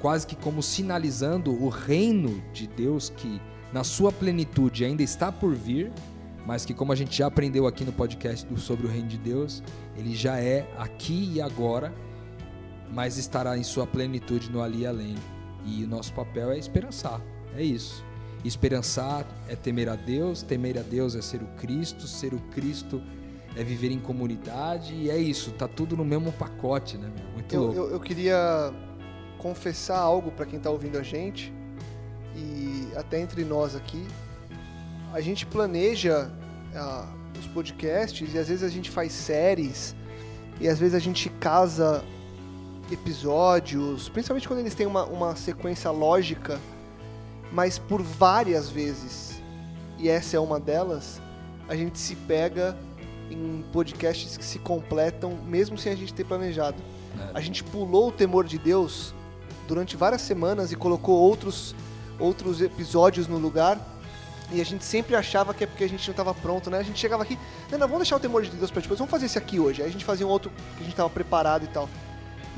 quase 0.00 0.26
que 0.26 0.36
como 0.36 0.62
sinalizando 0.62 1.50
o 1.50 1.68
reino 1.68 2.42
de 2.52 2.66
Deus 2.66 3.10
que 3.10 3.40
na 3.72 3.82
sua 3.82 4.12
plenitude 4.12 4.84
ainda 4.84 5.02
está 5.02 5.32
por 5.32 5.54
vir, 5.54 5.90
mas 6.46 6.64
que 6.64 6.74
como 6.74 6.92
a 6.92 6.94
gente 6.94 7.16
já 7.16 7.26
aprendeu 7.26 7.66
aqui 7.66 7.84
no 7.84 7.92
podcast 7.92 8.46
sobre 8.60 8.86
o 8.86 8.90
reino 8.90 9.08
de 9.08 9.18
Deus, 9.18 9.62
ele 9.96 10.14
já 10.14 10.38
é 10.38 10.68
aqui 10.78 11.32
e 11.34 11.40
agora, 11.40 11.92
mas 12.92 13.16
estará 13.16 13.56
em 13.56 13.62
sua 13.62 13.86
plenitude 13.86 14.50
no 14.50 14.62
ali 14.62 14.82
e 14.82 14.86
além. 14.86 15.14
E 15.64 15.82
o 15.82 15.88
nosso 15.88 16.12
papel 16.12 16.50
é 16.50 16.58
esperançar, 16.58 17.20
é 17.56 17.62
isso. 17.62 18.04
Esperançar 18.44 19.26
é 19.48 19.56
temer 19.56 19.88
a 19.88 19.96
Deus, 19.96 20.42
temer 20.42 20.78
a 20.78 20.82
Deus 20.82 21.14
é 21.14 21.22
ser 21.22 21.42
o 21.42 21.46
Cristo, 21.56 22.06
ser 22.06 22.34
o 22.34 22.38
Cristo 22.52 23.02
é 23.56 23.62
viver 23.62 23.90
em 23.90 24.00
comunidade, 24.00 24.94
e 24.94 25.08
é 25.08 25.16
isso, 25.16 25.52
tá 25.52 25.68
tudo 25.68 25.96
no 25.96 26.04
mesmo 26.04 26.32
pacote, 26.32 26.98
né, 26.98 27.10
meu? 27.16 27.32
Muito 27.32 27.54
Eu, 27.54 27.62
louco. 27.62 27.78
eu, 27.78 27.90
eu 27.92 28.00
queria 28.00 28.72
confessar 29.38 29.98
algo 29.98 30.30
para 30.32 30.44
quem 30.44 30.58
está 30.58 30.70
ouvindo 30.70 30.98
a 30.98 31.02
gente 31.02 31.52
e 32.34 32.88
até 32.96 33.20
entre 33.20 33.44
nós 33.44 33.76
aqui. 33.76 34.04
A 35.12 35.20
gente 35.20 35.46
planeja 35.46 36.30
ah, 36.74 37.06
os 37.38 37.46
podcasts 37.46 38.34
e 38.34 38.38
às 38.38 38.48
vezes 38.48 38.64
a 38.64 38.68
gente 38.68 38.90
faz 38.90 39.12
séries 39.12 39.94
e 40.60 40.68
às 40.68 40.78
vezes 40.78 40.94
a 40.94 40.98
gente 40.98 41.28
casa 41.30 42.04
episódios, 42.90 44.08
principalmente 44.08 44.46
quando 44.48 44.60
eles 44.60 44.74
têm 44.74 44.86
uma, 44.86 45.04
uma 45.04 45.36
sequência 45.36 45.90
lógica, 45.90 46.58
mas 47.54 47.78
por 47.78 48.02
várias 48.02 48.68
vezes, 48.68 49.40
e 49.96 50.08
essa 50.08 50.36
é 50.36 50.40
uma 50.40 50.58
delas, 50.58 51.22
a 51.68 51.76
gente 51.76 52.00
se 52.00 52.16
pega 52.16 52.76
em 53.30 53.64
podcasts 53.72 54.36
que 54.36 54.44
se 54.44 54.58
completam 54.58 55.38
mesmo 55.46 55.78
sem 55.78 55.92
a 55.92 55.96
gente 55.96 56.12
ter 56.12 56.24
planejado. 56.24 56.76
É. 57.16 57.38
A 57.38 57.40
gente 57.40 57.62
pulou 57.62 58.08
o 58.08 58.12
temor 58.12 58.44
de 58.44 58.58
Deus 58.58 59.14
durante 59.68 59.96
várias 59.96 60.20
semanas 60.22 60.72
e 60.72 60.76
colocou 60.76 61.16
outros, 61.16 61.76
outros 62.18 62.60
episódios 62.60 63.28
no 63.28 63.38
lugar. 63.38 63.78
E 64.50 64.60
a 64.60 64.64
gente 64.64 64.84
sempre 64.84 65.14
achava 65.14 65.54
que 65.54 65.62
é 65.62 65.66
porque 65.66 65.84
a 65.84 65.88
gente 65.88 66.06
não 66.08 66.12
estava 66.12 66.34
pronto, 66.34 66.68
né? 66.68 66.78
A 66.78 66.82
gente 66.82 66.98
chegava 66.98 67.22
aqui, 67.22 67.38
não, 67.70 67.78
não, 67.78 67.86
vamos 67.86 68.02
deixar 68.02 68.16
o 68.16 68.20
temor 68.20 68.42
de 68.42 68.50
Deus 68.50 68.70
para 68.72 68.82
depois, 68.82 68.98
vamos 68.98 69.10
fazer 69.12 69.26
esse 69.26 69.38
aqui 69.38 69.60
hoje. 69.60 69.80
Aí 69.80 69.88
a 69.88 69.92
gente 69.92 70.04
fazia 70.04 70.26
um 70.26 70.30
outro 70.30 70.50
que 70.50 70.80
a 70.80 70.82
gente 70.82 70.90
estava 70.90 71.08
preparado 71.08 71.64
e 71.64 71.68
tal. 71.68 71.88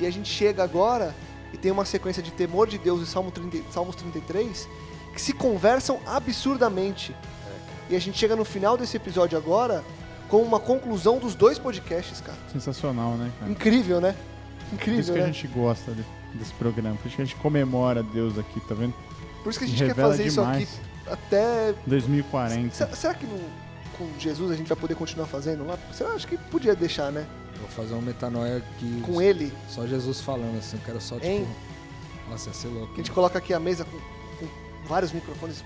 E 0.00 0.06
a 0.06 0.10
gente 0.10 0.28
chega 0.28 0.64
agora 0.64 1.14
e 1.52 1.58
tem 1.58 1.70
uma 1.70 1.84
sequência 1.84 2.22
de 2.22 2.32
temor 2.32 2.66
de 2.66 2.78
Deus 2.78 3.02
e 3.02 3.06
Salmo 3.06 3.30
30, 3.30 3.70
Salmos 3.70 3.94
33 3.94 4.66
que 5.16 5.22
se 5.22 5.32
conversam 5.32 5.98
absurdamente. 6.06 7.16
E 7.88 7.96
a 7.96 7.98
gente 7.98 8.18
chega 8.18 8.36
no 8.36 8.44
final 8.44 8.76
desse 8.76 8.96
episódio 8.96 9.36
agora 9.38 9.82
com 10.28 10.42
uma 10.42 10.60
conclusão 10.60 11.18
dos 11.18 11.34
dois 11.34 11.58
podcasts, 11.58 12.20
cara. 12.20 12.36
Sensacional, 12.52 13.12
né, 13.16 13.32
cara? 13.40 13.50
Incrível, 13.50 14.00
né? 14.00 14.14
Por 14.68 14.74
Incrível, 14.74 15.00
isso 15.00 15.12
que 15.12 15.18
né? 15.18 15.24
a 15.24 15.26
gente 15.28 15.46
gosta 15.48 15.92
de- 15.92 16.04
desse 16.34 16.52
programa. 16.54 16.96
Por 16.96 17.06
isso 17.06 17.16
que 17.16 17.22
a 17.22 17.24
gente 17.24 17.36
comemora 17.36 18.02
Deus 18.02 18.36
aqui, 18.38 18.60
tá 18.68 18.74
vendo? 18.74 18.92
Por 19.42 19.50
isso 19.50 19.58
que 19.58 19.64
a 19.64 19.68
gente 19.68 19.78
quer 19.78 19.86
Revela 19.88 20.10
fazer 20.10 20.26
isso 20.26 20.40
aqui 20.40 20.50
demais. 20.66 20.80
até. 21.06 21.74
2040. 21.86 22.74
Será, 22.74 22.94
será 22.96 23.14
que 23.14 23.24
no- 23.26 23.66
com 23.96 24.06
Jesus 24.18 24.50
a 24.50 24.56
gente 24.56 24.66
vai 24.66 24.76
poder 24.76 24.94
continuar 24.96 25.26
fazendo 25.26 25.64
lá? 25.66 25.78
Será? 25.94 26.10
Acho 26.10 26.26
que 26.26 26.36
podia 26.36 26.74
deixar, 26.74 27.10
né? 27.12 27.24
Vou 27.60 27.68
fazer 27.70 27.94
uma 27.94 28.02
metanoia 28.02 28.62
que 28.78 29.00
Com 29.02 29.22
ele, 29.22 29.50
só 29.70 29.86
Jesus 29.86 30.20
falando 30.20 30.58
assim, 30.58 30.76
eu 30.76 30.82
quero 30.84 31.00
só 31.00 31.14
tipo, 31.14 31.26
Hein? 31.26 31.46
nossa, 32.28 32.48
ia 32.50 32.54
ser 32.54 32.68
louco. 32.68 32.88
que 32.88 33.00
a 33.00 33.04
gente 33.04 33.12
coloca 33.12 33.38
aqui 33.38 33.54
a 33.54 33.60
mesa 33.60 33.84
com 33.86 33.96
vários 34.86 35.12
microfones, 35.12 35.64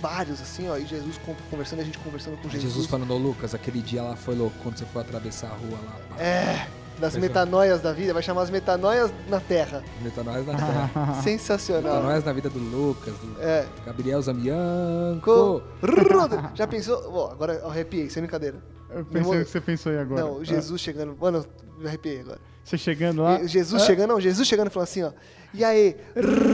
vários 0.00 0.40
assim, 0.40 0.68
ó, 0.68 0.76
e 0.76 0.84
Jesus 0.86 1.18
con- 1.18 1.34
conversando, 1.50 1.78
e 1.78 1.82
a 1.82 1.84
gente 1.84 1.98
conversando 1.98 2.36
com 2.38 2.48
Jesus. 2.48 2.72
Jesus 2.72 2.86
falando, 2.86 3.14
Lucas, 3.16 3.54
aquele 3.54 3.80
dia 3.80 4.02
lá 4.02 4.16
foi 4.16 4.34
louco, 4.34 4.56
quando 4.62 4.76
você 4.78 4.84
foi 4.86 5.02
atravessar 5.02 5.48
a 5.48 5.54
rua 5.54 5.78
lá. 5.84 5.96
pá. 6.16 6.22
É, 6.22 6.66
das 6.98 7.14
é. 7.16 7.18
metanoias 7.20 7.80
da 7.80 7.92
vida, 7.92 8.12
vai 8.12 8.22
chamar 8.22 8.42
as 8.42 8.50
metanoias 8.50 9.10
na 9.28 9.40
Terra. 9.40 9.82
Metanoias 10.02 10.46
na 10.46 10.54
terra. 10.54 10.90
Sensacional. 11.22 11.94
Metanoias 11.94 12.24
na 12.24 12.32
vida 12.32 12.50
do 12.50 12.58
Lucas, 12.58 13.14
do 13.14 13.40
É. 13.40 13.66
Gabriel 13.86 14.20
Zamianco. 14.22 15.20
Co- 15.22 15.62
Ruda. 15.82 16.50
Já 16.54 16.66
pensou? 16.66 17.02
Ó, 17.12 17.30
agora 17.32 17.54
eu 17.54 17.68
arrepiei, 17.68 18.08
sem 18.10 18.22
brincadeira. 18.22 18.58
Eu 18.90 19.04
pensei 19.06 19.30
Meu- 19.32 19.40
o 19.40 19.44
que 19.44 19.50
você 19.50 19.60
pensou 19.60 19.90
aí 19.92 19.98
agora. 19.98 20.20
Não, 20.20 20.44
Jesus 20.44 20.80
chegando. 20.80 21.16
Mano, 21.18 21.38
eu 21.38 21.46
me 21.80 21.88
arrepiei 21.88 22.20
agora. 22.20 22.38
Ah, 22.62 22.64
Você 22.64 22.78
chegando 22.78 23.22
lá. 23.22 23.44
Jesus 23.44 23.82
chegando, 23.84 24.10
não, 24.10 24.20
Jesus 24.20 24.46
chegando 24.46 24.68
e 24.68 24.70
falando 24.70 24.88
assim, 24.88 25.02
ó. 25.02 25.12
E 25.54 25.62
aí, 25.62 25.96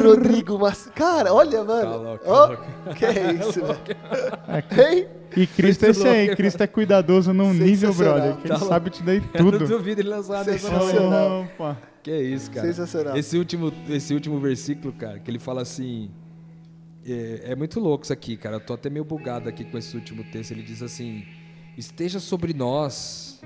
Rodrigo 0.03 0.59
Mas... 0.59 0.91
Cara, 0.95 1.33
olha, 1.33 1.63
mano. 1.63 1.83
Tá 1.91 1.97
louco, 1.97 2.25
tá 2.25 2.47
louco. 2.47 2.95
Que 2.97 3.05
é 3.05 3.33
isso, 3.41 3.61
velho? 3.65 3.79
É 4.49 4.93
Hein? 4.93 5.07
E 5.37 5.47
Cristo 5.47 5.85
é 5.87 5.91
esse 5.91 6.09
aí, 6.09 6.35
Cristo 6.35 6.63
é 6.63 6.67
cuidadoso 6.67 7.33
num 7.33 7.53
nível, 7.53 7.93
brother, 7.95 8.37
que 8.39 8.49
Tá 8.49 8.55
ele 8.55 8.59
louco. 8.59 8.67
sabe 8.69 8.91
te 8.91 9.03
dar 9.03 9.15
Eu 9.15 9.21
não 9.21 9.51
tudo. 9.53 9.67
duvido 9.69 10.01
ele 10.01 10.09
lançar. 10.09 10.45
Sensacional. 10.45 11.43
Opa. 11.55 11.77
Que 12.03 12.17
isso, 12.17 12.51
cara. 12.51 12.67
Sensacional. 12.67 13.17
Esse 13.17 13.37
último, 13.39 13.73
esse 13.91 14.15
último 14.15 14.41
versículo, 14.41 14.93
cara, 14.95 15.19
que 15.21 15.31
ele 15.31 15.39
fala 15.39 15.63
assim. 15.63 16.11
É, 17.07 17.53
é 17.53 17.57
muito 17.57 17.79
louco 17.79 18.05
isso 18.05 18.13
aqui, 18.13 18.37
cara. 18.37 18.57
Eu 18.57 18.61
tô 18.61 18.73
até 18.75 18.91
meio 18.91 19.05
bugado 19.05 19.49
aqui 19.49 19.65
com 19.65 19.79
esse 19.79 19.95
último 19.97 20.25
texto. 20.25 20.51
Ele 20.53 20.63
diz 20.63 20.83
assim: 20.83 21.25
Esteja 21.77 22.19
sobre 22.19 22.53
nós 22.55 23.41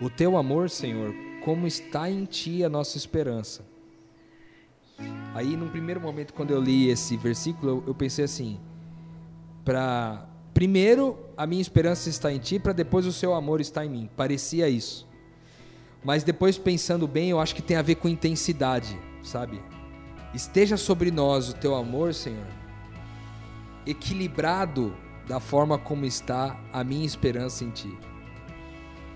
o 0.00 0.08
teu 0.08 0.36
amor, 0.36 0.70
Senhor, 0.70 1.12
como 1.44 1.66
está 1.66 2.10
em 2.10 2.24
ti 2.24 2.64
a 2.64 2.70
nossa 2.70 2.96
esperança. 2.96 3.62
Aí, 5.34 5.56
num 5.56 5.68
primeiro 5.68 6.00
momento, 6.00 6.32
quando 6.32 6.52
eu 6.52 6.60
li 6.60 6.88
esse 6.88 7.18
versículo, 7.18 7.84
eu, 7.86 7.94
pensei 7.94 8.24
assim: 8.24 8.58
para 9.62 10.26
primeiro 10.54 11.18
a 11.36 11.46
minha 11.46 11.60
esperança 11.60 12.08
está 12.08 12.32
em 12.32 12.38
ti, 12.38 12.58
para 12.58 12.72
depois 12.72 13.04
o 13.04 13.12
seu 13.12 13.34
amor 13.34 13.60
está 13.60 13.84
em 13.84 13.90
mim. 13.90 14.10
Parecia 14.16 14.68
isso. 14.68 15.06
Mas 16.02 16.24
depois 16.24 16.56
pensando 16.56 17.06
bem, 17.06 17.30
eu 17.30 17.40
acho 17.40 17.54
que 17.54 17.62
tem 17.62 17.76
a 17.76 17.82
ver 17.82 17.96
com 17.96 18.08
intensidade, 18.08 18.98
sabe? 19.22 19.60
Esteja 20.32 20.76
sobre 20.76 21.10
nós 21.10 21.50
o 21.50 21.54
teu 21.54 21.74
amor, 21.74 22.14
Senhor, 22.14 22.46
equilibrado 23.86 24.96
da 25.26 25.40
forma 25.40 25.78
como 25.78 26.04
está 26.06 26.58
a 26.72 26.82
minha 26.84 27.04
esperança 27.04 27.64
em 27.64 27.70
ti. 27.70 28.13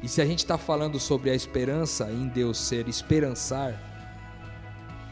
E 0.02 0.08
se 0.08 0.20
a 0.20 0.26
gente 0.26 0.38
está 0.40 0.56
falando 0.56 0.98
sobre 1.00 1.30
a 1.30 1.34
esperança 1.34 2.10
em 2.10 2.28
Deus 2.28 2.58
ser 2.58 2.88
esperançar, 2.88 3.74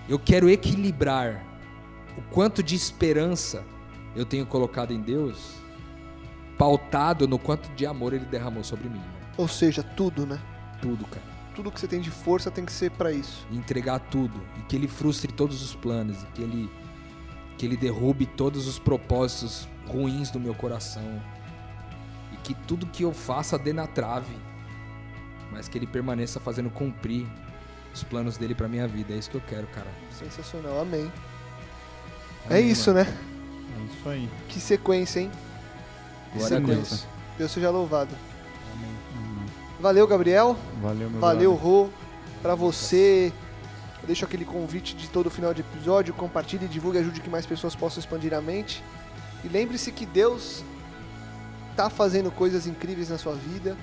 eu 0.08 0.18
quero 0.18 0.48
equilibrar 0.48 1.44
o 2.16 2.22
quanto 2.30 2.62
de 2.62 2.74
esperança 2.74 3.64
eu 4.14 4.24
tenho 4.24 4.46
colocado 4.46 4.92
em 4.92 5.00
Deus, 5.00 5.54
pautado 6.56 7.26
no 7.28 7.38
quanto 7.38 7.68
de 7.74 7.84
amor 7.84 8.14
Ele 8.14 8.24
derramou 8.24 8.64
sobre 8.64 8.88
mim. 8.88 8.98
né? 8.98 9.14
Ou 9.36 9.48
seja, 9.48 9.82
tudo, 9.82 10.24
né? 10.24 10.40
Tudo, 10.80 11.04
cara. 11.06 11.36
Tudo 11.54 11.70
que 11.70 11.80
você 11.80 11.88
tem 11.88 12.00
de 12.00 12.10
força 12.10 12.50
tem 12.50 12.64
que 12.64 12.72
ser 12.72 12.90
pra 12.92 13.10
isso. 13.10 13.46
e 13.50 13.56
entregar 13.56 13.98
tudo 13.98 14.40
e 14.58 14.62
que 14.62 14.76
ele 14.76 14.86
frustre 14.86 15.32
todos 15.32 15.62
os 15.62 15.74
planos 15.74 16.22
e 16.22 16.26
que 16.26 16.42
ele 16.42 16.70
que 17.56 17.64
ele 17.64 17.76
derrube 17.78 18.26
todos 18.26 18.66
os 18.66 18.78
propósitos 18.78 19.66
ruins 19.86 20.30
do 20.30 20.38
meu 20.38 20.54
coração 20.54 21.22
e 22.30 22.36
que 22.36 22.52
tudo 22.52 22.86
que 22.86 23.02
eu 23.02 23.14
faça 23.14 23.58
dê 23.58 23.72
na 23.72 23.86
trave 23.86 24.36
mas 25.56 25.68
que 25.68 25.78
ele 25.78 25.86
permaneça 25.86 26.38
fazendo 26.38 26.68
cumprir 26.68 27.26
os 27.94 28.02
planos 28.02 28.36
dele 28.36 28.54
pra 28.54 28.68
minha 28.68 28.86
vida 28.86 29.14
é 29.14 29.16
isso 29.16 29.30
que 29.30 29.36
eu 29.38 29.42
quero 29.48 29.66
cara 29.68 29.86
Sensacional, 30.10 30.82
amém. 30.82 31.10
é 32.50 32.58
Amém, 32.58 32.70
isso, 32.70 32.92
mano. 32.92 33.04
né? 33.08 33.16
É 33.80 33.84
isso 33.92 34.08
aí. 34.08 34.28
Que 34.48 34.60
sequência, 34.60 35.20
hein? 35.20 35.30
Que 36.32 36.38
Glória 36.38 36.56
a 36.58 36.60
sequência. 36.60 36.96
Deus. 36.96 37.06
Deus 37.38 37.50
seja 37.52 37.70
louvado. 37.70 38.10
Amém. 38.74 39.46
Valeu, 39.80 40.06
Gabriel. 40.06 40.56
Valeu, 40.80 41.10
meu 41.10 41.20
Valeu. 41.20 41.54
Rô. 41.54 41.88
Pra 42.42 42.54
você, 42.54 43.32
eu 44.00 44.06
deixo 44.06 44.24
aquele 44.24 44.44
convite 44.44 44.94
de 44.94 45.08
todo 45.08 45.30
final 45.30 45.52
de 45.52 45.62
episódio. 45.62 46.14
Compartilhe, 46.14 46.68
divulgue, 46.68 46.98
ajude 46.98 47.20
que 47.20 47.28
mais 47.30 47.44
pessoas 47.46 47.74
possam 47.74 47.98
expandir 48.00 48.32
a 48.32 48.40
mente. 48.40 48.82
E 49.44 49.48
lembre-se 49.48 49.90
que 49.90 50.06
Deus 50.06 50.62
tá 51.74 51.90
fazendo 51.90 52.30
coisas 52.30 52.66
incríveis 52.66 53.08
na 53.10 53.18
sua 53.18 53.34
vida. 53.34 53.76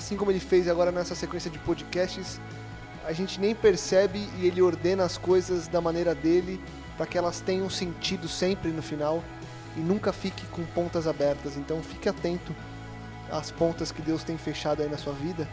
Assim 0.00 0.16
como 0.16 0.30
ele 0.30 0.40
fez 0.40 0.66
agora 0.66 0.90
nessa 0.90 1.14
sequência 1.14 1.50
de 1.50 1.58
podcasts, 1.58 2.40
a 3.04 3.12
gente 3.12 3.38
nem 3.38 3.54
percebe 3.54 4.26
e 4.38 4.46
ele 4.46 4.62
ordena 4.62 5.04
as 5.04 5.18
coisas 5.18 5.68
da 5.68 5.78
maneira 5.78 6.14
dele 6.14 6.58
para 6.96 7.04
que 7.04 7.18
elas 7.18 7.42
tenham 7.42 7.68
sentido 7.68 8.26
sempre 8.26 8.70
no 8.70 8.80
final 8.80 9.22
e 9.76 9.80
nunca 9.80 10.10
fique 10.10 10.46
com 10.46 10.64
pontas 10.64 11.06
abertas. 11.06 11.58
Então 11.58 11.82
fique 11.82 12.08
atento 12.08 12.56
às 13.30 13.50
pontas 13.50 13.92
que 13.92 14.00
Deus 14.00 14.24
tem 14.24 14.38
fechado 14.38 14.80
aí 14.82 14.88
na 14.88 14.96
sua 14.96 15.12
vida, 15.12 15.46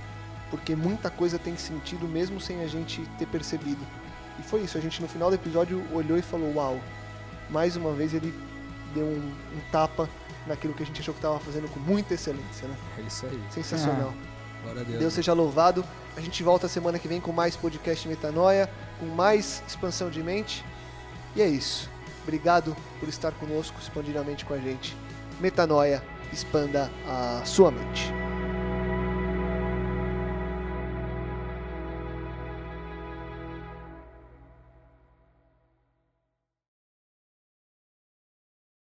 porque 0.50 0.78
muita 0.78 1.10
coisa 1.10 1.38
tem 1.38 1.58
sentido 1.58 2.08
mesmo 2.08 2.40
sem 2.40 2.62
a 2.62 2.68
gente 2.68 3.02
ter 3.20 3.28
percebido. 3.28 3.86
E 4.40 4.44
foi 4.44 4.62
isso, 4.62 4.78
a 4.78 4.82
gente 4.82 5.02
no 5.02 5.10
final 5.10 5.28
do 5.28 5.36
episódio 5.36 5.86
olhou 5.92 6.18
e 6.18 6.22
falou: 6.22 6.56
Uau, 6.56 6.80
mais 7.50 7.76
uma 7.76 7.92
vez 7.92 8.14
ele 8.14 8.34
deu 8.94 9.04
um, 9.08 9.34
um 9.58 9.72
tapa 9.74 10.10
naquilo 10.48 10.74
que 10.74 10.84
a 10.84 10.86
gente 10.86 11.02
achou 11.02 11.14
que 11.14 11.20
estava 11.20 11.38
fazendo 11.38 11.68
com 11.68 11.82
muita 11.82 12.14
excelência, 12.14 12.66
né? 12.66 12.78
é 12.98 13.02
isso 13.02 13.26
aí 13.26 13.44
Sensacional. 13.52 14.14
a 14.24 14.27
Deus, 14.86 15.00
Deus 15.00 15.14
seja 15.14 15.34
louvado. 15.34 15.84
A 16.16 16.22
gente 16.22 16.42
volta 16.44 16.68
semana 16.68 16.98
que 17.00 17.08
vem 17.08 17.22
com 17.22 17.32
mais 17.32 17.56
podcast 17.56 18.08
Metanoia, 18.08 18.70
com 19.00 19.06
mais 19.06 19.64
expansão 19.68 20.10
de 20.10 20.22
mente. 20.24 20.64
E 21.36 21.42
é 21.42 21.48
isso. 21.48 21.90
Obrigado 22.24 22.76
por 23.00 23.08
estar 23.08 23.32
conosco, 23.34 23.78
expandir 23.80 24.18
a 24.18 24.24
mente 24.24 24.44
com 24.44 24.54
a 24.54 24.58
gente. 24.58 24.98
Metanoia, 25.40 26.04
expanda 26.34 26.92
a 27.08 27.42
sua 27.46 27.72
mente. 27.72 28.27